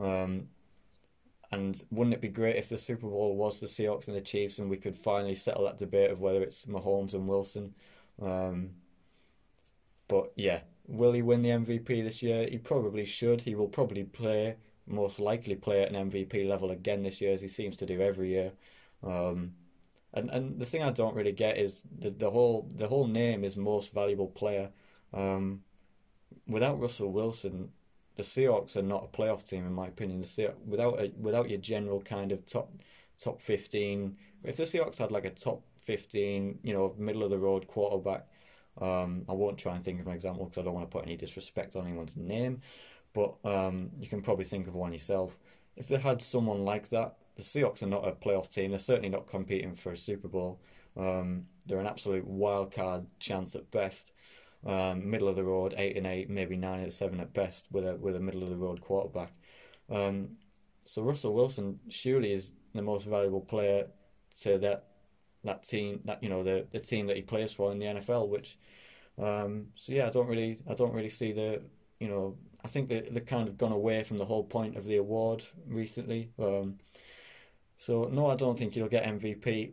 Um, 0.00 0.48
and 1.50 1.82
wouldn't 1.90 2.14
it 2.14 2.22
be 2.22 2.28
great 2.28 2.56
if 2.56 2.68
the 2.70 2.78
Super 2.78 3.08
Bowl 3.08 3.36
was 3.36 3.60
the 3.60 3.66
Seahawks 3.66 4.08
and 4.08 4.16
the 4.16 4.22
Chiefs, 4.22 4.58
and 4.58 4.70
we 4.70 4.78
could 4.78 4.96
finally 4.96 5.34
settle 5.34 5.64
that 5.64 5.76
debate 5.76 6.10
of 6.10 6.20
whether 6.20 6.42
it's 6.42 6.64
Mahomes 6.64 7.12
and 7.12 7.28
Wilson? 7.28 7.74
Um, 8.20 8.70
but 10.08 10.32
yeah, 10.36 10.60
will 10.86 11.12
he 11.12 11.20
win 11.20 11.42
the 11.42 11.50
MVP 11.50 12.04
this 12.04 12.22
year? 12.22 12.48
He 12.48 12.58
probably 12.58 13.04
should. 13.04 13.42
He 13.42 13.54
will 13.54 13.68
probably 13.68 14.04
play, 14.04 14.56
most 14.86 15.20
likely 15.20 15.54
play 15.54 15.82
at 15.82 15.92
an 15.92 16.10
MVP 16.10 16.48
level 16.48 16.70
again 16.70 17.02
this 17.02 17.20
year, 17.20 17.32
as 17.32 17.42
he 17.42 17.48
seems 17.48 17.76
to 17.76 17.86
do 17.86 18.00
every 18.00 18.30
year. 18.30 18.52
Um, 19.02 19.52
and 20.14 20.30
and 20.30 20.58
the 20.58 20.64
thing 20.66 20.82
I 20.82 20.90
don't 20.90 21.14
really 21.14 21.32
get 21.32 21.58
is 21.58 21.84
the 21.98 22.10
the 22.10 22.30
whole 22.30 22.68
the 22.74 22.88
whole 22.88 23.06
name 23.06 23.44
is 23.44 23.56
most 23.56 23.92
valuable 23.92 24.28
player. 24.28 24.70
Um, 25.12 25.62
without 26.46 26.80
Russell 26.80 27.12
Wilson, 27.12 27.70
the 28.16 28.22
Seahawks 28.22 28.76
are 28.76 28.82
not 28.82 29.04
a 29.04 29.16
playoff 29.16 29.48
team 29.48 29.66
in 29.66 29.72
my 29.72 29.86
opinion. 29.88 30.20
The 30.20 30.26
Seahawks, 30.26 30.64
without 30.66 31.00
a, 31.00 31.12
without 31.18 31.50
your 31.50 31.60
general 31.60 32.00
kind 32.00 32.32
of 32.32 32.44
top 32.46 32.72
top 33.18 33.40
fifteen, 33.40 34.16
if 34.42 34.56
the 34.56 34.64
Seahawks 34.64 34.98
had 34.98 35.12
like 35.12 35.24
a 35.24 35.30
top 35.30 35.62
fifteen, 35.80 36.58
you 36.62 36.72
know, 36.74 36.94
middle 36.98 37.24
of 37.24 37.30
the 37.30 37.38
road 37.38 37.66
quarterback, 37.66 38.26
um, 38.80 39.24
I 39.28 39.32
won't 39.32 39.58
try 39.58 39.74
and 39.74 39.84
think 39.84 40.00
of 40.00 40.06
an 40.06 40.12
example 40.12 40.44
because 40.44 40.60
I 40.60 40.64
don't 40.64 40.74
want 40.74 40.90
to 40.90 40.94
put 40.94 41.06
any 41.06 41.16
disrespect 41.16 41.76
on 41.76 41.86
anyone's 41.86 42.16
name, 42.16 42.60
but 43.12 43.34
um, 43.44 43.90
you 43.98 44.08
can 44.08 44.22
probably 44.22 44.44
think 44.44 44.66
of 44.66 44.74
one 44.74 44.92
yourself. 44.92 45.38
If 45.76 45.88
they 45.88 45.98
had 45.98 46.20
someone 46.20 46.64
like 46.64 46.90
that, 46.90 47.16
the 47.36 47.42
Seahawks 47.42 47.82
are 47.82 47.86
not 47.86 48.06
a 48.06 48.12
playoff 48.12 48.52
team. 48.52 48.70
They're 48.70 48.80
certainly 48.80 49.08
not 49.08 49.26
competing 49.26 49.74
for 49.74 49.92
a 49.92 49.96
Super 49.96 50.28
Bowl. 50.28 50.60
Um, 50.96 51.42
they're 51.66 51.78
an 51.78 51.86
absolute 51.86 52.26
wild 52.26 52.72
card 52.72 53.06
chance 53.18 53.54
at 53.54 53.70
best. 53.70 54.12
Um, 54.64 55.10
middle 55.10 55.28
of 55.28 55.36
the 55.36 55.44
road, 55.44 55.74
eight 55.76 55.96
and 55.96 56.06
eight, 56.06 56.30
maybe 56.30 56.56
nine 56.56 56.80
and 56.80 56.92
seven 56.92 57.18
at 57.20 57.32
best, 57.32 57.66
with 57.72 57.86
a 57.86 57.96
with 57.96 58.14
a 58.14 58.20
middle 58.20 58.42
of 58.44 58.50
the 58.50 58.56
road 58.56 58.80
quarterback. 58.80 59.32
Um, 59.90 60.36
so 60.84 61.02
Russell 61.02 61.34
Wilson 61.34 61.80
surely 61.88 62.32
is 62.32 62.52
the 62.74 62.82
most 62.82 63.06
valuable 63.06 63.40
player 63.40 63.86
to 64.40 64.58
that 64.58 64.86
that 65.44 65.64
team, 65.64 66.00
that 66.04 66.22
you 66.22 66.28
know 66.28 66.44
the 66.44 66.66
the 66.70 66.78
team 66.78 67.06
that 67.08 67.16
he 67.16 67.22
plays 67.22 67.52
for 67.52 67.72
in 67.72 67.78
the 67.78 67.86
NFL. 67.86 68.28
Which, 68.28 68.58
um, 69.20 69.68
so 69.74 69.92
yeah, 69.92 70.06
I 70.06 70.10
don't 70.10 70.28
really 70.28 70.60
I 70.70 70.74
don't 70.74 70.94
really 70.94 71.08
see 71.08 71.32
the 71.32 71.62
you 71.98 72.08
know 72.08 72.36
I 72.64 72.68
think 72.68 72.88
they 72.88 73.00
they 73.00 73.20
kind 73.20 73.48
of 73.48 73.58
gone 73.58 73.72
away 73.72 74.04
from 74.04 74.18
the 74.18 74.26
whole 74.26 74.44
point 74.44 74.76
of 74.76 74.84
the 74.84 74.96
award 74.96 75.42
recently. 75.66 76.30
Um, 76.38 76.78
so 77.82 78.08
no, 78.12 78.28
I 78.28 78.36
don't 78.36 78.56
think 78.56 78.74
he'll 78.74 78.86
get 78.86 79.02
MVP, 79.02 79.72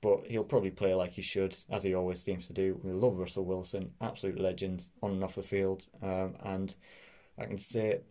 but 0.00 0.24
he'll 0.28 0.44
probably 0.44 0.70
play 0.70 0.94
like 0.94 1.10
he 1.10 1.22
should, 1.22 1.58
as 1.68 1.82
he 1.82 1.92
always 1.92 2.22
seems 2.22 2.46
to 2.46 2.52
do. 2.52 2.80
We 2.84 2.92
love 2.92 3.18
Russell 3.18 3.44
Wilson, 3.44 3.94
absolute 4.00 4.38
legend 4.38 4.84
on 5.02 5.10
and 5.10 5.24
off 5.24 5.34
the 5.34 5.42
field, 5.42 5.88
um, 6.00 6.36
and 6.44 6.76
I 7.36 7.46
can 7.46 7.58
say 7.58 8.02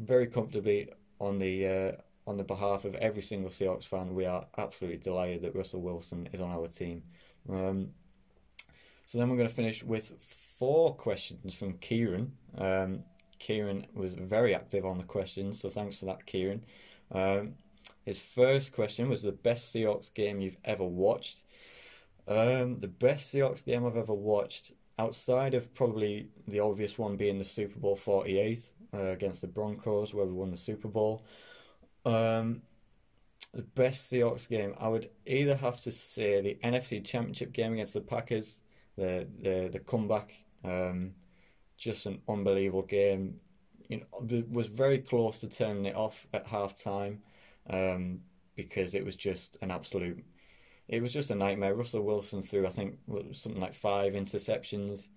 very 0.00 0.26
comfortably 0.26 0.90
on 1.20 1.38
the 1.38 1.68
uh, 1.68 1.92
on 2.26 2.36
the 2.36 2.42
behalf 2.42 2.84
of 2.84 2.96
every 2.96 3.22
single 3.22 3.48
Seahawks 3.48 3.84
fan, 3.84 4.12
we 4.12 4.26
are 4.26 4.46
absolutely 4.58 4.98
delighted 4.98 5.42
that 5.42 5.54
Russell 5.54 5.82
Wilson 5.82 6.28
is 6.32 6.40
on 6.40 6.50
our 6.50 6.66
team. 6.66 7.04
Um, 7.48 7.90
so 9.06 9.18
then 9.18 9.30
we're 9.30 9.36
going 9.36 9.48
to 9.48 9.54
finish 9.54 9.84
with 9.84 10.20
four 10.20 10.96
questions 10.96 11.54
from 11.54 11.74
Kieran. 11.74 12.32
Um, 12.58 13.04
Kieran 13.38 13.86
was 13.94 14.16
very 14.16 14.52
active 14.52 14.84
on 14.84 14.98
the 14.98 15.04
questions, 15.04 15.60
so 15.60 15.68
thanks 15.68 15.96
for 15.96 16.06
that, 16.06 16.26
Kieran. 16.26 16.64
Um, 17.12 17.54
his 18.04 18.20
first 18.20 18.72
question 18.72 19.08
was 19.08 19.22
the 19.22 19.32
best 19.32 19.74
Seahawks 19.74 20.12
game 20.12 20.40
you've 20.40 20.56
ever 20.64 20.84
watched. 20.84 21.42
Um, 22.26 22.78
the 22.78 22.88
best 22.88 23.32
Seahawks 23.32 23.64
game 23.64 23.84
I've 23.84 23.96
ever 23.96 24.14
watched, 24.14 24.72
outside 24.98 25.54
of 25.54 25.74
probably 25.74 26.28
the 26.46 26.60
obvious 26.60 26.98
one 26.98 27.16
being 27.16 27.38
the 27.38 27.44
Super 27.44 27.78
Bowl 27.78 27.96
48 27.96 28.70
uh, 28.94 28.98
against 28.98 29.40
the 29.40 29.48
Broncos, 29.48 30.14
where 30.14 30.26
we 30.26 30.32
won 30.32 30.50
the 30.50 30.56
Super 30.56 30.88
Bowl. 30.88 31.24
Um, 32.04 32.62
the 33.52 33.62
best 33.62 34.10
Seahawks 34.10 34.48
game, 34.48 34.74
I 34.78 34.88
would 34.88 35.10
either 35.26 35.56
have 35.56 35.80
to 35.82 35.92
say 35.92 36.40
the 36.40 36.58
NFC 36.62 37.04
Championship 37.04 37.52
game 37.52 37.72
against 37.72 37.94
the 37.94 38.00
Packers, 38.00 38.62
the 38.96 39.26
the 39.40 39.70
the 39.72 39.80
comeback, 39.80 40.32
um, 40.64 41.14
just 41.76 42.06
an 42.06 42.20
unbelievable 42.28 42.82
game. 42.82 43.40
You 43.88 43.98
know, 44.00 44.44
was 44.48 44.68
very 44.68 44.98
close 44.98 45.40
to 45.40 45.48
turning 45.48 45.86
it 45.86 45.96
off 45.96 46.28
at 46.32 46.46
half 46.46 46.76
time 46.76 47.22
um, 47.68 48.20
because 48.56 48.94
it 48.94 49.04
was 49.04 49.16
just 49.16 49.56
an 49.62 49.70
absolute. 49.70 50.24
It 50.88 51.02
was 51.02 51.12
just 51.12 51.30
a 51.30 51.34
nightmare. 51.34 51.74
Russell 51.74 52.02
Wilson 52.02 52.42
threw, 52.42 52.66
I 52.66 52.70
think, 52.70 52.98
something 53.32 53.60
like 53.60 53.74
five 53.74 54.14
interceptions 54.14 55.08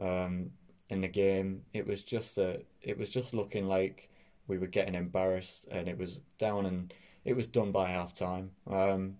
um, 0.00 0.50
in 0.88 1.00
the 1.00 1.08
game. 1.08 1.62
It 1.72 1.86
was 1.86 2.02
just 2.02 2.38
a. 2.38 2.62
It 2.82 2.98
was 2.98 3.10
just 3.10 3.34
looking 3.34 3.66
like 3.66 4.10
we 4.48 4.58
were 4.58 4.66
getting 4.66 4.94
embarrassed, 4.94 5.68
and 5.70 5.88
it 5.88 5.98
was 5.98 6.20
down, 6.38 6.66
and 6.66 6.92
it 7.24 7.36
was 7.36 7.46
done 7.46 7.72
by 7.72 7.90
half 7.90 8.14
time. 8.14 8.50
Um, 8.68 9.16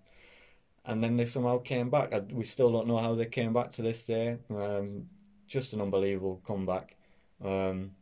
and 0.84 1.00
then 1.00 1.16
they 1.16 1.26
somehow 1.26 1.58
came 1.58 1.90
back. 1.90 2.12
We 2.32 2.44
still 2.44 2.72
don't 2.72 2.88
know 2.88 2.98
how 2.98 3.14
they 3.14 3.26
came 3.26 3.52
back 3.52 3.70
to 3.72 3.82
this 3.82 4.06
day. 4.06 4.38
Um, 4.50 5.06
just 5.46 5.72
an 5.72 5.80
unbelievable 5.80 6.40
comeback. 6.44 6.96
Um, 7.44 7.92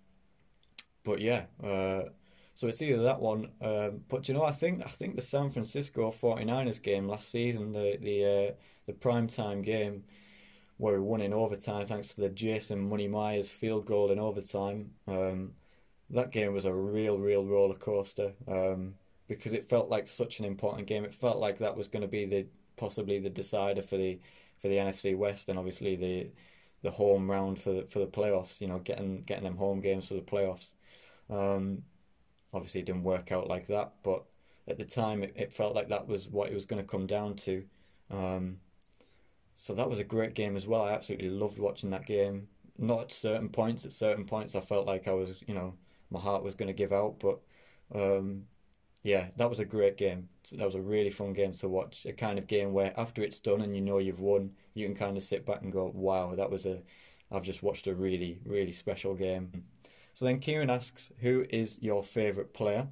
but 1.04 1.20
yeah, 1.20 1.44
uh, 1.62 2.02
so 2.58 2.66
it's 2.66 2.82
either 2.82 3.04
that 3.04 3.20
one, 3.20 3.50
um, 3.60 4.00
but 4.08 4.26
you 4.26 4.34
know, 4.34 4.42
I 4.42 4.50
think 4.50 4.84
I 4.84 4.88
think 4.88 5.14
the 5.14 5.22
San 5.22 5.48
Francisco 5.48 6.10
49ers 6.10 6.82
game 6.82 7.06
last 7.06 7.30
season, 7.30 7.70
the 7.70 7.96
the 8.02 8.24
uh, 8.24 8.52
the 8.88 8.94
prime 8.94 9.28
time 9.28 9.62
game, 9.62 10.02
where 10.76 10.94
we 10.94 11.06
won 11.06 11.20
in 11.20 11.32
overtime 11.32 11.86
thanks 11.86 12.08
to 12.16 12.20
the 12.20 12.28
Jason 12.28 12.88
Money 12.88 13.06
Myers 13.06 13.48
field 13.48 13.86
goal 13.86 14.10
in 14.10 14.18
overtime. 14.18 14.90
Um, 15.06 15.52
that 16.10 16.32
game 16.32 16.52
was 16.52 16.64
a 16.64 16.74
real, 16.74 17.16
real 17.18 17.44
roller 17.46 17.76
coaster 17.76 18.32
um, 18.48 18.96
because 19.28 19.52
it 19.52 19.70
felt 19.70 19.88
like 19.88 20.08
such 20.08 20.40
an 20.40 20.44
important 20.44 20.88
game. 20.88 21.04
It 21.04 21.14
felt 21.14 21.36
like 21.36 21.58
that 21.58 21.76
was 21.76 21.86
going 21.86 22.02
to 22.02 22.08
be 22.08 22.26
the 22.26 22.48
possibly 22.76 23.20
the 23.20 23.30
decider 23.30 23.82
for 23.82 23.96
the 23.96 24.18
for 24.60 24.66
the 24.66 24.78
NFC 24.78 25.16
West 25.16 25.48
and 25.48 25.60
obviously 25.60 25.94
the 25.94 26.32
the 26.82 26.90
home 26.90 27.30
round 27.30 27.60
for 27.60 27.70
the, 27.70 27.82
for 27.82 28.00
the 28.00 28.08
playoffs. 28.08 28.60
You 28.60 28.66
know, 28.66 28.80
getting 28.80 29.22
getting 29.22 29.44
them 29.44 29.58
home 29.58 29.80
games 29.80 30.08
for 30.08 30.14
the 30.14 30.22
playoffs. 30.22 30.72
Um, 31.30 31.84
Obviously, 32.52 32.80
it 32.80 32.86
didn't 32.86 33.04
work 33.04 33.30
out 33.32 33.48
like 33.48 33.66
that, 33.66 33.92
but 34.02 34.24
at 34.66 34.78
the 34.78 34.84
time, 34.84 35.22
it, 35.22 35.32
it 35.36 35.52
felt 35.52 35.74
like 35.74 35.88
that 35.88 36.06
was 36.06 36.28
what 36.28 36.50
it 36.50 36.54
was 36.54 36.66
going 36.66 36.82
to 36.82 36.88
come 36.88 37.06
down 37.06 37.34
to. 37.36 37.64
Um, 38.10 38.58
so 39.54 39.74
that 39.74 39.90
was 39.90 39.98
a 39.98 40.04
great 40.04 40.34
game 40.34 40.56
as 40.56 40.66
well. 40.66 40.82
I 40.82 40.92
absolutely 40.92 41.30
loved 41.30 41.58
watching 41.58 41.90
that 41.90 42.06
game. 42.06 42.48
Not 42.78 43.00
at 43.00 43.12
certain 43.12 43.48
points. 43.48 43.84
At 43.84 43.92
certain 43.92 44.24
points, 44.24 44.54
I 44.54 44.60
felt 44.60 44.86
like 44.86 45.08
I 45.08 45.12
was, 45.12 45.42
you 45.46 45.54
know, 45.54 45.74
my 46.10 46.20
heart 46.20 46.44
was 46.44 46.54
going 46.54 46.68
to 46.68 46.72
give 46.72 46.92
out. 46.92 47.18
But 47.18 47.40
um, 47.94 48.44
yeah, 49.02 49.28
that 49.36 49.50
was 49.50 49.58
a 49.58 49.64
great 49.64 49.96
game. 49.96 50.28
That 50.52 50.64
was 50.64 50.74
a 50.74 50.80
really 50.80 51.10
fun 51.10 51.32
game 51.32 51.52
to 51.52 51.68
watch. 51.68 52.06
A 52.06 52.12
kind 52.12 52.38
of 52.38 52.46
game 52.46 52.72
where 52.72 52.92
after 52.98 53.22
it's 53.22 53.38
done 53.38 53.62
and 53.62 53.74
you 53.74 53.82
know 53.82 53.98
you've 53.98 54.20
won, 54.20 54.52
you 54.74 54.86
can 54.86 54.94
kind 54.94 55.16
of 55.16 55.22
sit 55.22 55.44
back 55.46 55.62
and 55.62 55.72
go, 55.72 55.90
"Wow, 55.94 56.34
that 56.34 56.50
was 56.50 56.66
a. 56.66 56.82
I've 57.30 57.42
just 57.42 57.62
watched 57.62 57.86
a 57.86 57.94
really, 57.94 58.38
really 58.44 58.72
special 58.72 59.14
game." 59.14 59.64
So 60.18 60.24
then 60.24 60.40
Kieran 60.40 60.68
asks, 60.68 61.12
who 61.20 61.46
is 61.48 61.80
your 61.80 62.02
favourite 62.02 62.52
player? 62.52 62.88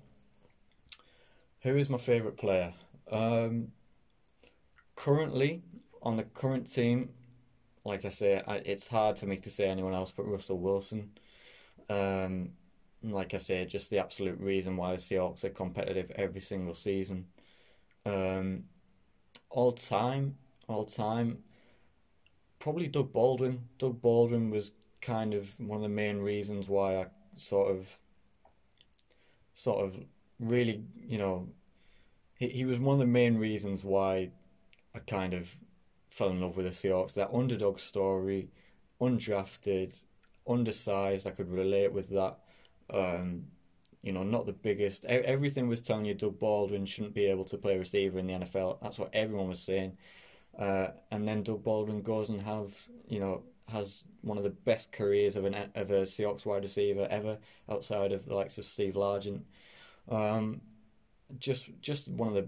Who 1.62 1.74
is 1.74 1.90
my 1.90 1.98
favourite 1.98 2.36
player? 2.36 2.72
Um, 3.10 3.72
currently, 4.94 5.64
on 6.00 6.18
the 6.18 6.22
current 6.22 6.72
team, 6.72 7.08
like 7.84 8.04
I 8.04 8.10
say, 8.10 8.44
I, 8.46 8.58
it's 8.58 8.86
hard 8.86 9.18
for 9.18 9.26
me 9.26 9.38
to 9.38 9.50
say 9.50 9.68
anyone 9.68 9.92
else 9.92 10.12
but 10.12 10.22
Russell 10.22 10.60
Wilson. 10.60 11.18
Um, 11.90 12.52
like 13.02 13.34
I 13.34 13.38
say, 13.38 13.66
just 13.66 13.90
the 13.90 13.98
absolute 13.98 14.38
reason 14.38 14.76
why 14.76 14.92
the 14.92 14.98
Seahawks 14.98 15.42
are 15.42 15.50
competitive 15.50 16.12
every 16.14 16.40
single 16.40 16.74
season. 16.74 17.26
Um, 18.04 18.66
all 19.50 19.72
time, 19.72 20.36
all 20.68 20.84
time, 20.84 21.38
probably 22.60 22.86
Doug 22.86 23.12
Baldwin. 23.12 23.62
Doug 23.78 24.00
Baldwin 24.00 24.48
was 24.50 24.70
kind 25.00 25.34
of 25.34 25.58
one 25.58 25.78
of 25.78 25.82
the 25.82 25.88
main 25.88 26.18
reasons 26.18 26.68
why 26.68 27.00
I 27.00 27.06
sort 27.36 27.70
of, 27.70 27.98
sort 29.54 29.84
of 29.84 29.96
really, 30.38 30.84
you 31.06 31.18
know, 31.18 31.48
he, 32.34 32.48
he 32.48 32.64
was 32.64 32.78
one 32.78 32.94
of 32.94 33.00
the 33.00 33.06
main 33.06 33.38
reasons 33.38 33.84
why 33.84 34.30
I 34.94 34.98
kind 35.00 35.34
of 35.34 35.56
fell 36.10 36.30
in 36.30 36.40
love 36.40 36.56
with 36.56 36.66
the 36.66 36.72
Seahawks. 36.72 37.14
That 37.14 37.30
underdog 37.32 37.78
story, 37.78 38.48
undrafted, 39.00 40.02
undersized. 40.48 41.26
I 41.26 41.30
could 41.30 41.50
relate 41.50 41.92
with 41.92 42.10
that. 42.10 42.38
Um, 42.92 43.46
you 44.02 44.12
know, 44.12 44.22
not 44.22 44.46
the 44.46 44.52
biggest. 44.52 45.04
Everything 45.06 45.68
was 45.68 45.80
telling 45.80 46.04
you 46.04 46.14
Doug 46.14 46.38
Baldwin 46.38 46.86
shouldn't 46.86 47.14
be 47.14 47.26
able 47.26 47.44
to 47.46 47.58
play 47.58 47.76
receiver 47.76 48.18
in 48.18 48.28
the 48.28 48.34
NFL. 48.34 48.78
That's 48.80 48.98
what 48.98 49.10
everyone 49.12 49.48
was 49.48 49.60
saying. 49.60 49.96
Uh, 50.56 50.88
and 51.10 51.26
then 51.26 51.42
Doug 51.42 51.64
Baldwin 51.64 52.02
goes 52.02 52.28
and 52.28 52.40
have 52.42 52.72
you 53.08 53.20
know 53.20 53.42
has 53.68 54.04
one 54.22 54.38
of 54.38 54.44
the 54.44 54.50
best 54.50 54.92
careers 54.92 55.36
of 55.36 55.44
an 55.44 55.54
of 55.74 55.90
a 55.90 56.02
Seahawks 56.02 56.44
wide 56.44 56.62
receiver 56.62 57.06
ever, 57.10 57.38
outside 57.68 58.12
of 58.12 58.26
the 58.26 58.34
likes 58.34 58.58
of 58.58 58.64
Steve 58.64 58.94
Largent. 58.94 59.42
Um, 60.08 60.60
just 61.38 61.68
just 61.80 62.08
one 62.08 62.28
of 62.28 62.34
the 62.34 62.46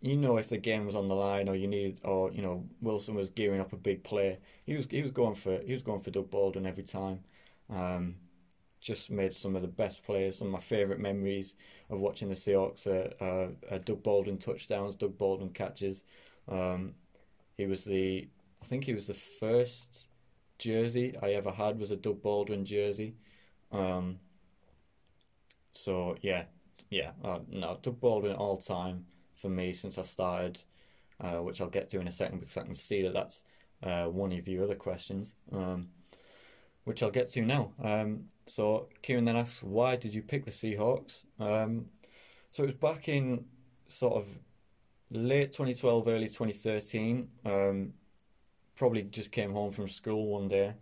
you 0.00 0.16
know 0.16 0.36
if 0.36 0.48
the 0.48 0.58
game 0.58 0.86
was 0.86 0.96
on 0.96 1.06
the 1.08 1.14
line 1.14 1.48
or 1.48 1.54
you 1.54 1.68
needed 1.68 2.00
or 2.04 2.32
you 2.32 2.42
know 2.42 2.64
Wilson 2.80 3.14
was 3.14 3.30
gearing 3.30 3.60
up 3.60 3.72
a 3.72 3.76
big 3.76 4.02
play, 4.02 4.38
he 4.64 4.76
was 4.76 4.86
he 4.86 5.02
was 5.02 5.12
going 5.12 5.34
for 5.34 5.58
he 5.60 5.72
was 5.72 5.82
going 5.82 6.00
for 6.00 6.10
Doug 6.10 6.30
Baldwin 6.30 6.66
every 6.66 6.84
time. 6.84 7.20
Um, 7.70 8.16
just 8.80 9.10
made 9.10 9.32
some 9.32 9.56
of 9.56 9.62
the 9.62 9.68
best 9.68 10.04
players. 10.04 10.38
Some 10.38 10.48
of 10.48 10.52
my 10.52 10.60
favourite 10.60 11.00
memories 11.00 11.54
of 11.90 12.00
watching 12.00 12.28
the 12.28 12.34
Seahawks 12.34 12.86
are, 12.86 13.12
are, 13.24 13.48
are 13.70 13.78
Doug 13.80 14.02
Baldwin 14.02 14.38
touchdowns, 14.38 14.94
Doug 14.94 15.18
Baldwin 15.18 15.50
catches. 15.50 16.04
Um, 16.48 16.94
he 17.56 17.66
was 17.66 17.84
the 17.84 18.28
I 18.62 18.66
think 18.66 18.84
he 18.84 18.94
was 18.94 19.06
the 19.06 19.14
first 19.14 20.06
jersey 20.58 21.16
I 21.22 21.30
ever 21.30 21.50
had 21.50 21.78
was 21.78 21.90
a 21.90 21.96
Doug 21.96 22.22
Baldwin 22.22 22.64
jersey. 22.64 23.16
Um, 23.72 24.18
so 25.72 26.16
yeah, 26.22 26.44
yeah, 26.90 27.12
uh, 27.24 27.40
no, 27.48 27.78
Doug 27.82 28.00
Baldwin 28.00 28.36
all 28.36 28.56
time 28.56 29.06
for 29.34 29.48
me 29.48 29.72
since 29.72 29.98
I 29.98 30.02
started, 30.02 30.62
uh, 31.20 31.38
which 31.38 31.60
I'll 31.60 31.68
get 31.68 31.88
to 31.90 32.00
in 32.00 32.08
a 32.08 32.12
second 32.12 32.40
because 32.40 32.56
I 32.56 32.62
can 32.62 32.74
see 32.74 33.02
that 33.02 33.14
that's 33.14 33.42
uh, 33.82 34.04
one 34.06 34.32
of 34.32 34.48
your 34.48 34.64
other 34.64 34.74
questions, 34.74 35.32
um, 35.52 35.88
which 36.84 37.02
I'll 37.02 37.10
get 37.10 37.30
to 37.32 37.42
now. 37.42 37.72
Um, 37.82 38.24
so 38.46 38.88
Kieran 39.02 39.24
then 39.24 39.36
asks, 39.36 39.62
why 39.62 39.96
did 39.96 40.14
you 40.14 40.22
pick 40.22 40.44
the 40.44 40.50
Seahawks? 40.50 41.24
Um, 41.38 41.86
so 42.50 42.62
it 42.62 42.66
was 42.66 42.76
back 42.76 43.08
in 43.08 43.44
sort 43.86 44.14
of 44.14 44.26
late 45.10 45.52
2012, 45.52 46.08
early 46.08 46.26
2013. 46.26 47.28
Probably 48.76 49.02
just 49.02 49.32
came 49.32 49.52
home 49.52 49.72
from 49.72 49.88
school 49.88 50.28
one 50.28 50.48
day 50.48 50.74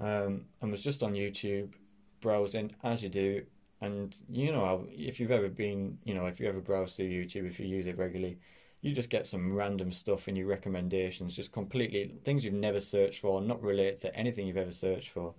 um, 0.00 0.46
and 0.60 0.70
was 0.70 0.82
just 0.82 1.02
on 1.02 1.14
YouTube 1.14 1.74
browsing 2.20 2.74
as 2.82 3.02
you 3.02 3.08
do 3.10 3.44
and 3.84 4.16
you 4.30 4.50
know, 4.50 4.86
if 4.90 5.20
you've 5.20 5.30
ever 5.30 5.48
been, 5.48 5.98
you 6.04 6.14
know, 6.14 6.26
if 6.26 6.40
you 6.40 6.48
ever 6.48 6.60
browse 6.60 6.94
through 6.94 7.10
YouTube, 7.10 7.46
if 7.46 7.60
you 7.60 7.66
use 7.66 7.86
it 7.86 7.98
regularly, 7.98 8.38
you 8.80 8.92
just 8.92 9.10
get 9.10 9.26
some 9.26 9.52
random 9.52 9.92
stuff 9.92 10.26
in 10.26 10.36
your 10.36 10.46
recommendations, 10.46 11.36
just 11.36 11.52
completely 11.52 12.16
things 12.24 12.44
you've 12.44 12.54
never 12.54 12.80
searched 12.80 13.20
for, 13.20 13.40
not 13.40 13.62
related 13.62 13.98
to 13.98 14.16
anything 14.16 14.46
you've 14.46 14.56
ever 14.56 14.70
searched 14.70 15.10
for. 15.10 15.34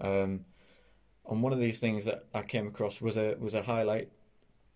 Um, 0.00 0.46
and 1.28 1.42
one 1.42 1.52
of 1.52 1.58
these 1.58 1.80
things 1.80 2.06
that 2.06 2.24
I 2.34 2.42
came 2.42 2.66
across 2.66 3.00
was 3.00 3.16
a 3.16 3.36
was 3.38 3.54
a 3.54 3.62
highlight 3.62 4.10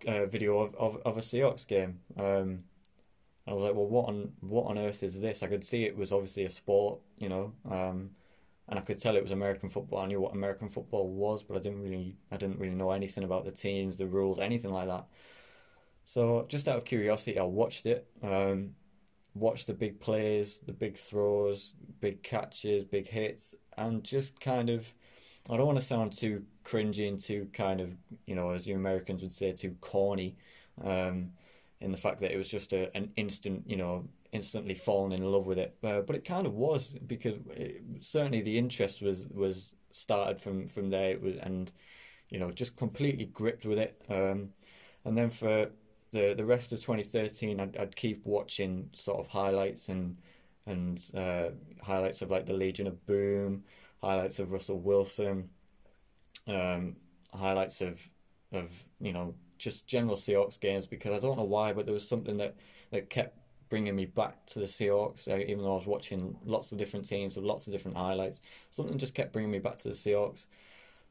uh, 0.06 0.26
video 0.26 0.58
of, 0.58 0.74
of, 0.74 0.96
of 1.04 1.16
a 1.16 1.20
Seahawks 1.20 1.66
game. 1.66 2.00
Um, 2.18 2.64
I 3.46 3.52
was 3.52 3.62
like, 3.64 3.74
well, 3.74 3.86
what 3.86 4.08
on 4.08 4.32
what 4.40 4.64
on 4.66 4.78
earth 4.78 5.02
is 5.02 5.20
this? 5.20 5.42
I 5.42 5.46
could 5.48 5.64
see 5.64 5.84
it 5.84 5.96
was 5.96 6.12
obviously 6.12 6.44
a 6.44 6.50
sport, 6.50 7.00
you 7.18 7.28
know. 7.28 7.52
Um, 7.70 8.10
and 8.68 8.78
I 8.78 8.82
could 8.82 8.98
tell 8.98 9.16
it 9.16 9.22
was 9.22 9.30
American 9.32 9.70
football. 9.70 10.00
I 10.00 10.06
knew 10.06 10.20
what 10.20 10.34
American 10.34 10.68
football 10.68 11.08
was, 11.08 11.42
but 11.44 11.56
I 11.56 11.60
didn't 11.60 11.82
really 11.82 12.16
I 12.32 12.36
didn't 12.36 12.58
really 12.58 12.74
know 12.74 12.90
anything 12.90 13.24
about 13.24 13.44
the 13.44 13.52
teams, 13.52 13.96
the 13.96 14.06
rules, 14.06 14.40
anything 14.40 14.72
like 14.72 14.88
that. 14.88 15.06
So 16.04 16.46
just 16.48 16.68
out 16.68 16.76
of 16.76 16.84
curiosity, 16.84 17.38
I 17.38 17.42
watched 17.44 17.86
it. 17.86 18.06
Um, 18.22 18.74
watched 19.34 19.66
the 19.66 19.74
big 19.74 20.00
plays, 20.00 20.60
the 20.60 20.72
big 20.72 20.96
throws, 20.98 21.74
big 22.00 22.22
catches, 22.22 22.84
big 22.84 23.08
hits, 23.08 23.54
and 23.76 24.04
just 24.04 24.40
kind 24.40 24.70
of. 24.70 24.94
I 25.50 25.56
don't 25.56 25.66
want 25.66 25.78
to 25.78 25.84
sound 25.84 26.12
too 26.12 26.44
cringy 26.64 27.08
and 27.08 27.20
too 27.20 27.48
kind 27.52 27.80
of 27.80 27.96
you 28.26 28.34
know 28.34 28.50
as 28.50 28.66
you 28.66 28.76
Americans 28.76 29.22
would 29.22 29.32
say 29.32 29.52
too 29.52 29.76
corny. 29.80 30.36
Um, 30.82 31.32
in 31.80 31.92
the 31.92 31.98
fact 31.98 32.20
that 32.20 32.32
it 32.32 32.36
was 32.36 32.48
just 32.48 32.72
a, 32.72 32.94
an 32.96 33.12
instant, 33.16 33.64
you 33.66 33.76
know, 33.76 34.08
instantly 34.32 34.74
fallen 34.74 35.12
in 35.12 35.24
love 35.24 35.46
with 35.46 35.58
it. 35.58 35.76
Uh, 35.82 36.00
but 36.00 36.16
it 36.16 36.24
kind 36.24 36.46
of 36.46 36.54
was 36.54 36.96
because 37.06 37.34
it, 37.50 37.82
certainly 38.00 38.40
the 38.40 38.58
interest 38.58 39.02
was 39.02 39.26
was 39.28 39.74
started 39.90 40.40
from 40.40 40.66
from 40.68 40.90
there, 40.90 41.10
It 41.10 41.22
was, 41.22 41.36
and 41.36 41.72
you 42.30 42.38
know 42.38 42.50
just 42.50 42.76
completely 42.76 43.26
gripped 43.26 43.64
with 43.66 43.78
it. 43.78 44.02
Um, 44.08 44.50
and 45.04 45.16
then 45.16 45.30
for 45.30 45.70
the 46.10 46.34
the 46.34 46.44
rest 46.44 46.72
of 46.72 46.80
2013, 46.80 47.60
I'd, 47.60 47.76
I'd 47.76 47.96
keep 47.96 48.24
watching 48.26 48.90
sort 48.94 49.18
of 49.20 49.28
highlights 49.28 49.88
and 49.88 50.18
and 50.66 51.02
uh, 51.16 51.50
highlights 51.82 52.22
of 52.22 52.30
like 52.30 52.46
the 52.46 52.52
Legion 52.52 52.86
of 52.86 53.06
Boom, 53.06 53.64
highlights 54.02 54.38
of 54.40 54.52
Russell 54.52 54.80
Wilson, 54.80 55.50
um, 56.46 56.96
highlights 57.32 57.80
of 57.80 58.08
of 58.52 58.70
you 59.00 59.12
know 59.12 59.34
just 59.58 59.86
general 59.86 60.16
Seahawks 60.16 60.58
games 60.58 60.86
because 60.86 61.12
I 61.12 61.26
don't 61.26 61.36
know 61.38 61.44
why, 61.44 61.72
but 61.72 61.86
there 61.86 61.94
was 61.94 62.08
something 62.08 62.36
that 62.38 62.56
that 62.90 63.10
kept 63.10 63.38
bringing 63.68 63.96
me 63.96 64.04
back 64.06 64.46
to 64.46 64.58
the 64.60 64.66
Seahawks, 64.66 65.28
uh, 65.28 65.38
even 65.38 65.64
though 65.64 65.72
I 65.72 65.76
was 65.76 65.86
watching 65.86 66.36
lots 66.44 66.70
of 66.72 66.78
different 66.78 67.08
teams 67.08 67.36
with 67.36 67.44
lots 67.44 67.66
of 67.66 67.72
different 67.72 67.96
highlights. 67.96 68.40
Something 68.70 68.98
just 68.98 69.14
kept 69.14 69.32
bringing 69.32 69.50
me 69.50 69.58
back 69.58 69.76
to 69.78 69.88
the 69.88 69.94
Seahawks. 69.94 70.46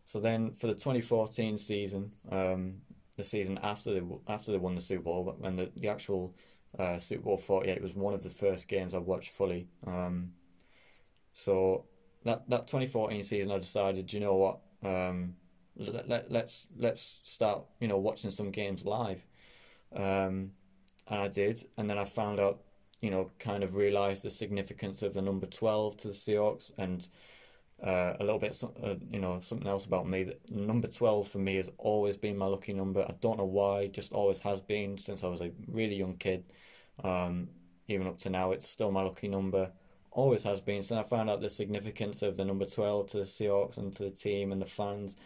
So 0.05 0.19
then 0.19 0.51
for 0.51 0.67
the 0.67 0.73
2014 0.73 1.57
season, 1.57 2.11
um, 2.31 2.75
the 3.17 3.23
season 3.23 3.59
after 3.63 3.93
they 3.93 4.01
after 4.27 4.51
they 4.51 4.57
won 4.57 4.75
the 4.75 4.81
Super 4.81 5.03
Bowl, 5.03 5.35
when 5.39 5.55
the 5.55 5.71
the 5.75 5.89
actual 5.89 6.35
uh, 6.77 6.99
Super 6.99 7.23
Bowl 7.23 7.37
48 7.37 7.81
was 7.81 7.95
one 7.95 8.13
of 8.13 8.23
the 8.23 8.29
first 8.29 8.67
games 8.67 8.93
I 8.93 8.99
watched 8.99 9.31
fully. 9.31 9.67
Um, 9.85 10.33
so 11.33 11.85
that 12.23 12.49
that 12.49 12.67
2014 12.67 13.23
season, 13.23 13.51
I 13.51 13.59
decided, 13.59 14.11
you 14.13 14.19
know 14.19 14.35
what, 14.35 14.59
um, 14.83 15.35
let, 15.77 16.07
let, 16.07 16.31
let's 16.31 16.67
let's 16.77 17.19
start, 17.23 17.63
you 17.79 17.87
know, 17.87 17.97
watching 17.97 18.31
some 18.31 18.51
games 18.51 18.85
live. 18.85 19.25
Um, 19.95 20.51
and 21.07 21.21
I 21.21 21.27
did, 21.27 21.63
and 21.77 21.89
then 21.89 21.97
I 21.97 22.05
found 22.05 22.39
out, 22.39 22.61
you 23.01 23.11
know, 23.11 23.31
kind 23.39 23.63
of 23.63 23.75
realised 23.75 24.23
the 24.23 24.29
significance 24.29 25.01
of 25.01 25.13
the 25.13 25.21
number 25.21 25.45
twelve 25.45 25.97
to 25.97 26.07
the 26.07 26.13
Seahawks, 26.13 26.71
and 26.77 27.07
uh, 27.85 28.13
a 28.19 28.23
little 28.23 28.39
bit, 28.39 28.61
uh, 28.83 28.95
you 29.11 29.19
know, 29.19 29.39
something 29.39 29.67
else 29.67 29.85
about 29.85 30.07
me. 30.07 30.23
That 30.23 30.49
number 30.49 30.87
twelve 30.87 31.27
for 31.27 31.39
me 31.39 31.55
has 31.57 31.69
always 31.77 32.17
been 32.17 32.37
my 32.37 32.47
lucky 32.47 32.73
number. 32.73 33.05
I 33.07 33.13
don't 33.21 33.37
know 33.37 33.45
why, 33.45 33.87
just 33.87 34.13
always 34.13 34.39
has 34.39 34.61
been 34.61 34.97
since 34.97 35.23
I 35.23 35.27
was 35.27 35.41
a 35.41 35.51
really 35.67 35.95
young 35.95 36.17
kid. 36.17 36.45
Um, 37.03 37.49
even 37.87 38.07
up 38.07 38.17
to 38.19 38.29
now, 38.29 38.51
it's 38.51 38.67
still 38.67 38.91
my 38.91 39.03
lucky 39.03 39.27
number. 39.27 39.71
Always 40.11 40.43
has 40.43 40.61
been. 40.61 40.81
So 40.81 40.97
I 40.97 41.03
found 41.03 41.29
out 41.29 41.41
the 41.41 41.49
significance 41.49 42.21
of 42.21 42.37
the 42.37 42.45
number 42.45 42.65
twelve 42.65 43.07
to 43.07 43.17
the 43.17 43.23
Seahawks 43.23 43.77
and 43.77 43.93
to 43.93 44.03
the 44.03 44.09
team 44.09 44.51
and 44.51 44.61
the 44.61 44.65
fans, 44.65 45.17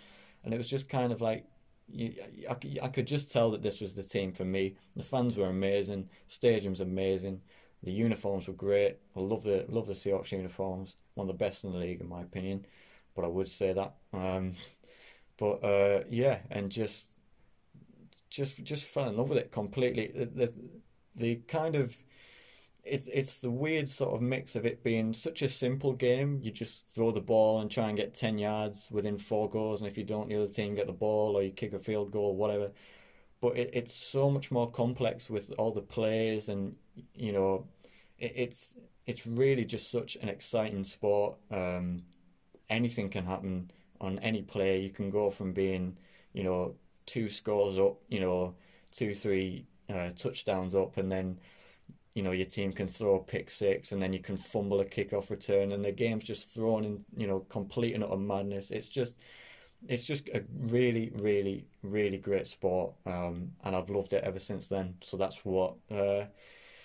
and 0.43 0.53
it 0.53 0.57
was 0.57 0.69
just 0.69 0.89
kind 0.89 1.11
of 1.11 1.21
like 1.21 1.45
you, 1.87 2.13
I, 2.49 2.55
I 2.83 2.87
could 2.89 3.07
just 3.07 3.31
tell 3.31 3.51
that 3.51 3.63
this 3.63 3.81
was 3.81 3.93
the 3.93 4.03
team 4.03 4.31
for 4.31 4.45
me. 4.45 4.75
The 4.95 5.03
fans 5.03 5.35
were 5.35 5.47
amazing, 5.47 6.09
stadium's 6.27 6.81
amazing, 6.81 7.41
the 7.83 7.91
uniforms 7.91 8.47
were 8.47 8.53
great. 8.53 8.97
I 9.15 9.19
love 9.21 9.43
the 9.43 9.65
love 9.69 9.87
the 9.87 9.93
Seahawks 9.93 10.31
uniforms, 10.31 10.95
one 11.15 11.29
of 11.29 11.35
the 11.35 11.43
best 11.45 11.63
in 11.63 11.71
the 11.71 11.77
league 11.77 12.01
in 12.01 12.09
my 12.09 12.21
opinion. 12.21 12.65
But 13.15 13.25
I 13.25 13.27
would 13.27 13.47
say 13.47 13.73
that. 13.73 13.93
Um, 14.13 14.53
but 15.37 15.63
uh, 15.63 16.03
yeah, 16.09 16.39
and 16.51 16.69
just 16.69 17.19
just 18.29 18.63
just 18.63 18.85
fell 18.85 19.09
in 19.09 19.17
love 19.17 19.29
with 19.29 19.37
it 19.37 19.51
completely. 19.51 20.11
The, 20.13 20.25
the, 20.25 20.53
the 21.15 21.35
kind 21.47 21.75
of 21.75 21.95
it's 22.83 23.07
it's 23.07 23.39
the 23.39 23.51
weird 23.51 23.89
sort 23.89 24.15
of 24.15 24.21
mix 24.21 24.55
of 24.55 24.65
it 24.65 24.83
being 24.83 25.13
such 25.13 25.41
a 25.41 25.49
simple 25.49 25.93
game. 25.93 26.39
You 26.41 26.51
just 26.51 26.89
throw 26.89 27.11
the 27.11 27.21
ball 27.21 27.59
and 27.61 27.69
try 27.69 27.87
and 27.89 27.97
get 27.97 28.13
ten 28.15 28.37
yards 28.37 28.89
within 28.91 29.17
four 29.17 29.49
goals, 29.49 29.81
and 29.81 29.89
if 29.89 29.97
you 29.97 30.03
don't, 30.03 30.29
the 30.29 30.35
other 30.35 30.51
team 30.51 30.75
get 30.75 30.87
the 30.87 30.93
ball 30.93 31.35
or 31.35 31.43
you 31.43 31.51
kick 31.51 31.73
a 31.73 31.79
field 31.79 32.11
goal, 32.11 32.35
whatever. 32.35 32.71
But 33.41 33.57
it, 33.57 33.69
it's 33.73 33.93
so 33.93 34.29
much 34.29 34.51
more 34.51 34.69
complex 34.69 35.29
with 35.29 35.53
all 35.57 35.71
the 35.71 35.81
plays, 35.81 36.49
and 36.49 36.75
you 37.13 37.31
know, 37.31 37.67
it, 38.17 38.33
it's 38.35 38.75
it's 39.05 39.25
really 39.27 39.65
just 39.65 39.91
such 39.91 40.15
an 40.17 40.29
exciting 40.29 40.83
sport. 40.83 41.37
Um, 41.51 42.03
anything 42.69 43.09
can 43.09 43.25
happen 43.25 43.71
on 44.01 44.19
any 44.19 44.41
play. 44.41 44.81
You 44.81 44.91
can 44.91 45.09
go 45.09 45.31
from 45.31 45.53
being, 45.53 45.97
you 46.33 46.43
know, 46.43 46.75
two 47.05 47.29
scores 47.29 47.77
up, 47.77 47.97
you 48.07 48.19
know, 48.19 48.55
two 48.91 49.13
three 49.15 49.65
uh, 49.89 50.09
touchdowns 50.15 50.75
up, 50.75 50.97
and 50.97 51.11
then 51.11 51.39
you 52.19 52.25
know 52.25 52.31
your 52.31 52.45
team 52.45 52.73
can 52.73 52.87
throw 52.87 53.15
a 53.15 53.23
pick 53.23 53.49
six 53.49 53.91
and 53.91 54.01
then 54.01 54.11
you 54.11 54.19
can 54.19 54.35
fumble 54.37 54.81
a 54.81 54.85
kickoff 54.85 55.29
return 55.29 55.71
and 55.71 55.83
the 55.83 55.91
game's 55.91 56.25
just 56.25 56.49
thrown 56.49 56.83
in 56.83 57.05
you 57.15 57.27
know 57.27 57.39
complete 57.49 57.95
and 57.95 58.03
utter 58.03 58.17
madness 58.17 58.71
it's 58.71 58.89
just 58.89 59.17
it's 59.87 60.05
just 60.05 60.27
a 60.29 60.43
really 60.57 61.11
really 61.19 61.65
really 61.81 62.17
great 62.17 62.47
sport 62.47 62.93
um, 63.05 63.51
and 63.63 63.75
I've 63.75 63.89
loved 63.89 64.11
it 64.11 64.23
ever 64.25 64.39
since 64.39 64.67
then 64.67 64.95
so 65.01 65.15
that's 65.15 65.45
what 65.45 65.75
uh, 65.89 66.25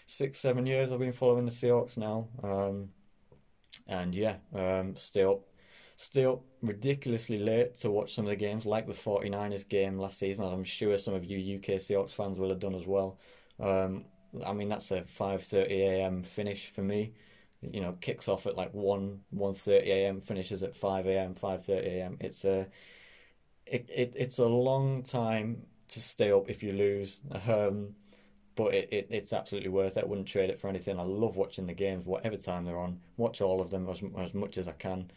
six, 0.07 0.39
seven 0.39 0.67
years 0.67 0.93
I've 0.93 0.99
been 0.99 1.13
following 1.13 1.45
the 1.45 1.51
Seahawks 1.51 1.97
now. 1.97 2.29
Um, 2.43 2.91
and 3.87 4.15
yeah, 4.15 4.37
um, 4.55 4.95
stay 4.97 5.25
up 5.25 6.43
ridiculously 6.63 7.39
late 7.39 7.75
to 7.77 7.91
watch 7.91 8.15
some 8.15 8.25
of 8.25 8.31
the 8.31 8.37
games, 8.37 8.67
like 8.67 8.87
the 8.87 8.93
49ers 8.93 9.69
game 9.69 9.99
last 9.99 10.19
season, 10.19 10.45
as 10.45 10.53
I'm 10.53 10.65
sure 10.65 10.97
some 10.99 11.15
of 11.15 11.25
you 11.25 11.57
UK 11.57 11.81
Seahawks 11.81 12.13
fans 12.13 12.39
will 12.39 12.51
have 12.51 12.61
done 12.61 12.75
as 12.75 12.87
well. 12.87 13.19
Um, 13.61 14.05
I 14.45 14.53
mean, 14.53 14.69
that's 14.69 14.91
a 14.91 15.03
5:30 15.05 15.71
a.m. 15.71 16.23
finish 16.23 16.69
for 16.69 16.83
me. 16.83 17.13
You 17.63 17.81
know, 17.81 17.93
kicks 18.01 18.29
off 18.29 18.47
at 18.47 18.57
like 18.57 18.73
1 18.75 19.21
1:30 19.31 19.87
a.m. 19.87 20.21
finishes 20.21 20.63
at 20.63 20.77
5 20.77 21.07
a.m. 21.07 21.35
5:30 21.35 21.87
a.m. 21.87 22.17
It's 22.21 22.45
a 22.45 22.69
it, 23.67 23.89
it 23.95 24.15
it's 24.17 24.39
a 24.39 24.47
long 24.47 25.03
time 25.03 25.67
to 25.89 26.01
stay 26.01 26.33
up 26.33 26.49
if 26.49 26.63
you 26.63 26.73
lose. 26.73 27.21
Um, 27.47 27.95
but 28.57 28.75
it, 28.75 28.89
it, 28.93 29.09
it's 29.11 29.33
absolutely 29.33 29.71
worth 29.71 29.97
it. 29.97 30.05
I 30.05 30.07
wouldn't 30.07 30.29
trade 30.29 30.51
it 30.51 30.61
for 30.61 30.69
anything. 30.69 30.99
I 30.99 31.03
love 31.03 31.37
watching 31.37 31.67
the 31.67 31.75
games, 31.75 32.07
whatever 32.07 32.37
time 32.37 32.65
they're 32.65 32.79
on. 32.79 33.01
Watch 33.17 33.41
all 33.41 33.61
of 33.61 33.71
them 33.71 33.89
as, 33.89 34.03
as 34.19 34.35
much 34.35 34.59
as 34.59 34.69
I 34.69 34.73
can, 34.73 35.11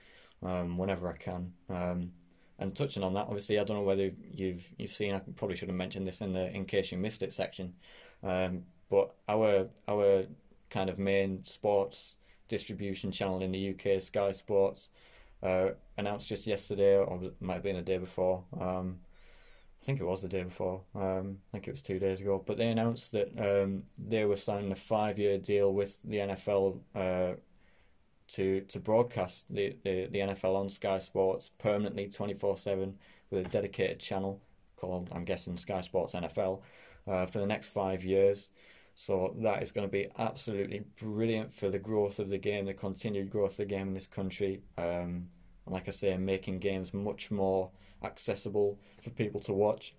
um, 0.43 0.77
whenever 0.77 1.07
I 1.07 1.17
can. 1.17 1.53
Um, 1.69 2.13
and 2.59 2.75
touching 2.75 3.03
on 3.03 3.13
that, 3.13 3.27
obviously, 3.27 3.59
I 3.59 3.63
don't 3.63 3.77
know 3.77 3.83
whether 3.83 4.11
you've 4.31 4.69
you've 4.77 4.91
seen. 4.91 5.13
I 5.13 5.19
probably 5.35 5.55
should 5.55 5.69
have 5.69 5.77
mentioned 5.77 6.07
this 6.07 6.21
in 6.21 6.33
the 6.33 6.51
in 6.51 6.65
case 6.65 6.91
you 6.91 6.97
missed 6.97 7.21
it 7.21 7.33
section. 7.33 7.75
Um, 8.23 8.63
but 8.89 9.13
our 9.27 9.67
our 9.87 10.25
kind 10.69 10.89
of 10.89 10.99
main 10.99 11.43
sports 11.45 12.17
distribution 12.47 13.11
channel 13.11 13.41
in 13.41 13.51
the 13.51 13.69
UK, 13.71 14.01
Sky 14.01 14.31
Sports, 14.31 14.89
uh, 15.43 15.69
announced 15.97 16.29
just 16.29 16.47
yesterday, 16.47 16.97
or 16.97 17.19
it 17.23 17.41
might 17.41 17.55
have 17.55 17.63
been 17.63 17.75
the 17.75 17.81
day 17.81 17.97
before. 17.97 18.43
Um, 18.59 18.99
I 19.81 19.85
think 19.85 19.99
it 19.99 20.05
was 20.05 20.23
the 20.23 20.27
day 20.27 20.43
before. 20.43 20.81
Um, 20.95 21.37
I 21.49 21.51
think 21.51 21.67
it 21.67 21.71
was 21.71 21.81
two 21.81 21.99
days 21.99 22.21
ago. 22.21 22.43
But 22.45 22.57
they 22.57 22.69
announced 22.69 23.11
that 23.11 23.31
um, 23.37 23.83
they 23.97 24.25
were 24.25 24.37
signing 24.37 24.71
a 24.71 24.75
five-year 24.75 25.37
deal 25.37 25.73
with 25.73 26.01
the 26.03 26.17
NFL 26.17 26.79
uh, 26.95 27.33
to 28.29 28.61
to 28.61 28.79
broadcast 28.79 29.45
the, 29.53 29.75
the, 29.83 30.07
the 30.11 30.19
NFL 30.19 30.55
on 30.55 30.69
Sky 30.69 30.99
Sports 30.99 31.51
permanently, 31.59 32.09
twenty 32.09 32.33
four 32.33 32.57
seven, 32.57 32.97
with 33.29 33.45
a 33.45 33.49
dedicated 33.49 33.99
channel 33.99 34.41
called, 34.77 35.09
I'm 35.11 35.25
guessing, 35.25 35.57
Sky 35.57 35.81
Sports 35.81 36.13
NFL, 36.13 36.61
uh, 37.07 37.25
for 37.25 37.39
the 37.39 37.47
next 37.47 37.69
five 37.69 38.03
years. 38.03 38.49
So 38.99 39.35
that 39.41 39.61
is 39.61 39.71
going 39.71 39.87
to 39.87 39.91
be 39.91 40.07
absolutely 40.17 40.81
brilliant 40.99 41.53
for 41.53 41.69
the 41.69 41.77
growth 41.77 42.17
of 42.17 42.29
the 42.29 42.39
game, 42.39 42.65
the 42.65 42.73
continued 42.73 43.29
growth 43.29 43.51
of 43.51 43.57
the 43.57 43.65
game 43.65 43.89
in 43.89 43.93
this 43.93 44.07
country. 44.07 44.63
Um, 44.75 45.29
and 45.65 45.69
like 45.73 45.87
I 45.87 45.91
say, 45.91 46.17
making 46.17 46.57
games 46.57 46.95
much 46.95 47.29
more 47.29 47.69
accessible 48.03 48.79
for 49.03 49.11
people 49.11 49.39
to 49.41 49.53
watch. 49.53 49.93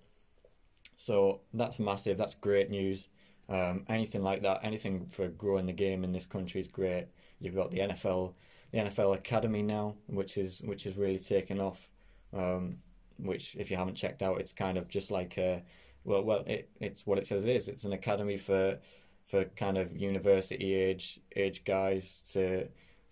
So 0.97 1.39
that's 1.53 1.79
massive. 1.79 2.17
That's 2.17 2.35
great 2.35 2.69
news. 2.69 3.07
Um, 3.47 3.85
anything 3.87 4.21
like 4.21 4.41
that, 4.41 4.59
anything 4.63 5.05
for 5.05 5.29
growing 5.29 5.67
the 5.67 5.71
game 5.71 6.03
in 6.03 6.11
this 6.11 6.25
country 6.25 6.59
is 6.59 6.67
great. 6.67 7.07
You've 7.39 7.55
got 7.55 7.71
the 7.71 7.79
NFL, 7.79 8.33
the 8.73 8.79
NFL 8.79 9.15
Academy 9.15 9.61
now, 9.61 9.95
which 10.07 10.37
is 10.37 10.61
which 10.65 10.85
is 10.85 10.97
really 10.97 11.19
taken 11.19 11.61
off. 11.61 11.89
Um, 12.33 12.79
which, 13.17 13.55
if 13.55 13.71
you 13.71 13.77
haven't 13.77 13.95
checked 13.95 14.21
out, 14.21 14.41
it's 14.41 14.51
kind 14.51 14.77
of 14.77 14.89
just 14.89 15.09
like 15.09 15.37
a 15.37 15.63
well, 16.09 16.23
well, 16.23 16.43
it, 16.47 16.69
it's 16.81 17.05
what 17.05 17.19
it 17.19 17.27
says 17.27 17.45
it 17.45 17.55
is. 17.55 17.67
It's 17.67 17.85
an 17.85 17.93
academy 17.93 18.37
for 18.37 18.79
for 19.25 19.45
kind 19.45 19.77
of 19.77 19.95
university 19.95 20.73
age 20.73 21.19
age 21.35 21.63
guys 21.63 22.23
to 22.33 22.67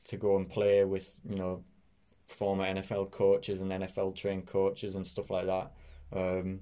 to 0.05 0.17
go 0.17 0.35
and 0.35 0.49
play 0.49 0.83
with 0.83 1.19
you 1.29 1.35
know 1.35 1.63
former 2.27 2.65
NFL 2.65 3.11
coaches 3.11 3.61
and 3.61 3.71
NFL 3.71 4.15
trained 4.15 4.47
coaches 4.47 4.95
and 4.95 5.05
stuff 5.05 5.29
like 5.29 5.45
that. 5.45 5.71
Um, 6.11 6.61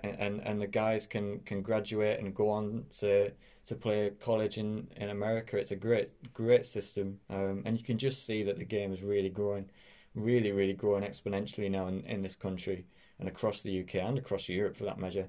and, 0.00 0.16
and 0.18 0.40
and 0.40 0.60
the 0.60 0.66
guys 0.66 1.06
can 1.06 1.40
can 1.40 1.60
graduate 1.60 2.18
and 2.18 2.34
go 2.34 2.48
on 2.48 2.86
to 3.00 3.30
to 3.66 3.74
play 3.74 4.10
college 4.20 4.56
in, 4.56 4.88
in 4.96 5.10
America. 5.10 5.58
It's 5.58 5.70
a 5.70 5.76
great 5.76 6.08
great 6.32 6.66
system, 6.66 7.20
um, 7.28 7.62
and 7.66 7.76
you 7.76 7.84
can 7.84 7.98
just 7.98 8.24
see 8.24 8.42
that 8.44 8.58
the 8.58 8.64
game 8.64 8.92
is 8.92 9.02
really 9.02 9.30
growing, 9.30 9.68
really 10.14 10.52
really 10.52 10.72
growing 10.72 11.04
exponentially 11.04 11.70
now 11.70 11.88
in, 11.88 12.04
in 12.04 12.22
this 12.22 12.36
country 12.36 12.86
and 13.18 13.28
across 13.28 13.60
the 13.60 13.80
UK 13.82 13.96
and 13.96 14.18
across 14.18 14.48
Europe 14.48 14.76
for 14.76 14.84
that 14.84 14.98
measure. 14.98 15.28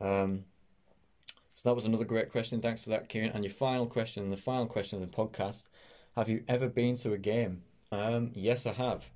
Um, 0.00 0.44
so 1.52 1.68
that 1.68 1.74
was 1.74 1.84
another 1.84 2.04
great 2.04 2.30
question. 2.30 2.60
Thanks 2.60 2.84
for 2.84 2.90
that, 2.90 3.08
Kieran. 3.08 3.32
And 3.32 3.44
your 3.44 3.52
final 3.52 3.86
question, 3.86 4.30
the 4.30 4.36
final 4.36 4.66
question 4.66 5.02
of 5.02 5.10
the 5.10 5.16
podcast: 5.16 5.64
Have 6.16 6.28
you 6.28 6.42
ever 6.48 6.68
been 6.68 6.96
to 6.96 7.12
a 7.12 7.18
game? 7.18 7.62
Um, 7.92 8.30
yes, 8.34 8.66
I 8.66 8.72
have. 8.72 9.10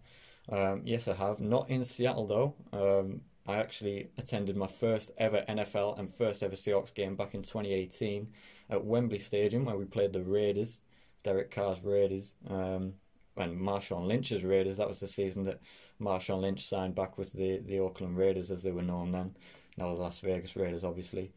Um, 0.51 0.83
yes, 0.85 1.09
I 1.09 1.15
have. 1.15 1.41
Not 1.41 1.71
in 1.71 1.85
Seattle 1.85 2.27
though. 2.27 2.55
Um, 2.73 3.23
I 3.47 3.57
actually 3.57 4.09
attended 4.19 4.57
my 4.57 4.67
first 4.67 5.11
ever 5.19 5.45
NFL 5.49 5.99
and 5.99 6.15
first 6.15 6.43
ever 6.43 6.55
Seahawks 6.57 6.95
game 6.95 7.15
back 7.15 7.35
in 7.35 7.43
2018 7.43 8.29
at 8.71 8.85
Wembley 8.85 9.19
Stadium 9.19 9.65
where 9.67 9.77
we 9.77 9.85
played 9.85 10.13
the 10.13 10.23
Raiders, 10.23 10.81
Derek 11.23 11.51
Carr's 11.51 11.85
Raiders, 11.85 12.37
um, 12.49 12.95
and 13.37 13.59
Marshawn 13.59 14.07
Lynch's 14.07 14.45
Raiders. 14.45 14.79
That 14.79 14.89
was 14.89 15.01
the 15.01 15.09
season 15.09 15.43
that 15.45 15.61
Marshawn 16.01 16.41
Lynch 16.41 16.67
signed 16.67 16.95
back 16.95 17.19
with 17.19 17.33
the, 17.33 17.59
the 17.59 17.81
Oakland 17.81 18.17
Raiders 18.17 18.51
as 18.51 18.63
they 18.63 18.73
were 18.73 18.83
known 18.83 19.11
then 19.11 19.35
now 19.77 19.95
the 19.95 20.01
Las 20.01 20.21
Vegas 20.21 20.57
Raiders, 20.57 20.85
obviously. 20.85 21.33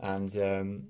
And 0.00 0.34
um, 0.36 0.82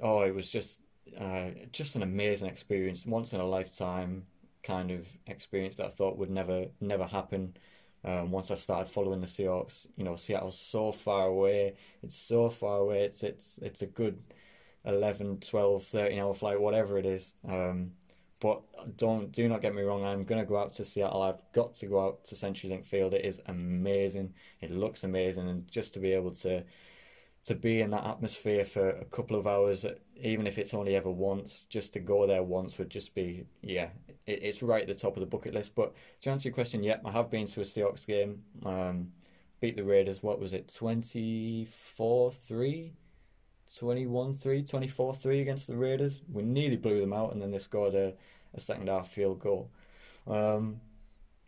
oh, 0.00 0.22
it 0.22 0.34
was 0.34 0.50
just 0.50 0.82
uh, 1.18 1.50
just 1.72 1.96
an 1.96 2.02
amazing 2.02 2.48
experience, 2.48 3.06
once 3.06 3.32
in 3.32 3.40
a 3.40 3.46
lifetime 3.46 4.26
kind 4.62 4.90
of 4.90 5.06
experience 5.26 5.76
that 5.76 5.86
I 5.86 5.90
thought 5.90 6.18
would 6.18 6.30
never 6.30 6.66
never 6.80 7.04
happen. 7.06 7.56
Um, 8.04 8.30
once 8.30 8.50
I 8.50 8.54
started 8.54 8.90
following 8.90 9.20
the 9.20 9.26
Seahawks, 9.26 9.86
you 9.96 10.04
know, 10.04 10.16
Seattle's 10.16 10.58
so 10.58 10.92
far 10.92 11.26
away. 11.26 11.74
It's 12.02 12.16
so 12.16 12.50
far 12.50 12.78
away. 12.78 13.02
It's 13.02 13.22
it's 13.22 13.58
it's 13.62 13.82
a 13.82 13.86
good 13.86 14.22
11, 14.84 15.40
12, 15.40 15.84
13 15.84 16.18
hour 16.18 16.34
flight, 16.34 16.60
whatever 16.60 16.98
it 16.98 17.06
is. 17.06 17.34
Um, 17.48 17.92
but 18.40 18.62
don't 18.96 19.32
do 19.32 19.48
not 19.48 19.62
get 19.62 19.74
me 19.74 19.82
wrong. 19.82 20.04
I'm 20.04 20.24
gonna 20.24 20.44
go 20.44 20.58
out 20.58 20.72
to 20.72 20.84
Seattle. 20.84 21.22
I've 21.22 21.40
got 21.52 21.74
to 21.74 21.86
go 21.86 22.04
out 22.04 22.24
to 22.24 22.34
CenturyLink 22.34 22.84
Field. 22.84 23.14
It 23.14 23.24
is 23.24 23.40
amazing. 23.46 24.34
It 24.60 24.70
looks 24.70 25.04
amazing, 25.04 25.48
and 25.48 25.70
just 25.70 25.94
to 25.94 26.00
be 26.00 26.12
able 26.12 26.32
to 26.36 26.64
to 27.44 27.54
be 27.54 27.80
in 27.80 27.90
that 27.90 28.04
atmosphere 28.04 28.64
for 28.64 28.90
a 28.90 29.04
couple 29.04 29.38
of 29.38 29.46
hours, 29.46 29.86
even 30.20 30.48
if 30.48 30.58
it's 30.58 30.74
only 30.74 30.96
ever 30.96 31.10
once, 31.10 31.64
just 31.70 31.92
to 31.92 32.00
go 32.00 32.26
there 32.26 32.42
once 32.42 32.76
would 32.78 32.90
just 32.90 33.14
be 33.14 33.46
yeah. 33.62 33.90
It, 34.26 34.42
it's 34.42 34.62
right 34.62 34.82
at 34.82 34.88
the 34.88 34.94
top 34.94 35.16
of 35.16 35.20
the 35.20 35.26
bucket 35.26 35.54
list. 35.54 35.74
But 35.74 35.94
to 36.22 36.30
answer 36.30 36.48
your 36.48 36.54
question, 36.54 36.82
yeah, 36.82 36.98
I 37.04 37.12
have 37.12 37.30
been 37.30 37.46
to 37.46 37.60
a 37.60 37.64
Seahawks 37.64 38.06
game. 38.06 38.42
Um, 38.64 39.12
beat 39.60 39.76
the 39.76 39.84
Raiders. 39.84 40.22
What 40.22 40.40
was 40.40 40.52
it? 40.52 40.70
24-3? 43.68 44.38
21-3, 44.38 44.70
24-3 44.70 45.40
against 45.40 45.66
the 45.66 45.76
Raiders. 45.76 46.20
We 46.32 46.42
nearly 46.42 46.76
blew 46.76 47.00
them 47.00 47.12
out, 47.12 47.32
and 47.32 47.42
then 47.42 47.50
they 47.50 47.58
scored 47.58 47.94
a, 47.94 48.14
a 48.54 48.60
second 48.60 48.88
half 48.88 49.08
field 49.08 49.40
goal. 49.40 49.70
Um, 50.26 50.80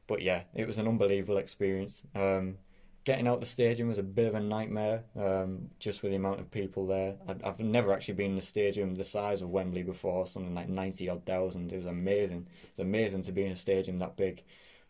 but 0.07 0.23
yeah, 0.23 0.43
it 0.55 0.66
was 0.66 0.79
an 0.79 0.89
unbelievable 0.89 1.39
experience. 1.39 2.05
Um, 2.14 2.59
getting 3.05 3.27
out 3.27 3.41
the 3.41 3.47
stadium 3.47 3.89
was 3.89 3.99
a 3.99 4.03
bit 4.03 4.27
of 4.27 4.35
a 4.35 4.41
nightmare, 4.41 5.05
um, 5.16 5.71
just 5.79 6.03
with 6.03 6.12
the 6.12 6.16
amount 6.16 6.41
of 6.41 6.51
people 6.51 6.87
there. 6.87 7.16
i 7.27 7.47
have 7.47 7.59
never 7.59 7.93
actually 7.93 8.14
been 8.14 8.33
in 8.33 8.39
a 8.39 8.43
stadium 8.43 8.95
the 8.95 9.05
size 9.05 9.41
of 9.43 9.51
Wembley 9.51 9.83
before, 9.83 10.27
something 10.27 10.55
like 10.55 10.69
90 10.69 11.09
odd 11.09 11.25
thousand. 11.25 11.73
It 11.73 11.79
was 11.79 11.87
amazing. 11.87 12.47
It 12.64 12.79
was 12.79 12.85
amazing 12.87 13.23
to 13.23 13.33
be 13.33 13.45
in 13.45 13.53
a 13.53 13.57
stadium 13.57 13.99
that 14.01 14.16
big. 14.16 14.43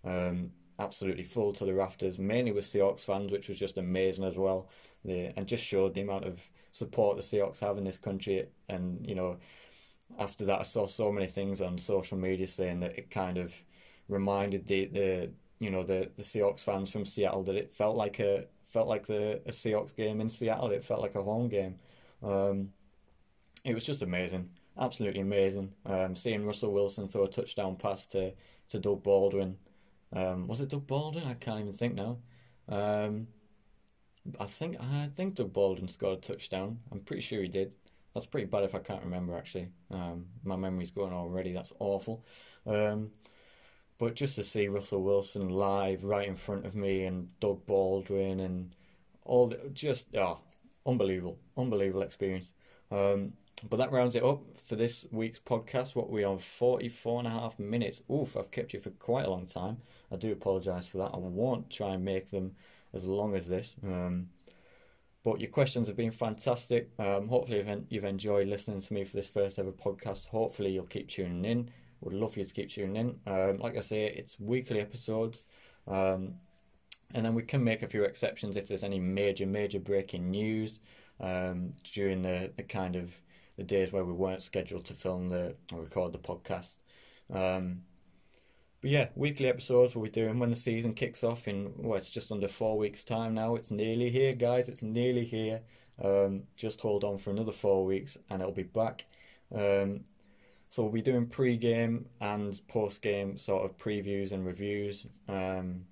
Um, 0.05 0.53
absolutely 0.79 1.24
full 1.24 1.53
to 1.53 1.64
the 1.64 1.74
rafters, 1.74 2.18
mainly 2.18 2.53
with 2.53 2.64
Seahawks 2.64 3.05
fans, 3.05 3.33
which 3.33 3.49
was 3.49 3.59
just 3.59 3.79
amazing 3.79 4.24
as 4.24 4.37
well. 4.37 4.68
The, 5.05 5.33
and 5.37 5.47
just 5.47 5.64
showed 5.64 5.95
the 5.95 6.01
amount 6.01 6.24
of 6.24 6.41
support 6.79 7.16
the 7.16 7.22
Seahawks 7.22 7.61
have 7.61 7.79
in 7.79 7.85
this 7.85 7.99
country. 7.99 8.47
And 8.68 9.05
you 9.07 9.14
know, 9.14 9.39
after 10.18 10.45
that, 10.47 10.61
I 10.61 10.62
saw 10.62 10.87
so 10.87 11.12
many 11.12 11.26
things 11.26 11.61
on 11.61 11.79
social 11.79 12.16
media 12.18 12.47
saying 12.47 12.81
that 12.81 12.97
it 12.99 13.11
kind 13.11 13.39
of 13.39 13.55
reminded 14.09 14.66
the 14.66 14.87
the 14.87 15.31
you 15.59 15.70
know 15.70 15.83
the 15.83 16.11
the 16.16 16.22
Seahawks 16.22 16.64
fans 16.64 16.91
from 16.91 17.05
Seattle 17.05 17.43
that 17.45 17.57
it 17.57 17.72
felt 17.72 17.97
like 17.97 18.20
a 18.20 18.47
felt 18.64 18.89
like 18.89 19.07
the 19.07 19.41
a 19.47 19.51
Seahawks 19.51 19.95
game 19.95 20.20
in 20.20 20.31
Seattle. 20.31 20.70
It 20.70 20.85
felt 20.85 21.03
like 21.03 21.14
a 21.14 21.22
home 21.22 21.49
game. 21.49 21.76
Um, 22.22 22.70
it 23.64 23.74
was 23.74 23.85
just 23.85 24.03
amazing, 24.03 24.51
absolutely 24.79 25.20
amazing. 25.20 25.72
Um, 25.85 26.14
seeing 26.14 26.47
Russell 26.47 26.72
Wilson 26.72 27.09
throw 27.09 27.24
a 27.24 27.29
touchdown 27.29 27.76
pass 27.76 28.07
to 28.09 28.33
to 28.70 28.79
Doug 28.79 29.03
Baldwin. 29.03 29.59
Um, 30.12 30.47
was 30.47 30.61
it 30.61 30.70
Doug 30.70 30.87
Baldwin? 30.87 31.26
I 31.26 31.35
can't 31.35 31.61
even 31.61 31.72
think 31.72 31.95
now. 31.95 32.18
Um, 32.68 33.29
I 34.39 34.45
think 34.45 34.76
I 34.81 35.11
think 35.14 35.35
Doug 35.35 35.53
Baldwin 35.53 35.89
scored 35.89 36.18
a 36.18 36.20
touchdown. 36.20 36.79
I'm 36.93 37.01
pretty 37.01 37.22
sure 37.22 37.43
he 37.43 37.49
did. 37.49 37.72
That's 38.14 38.26
pretty 38.26 38.47
bad 38.47 38.64
if 38.64 38.74
I 38.74 38.79
can't 38.79 39.05
remember 39.05 39.37
actually. 39.37 39.68
Um, 39.91 40.26
my 40.45 40.57
memory's 40.57 40.91
going 40.91 41.12
already. 41.12 41.53
That's 41.53 41.72
awful. 41.79 42.24
Um, 42.66 43.11
but 43.99 44.14
just 44.14 44.37
to 44.37 44.45
see 44.45 44.68
Russell 44.68 45.03
Wilson 45.03 45.49
live 45.49 46.05
right 46.05 46.29
in 46.29 46.37
front 46.37 46.66
of 46.66 46.74
me 46.74 47.05
and 47.05 47.39
Doug 47.41 47.66
Baldwin 47.66 48.41
and 48.41 48.74
all 49.24 49.49
the, 49.49 49.70
just 49.72 50.14
oh, 50.16 50.41
unbelievable, 50.87 51.39
unbelievable 51.57 52.03
experience. 52.03 52.53
Um, 52.91 53.35
but 53.68 53.79
that 53.79 53.91
rounds 53.91 54.14
it 54.14 54.22
up 54.22 54.43
for 54.57 54.76
this 54.76 55.07
week's 55.11 55.41
podcast. 55.41 55.97
What 55.97 56.11
we 56.11 56.22
on 56.22 56.39
44 56.39 57.20
and 57.20 57.29
a 57.29 57.31
half 57.33 57.59
minutes. 57.59 58.03
Oof, 58.11 58.37
I've 58.37 58.53
kept 58.53 58.72
you 58.72 58.81
for 58.81 58.91
quite 58.91 59.26
a 59.26 59.31
long 59.31 59.47
time. 59.47 59.79
I 60.12 60.16
do 60.16 60.31
apologise 60.31 60.87
for 60.87 60.99
that. 60.99 61.11
I 61.12 61.18
won't 61.18 61.68
try 61.68 61.95
and 61.95 62.05
make 62.05 62.31
them 62.31 62.55
as 62.93 63.07
long 63.07 63.34
as 63.34 63.49
this. 63.49 63.76
Um, 63.84 64.30
But 65.24 65.41
your 65.41 65.51
questions 65.51 65.89
have 65.89 65.97
been 65.97 66.12
fantastic. 66.12 66.91
Um, 66.99 67.28
hopefully, 67.28 67.59
you've, 67.59 67.84
you've 67.91 68.05
enjoyed 68.05 68.49
listening 68.49 68.80
to 68.80 68.95
me 68.95 69.05
for 69.05 69.16
this 69.16 69.26
first 69.26 69.59
ever 69.59 69.72
podcast. 69.72 70.28
Hopefully, 70.28 70.70
you'll 70.70 70.86
keep 70.86 71.09
tuning 71.09 71.45
in. 71.45 71.70
Would 72.01 72.14
love 72.14 72.32
for 72.32 72.39
you 72.39 72.45
to 72.47 72.55
keep 72.55 72.70
tuning 72.70 72.97
in. 72.97 73.20
Um, 73.26 73.59
like 73.59 73.76
I 73.76 73.80
say, 73.80 74.07
it's 74.07 74.39
weekly 74.39 74.80
episodes. 74.80 75.47
Um, 75.86 76.34
and 77.14 77.24
then 77.24 77.34
we 77.34 77.43
can 77.43 77.64
make 77.64 77.82
a 77.82 77.89
few 77.89 78.05
exceptions 78.05 78.57
if 78.57 78.68
there's 78.68 78.84
any 78.84 79.01
major, 79.01 79.47
major 79.47 79.80
breaking 79.80 80.30
news 80.30 80.78
um, 81.20 81.74
during 81.82 82.22
the, 82.22 82.53
the 82.57 82.62
kind 82.62 82.97
of 82.97 83.20
the 83.57 83.64
days 83.64 83.93
where 83.93 84.05
we 84.05 84.12
weren't 84.12 84.43
scheduled 84.43 84.84
to 84.86 84.95
film 84.95 85.28
the 85.28 85.57
or 85.72 85.80
record 85.80 86.12
the 86.12 86.18
podcast. 86.18 86.78
But 88.81 88.91
yeah, 88.91 89.09
weekly 89.16 89.47
episodes 89.49 89.95
we'll 89.95 90.05
be 90.05 90.11
doing 90.11 90.39
when 90.39 90.51
the 90.51 90.57
season 90.57 90.95
kicks 90.95 91.24
off 91.24 91.49
in 91.49 91.72
well, 91.76 91.99
it's 91.99 92.11
just 92.11 92.31
under 92.31 92.47
four 92.49 92.79
weeks' 92.79 93.05
time 93.05 93.35
now. 93.35 93.57
It's 93.57 93.70
nearly 93.70 94.11
here, 94.11 94.35
guys. 94.35 94.68
It's 94.68 94.83
nearly 94.83 95.24
here. 95.24 95.62
Um, 96.03 96.45
just 96.57 96.81
hold 96.81 97.03
on 97.03 97.18
for 97.18 97.31
another 97.31 97.53
four 97.53 97.85
weeks, 97.85 98.16
and 98.31 98.41
it'll 98.41 98.55
be 98.55 98.62
back. 98.62 99.07
Um, 99.53 100.05
so 100.70 100.83
we'll 100.83 100.93
be 100.93 101.03
doing 101.03 101.26
pre-game 101.26 102.07
and 102.20 102.61
post-game 102.68 103.39
sort 103.39 103.64
of 103.64 103.79
previews 103.79 104.33
and 104.33 104.47
reviews. 104.47 105.07
Um, 105.29 105.87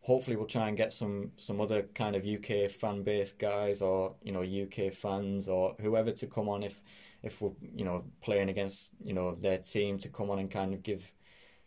hopefully, 0.00 0.36
we'll 0.36 0.46
try 0.46 0.68
and 0.68 0.76
get 0.76 0.94
some 0.94 1.32
some 1.36 1.60
other 1.60 1.82
kind 1.94 2.16
of 2.16 2.26
UK 2.26 2.70
fan 2.70 3.02
base 3.02 3.32
guys 3.32 3.82
or 3.82 4.14
you 4.22 4.32
know 4.32 4.42
UK 4.42 4.92
fans 4.94 5.48
or 5.48 5.76
whoever 5.80 6.12
to 6.12 6.26
come 6.26 6.48
on 6.48 6.62
if 6.62 6.80
if 7.22 7.42
we're 7.42 7.52
you 7.74 7.84
know 7.84 8.04
playing 8.22 8.48
against 8.48 8.92
you 9.04 9.12
know 9.12 9.34
their 9.34 9.58
team 9.58 9.98
to 9.98 10.08
come 10.08 10.30
on 10.30 10.38
and 10.38 10.50
kind 10.50 10.72
of 10.72 10.82
give 10.82 11.12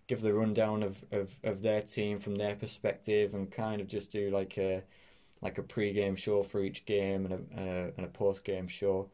give 0.07 0.21
the 0.21 0.33
rundown 0.33 0.83
of, 0.83 1.03
of, 1.11 1.35
of 1.43 1.61
their 1.61 1.81
team 1.81 2.19
from 2.19 2.35
their 2.35 2.55
perspective 2.55 3.33
and 3.33 3.51
kind 3.51 3.81
of 3.81 3.87
just 3.87 4.11
do 4.11 4.29
like 4.29 4.57
a 4.57 4.83
like 5.41 5.57
a 5.57 5.63
pre-game 5.63 6.15
show 6.15 6.41
for 6.41 6.63
each 6.63 6.85
game 6.85 7.25
and 7.25 7.33
a, 7.33 7.61
uh, 7.61 7.91
and 7.97 8.05
a 8.05 8.09
post-game 8.09 8.67
show. 8.67 9.09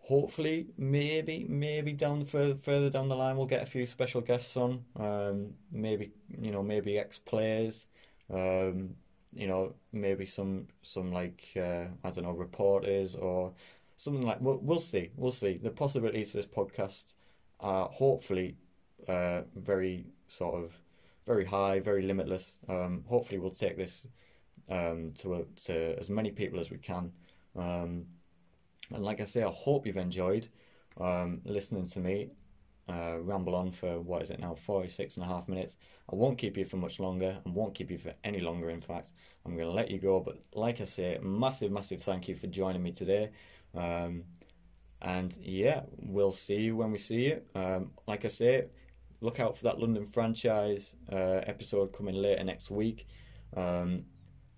Hopefully, 0.00 0.66
maybe 0.76 1.46
maybe 1.48 1.92
down 1.92 2.24
further 2.24 2.54
further 2.56 2.90
down 2.90 3.08
the 3.08 3.16
line 3.16 3.36
we'll 3.36 3.46
get 3.46 3.62
a 3.62 3.66
few 3.66 3.86
special 3.86 4.20
guests 4.20 4.56
on. 4.56 4.84
Um, 4.96 5.54
maybe 5.70 6.12
you 6.40 6.50
know 6.50 6.62
maybe 6.62 6.98
ex 6.98 7.18
players. 7.18 7.86
Um, 8.32 8.96
you 9.32 9.46
know 9.46 9.74
maybe 9.92 10.26
some 10.26 10.66
some 10.82 11.12
like 11.12 11.52
uh, 11.56 11.86
I 12.02 12.10
don't 12.10 12.24
know 12.24 12.32
reporters 12.32 13.14
or 13.14 13.52
something 13.96 14.26
like 14.26 14.40
we'll, 14.40 14.58
we'll 14.58 14.80
see 14.80 15.10
we'll 15.16 15.30
see 15.30 15.58
the 15.62 15.70
possibilities 15.70 16.30
for 16.30 16.38
this 16.38 16.46
podcast 16.46 17.14
are 17.60 17.88
hopefully 17.88 18.56
uh, 19.08 19.42
very 19.54 20.06
sort 20.28 20.62
of 20.62 20.80
very 21.26 21.44
high, 21.44 21.80
very 21.80 22.02
limitless. 22.02 22.58
Um, 22.68 23.04
hopefully, 23.08 23.38
we'll 23.38 23.50
take 23.50 23.76
this 23.76 24.06
um, 24.70 25.12
to 25.16 25.34
a, 25.34 25.44
to 25.64 25.98
as 25.98 26.10
many 26.10 26.30
people 26.30 26.60
as 26.60 26.70
we 26.70 26.78
can. 26.78 27.12
Um, 27.56 28.06
and 28.92 29.04
like 29.04 29.20
I 29.20 29.24
say, 29.24 29.42
I 29.42 29.50
hope 29.50 29.86
you've 29.86 29.96
enjoyed 29.96 30.48
um, 31.00 31.40
listening 31.44 31.86
to 31.88 32.00
me 32.00 32.30
uh, 32.90 33.20
ramble 33.20 33.54
on 33.54 33.70
for 33.70 34.00
what 34.00 34.22
is 34.22 34.30
it 34.30 34.40
now, 34.40 34.54
46 34.54 35.16
and 35.16 35.24
a 35.24 35.28
half 35.28 35.48
minutes. 35.48 35.76
I 36.12 36.16
won't 36.16 36.38
keep 36.38 36.56
you 36.56 36.64
for 36.64 36.76
much 36.76 36.98
longer 36.98 37.38
and 37.44 37.54
won't 37.54 37.74
keep 37.74 37.90
you 37.90 37.98
for 37.98 38.12
any 38.24 38.40
longer, 38.40 38.70
in 38.70 38.80
fact. 38.80 39.12
I'm 39.44 39.56
going 39.56 39.68
to 39.68 39.74
let 39.74 39.90
you 39.90 39.98
go. 39.98 40.20
But 40.20 40.40
like 40.52 40.80
I 40.80 40.84
say, 40.84 41.18
massive, 41.22 41.70
massive 41.70 42.02
thank 42.02 42.28
you 42.28 42.34
for 42.34 42.48
joining 42.48 42.82
me 42.82 42.92
today. 42.92 43.30
Um, 43.76 44.24
and 45.00 45.36
yeah, 45.40 45.82
we'll 45.96 46.32
see 46.32 46.56
you 46.56 46.76
when 46.76 46.90
we 46.90 46.98
see 46.98 47.26
you. 47.26 47.42
Um, 47.54 47.92
like 48.06 48.24
I 48.24 48.28
say, 48.28 48.66
look 49.20 49.40
out 49.40 49.56
for 49.56 49.64
that 49.64 49.78
London 49.78 50.06
franchise 50.06 50.94
uh, 51.12 51.42
episode 51.46 51.92
coming 51.92 52.14
later 52.14 52.42
next 52.44 52.70
week, 52.70 53.06
um, 53.56 54.04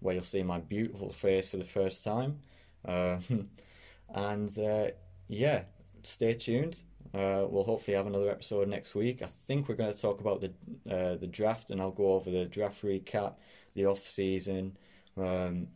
where 0.01 0.15
you'll 0.15 0.23
see 0.23 0.43
my 0.43 0.61
beautiful 0.61 1.11
face 1.11 1.49
for 1.49 1.57
the 1.57 1.65
first 1.65 2.05
time. 2.05 2.39
Uh, 2.87 3.19
and 4.15 4.59
uh, 4.59 4.89
yeah, 5.29 5.63
stay 6.03 6.35
tuned. 6.35 6.83
Uh, 7.15 7.45
we'll 7.49 7.65
hopefully 7.65 7.97
have 7.97 8.07
another 8.07 8.31
episode 8.31 8.69
next 8.69 8.95
week. 8.95 9.23
I 9.23 9.27
think 9.27 9.69
we're 9.69 9.75
going 9.75 9.93
to 9.93 9.99
talk 10.01 10.21
about 10.21 10.41
the 10.41 10.53
uh, 10.91 11.17
the 11.17 11.27
draft, 11.27 11.71
and 11.71 11.81
I'll 11.81 11.91
go 11.91 12.15
over 12.15 12.31
the 12.31 12.47
draft 12.47 12.83
recap, 12.83 13.35
the 13.75 13.87
off 13.87 14.07
season, 14.07 14.77
um, 15.19 15.69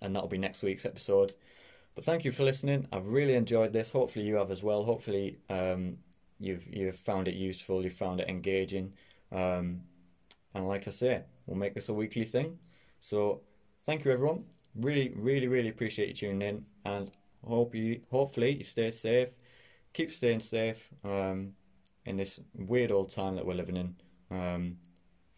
and 0.00 0.14
that'll 0.16 0.28
be 0.28 0.38
next 0.38 0.62
week's 0.62 0.84
episode. 0.84 1.34
But 1.94 2.04
thank 2.04 2.24
you 2.24 2.32
for 2.32 2.42
listening. 2.42 2.88
I've 2.92 3.08
really 3.08 3.34
enjoyed 3.34 3.72
this. 3.72 3.92
Hopefully 3.92 4.26
you 4.26 4.34
have 4.34 4.50
as 4.50 4.62
well. 4.62 4.84
Hopefully 4.84 5.38
um, 5.48 5.98
you've 6.38 6.66
you've 6.66 6.96
found 6.96 7.28
it 7.28 7.34
useful, 7.34 7.82
you've 7.82 7.92
found 7.92 8.20
it 8.20 8.28
engaging, 8.28 8.92
um, 9.32 9.82
and 10.54 10.66
like 10.68 10.88
I 10.88 10.90
say, 10.90 11.22
we'll 11.46 11.58
make 11.58 11.74
this 11.74 11.88
a 11.88 11.94
weekly 11.94 12.24
thing. 12.24 12.58
So 13.00 13.42
thank 13.84 14.04
you 14.04 14.10
everyone. 14.10 14.44
Really, 14.74 15.12
really, 15.16 15.48
really 15.48 15.68
appreciate 15.68 16.08
you 16.08 16.14
tuning 16.14 16.48
in, 16.48 16.64
and 16.84 17.10
hope 17.46 17.74
you 17.74 18.00
hopefully 18.10 18.56
you 18.56 18.64
stay 18.64 18.90
safe, 18.90 19.30
keep 19.92 20.12
staying 20.12 20.40
safe 20.40 20.90
um, 21.04 21.52
in 22.04 22.16
this 22.16 22.40
weird 22.54 22.90
old 22.90 23.10
time 23.10 23.36
that 23.36 23.46
we're 23.46 23.54
living 23.54 23.76
in. 23.76 23.96
Um, 24.30 24.78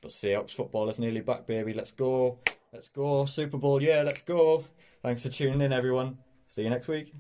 but 0.01 0.11
Seahawks 0.11 0.53
football 0.53 0.89
is 0.89 0.99
nearly 0.99 1.21
back, 1.21 1.47
baby. 1.47 1.73
Let's 1.73 1.93
go. 1.93 2.39
Let's 2.73 2.89
go. 2.89 3.25
Super 3.25 3.59
Bowl, 3.59 3.83
yeah, 3.83 4.03
let's 4.03 4.23
go. 4.23 4.65
Thanks 5.03 5.23
for 5.23 5.31
tuning 5.31 5.63
in, 5.63 5.73
everyone. 5.73 6.19
See 6.49 6.63
you 6.63 6.71
next 6.71 6.89
week. 6.89 7.13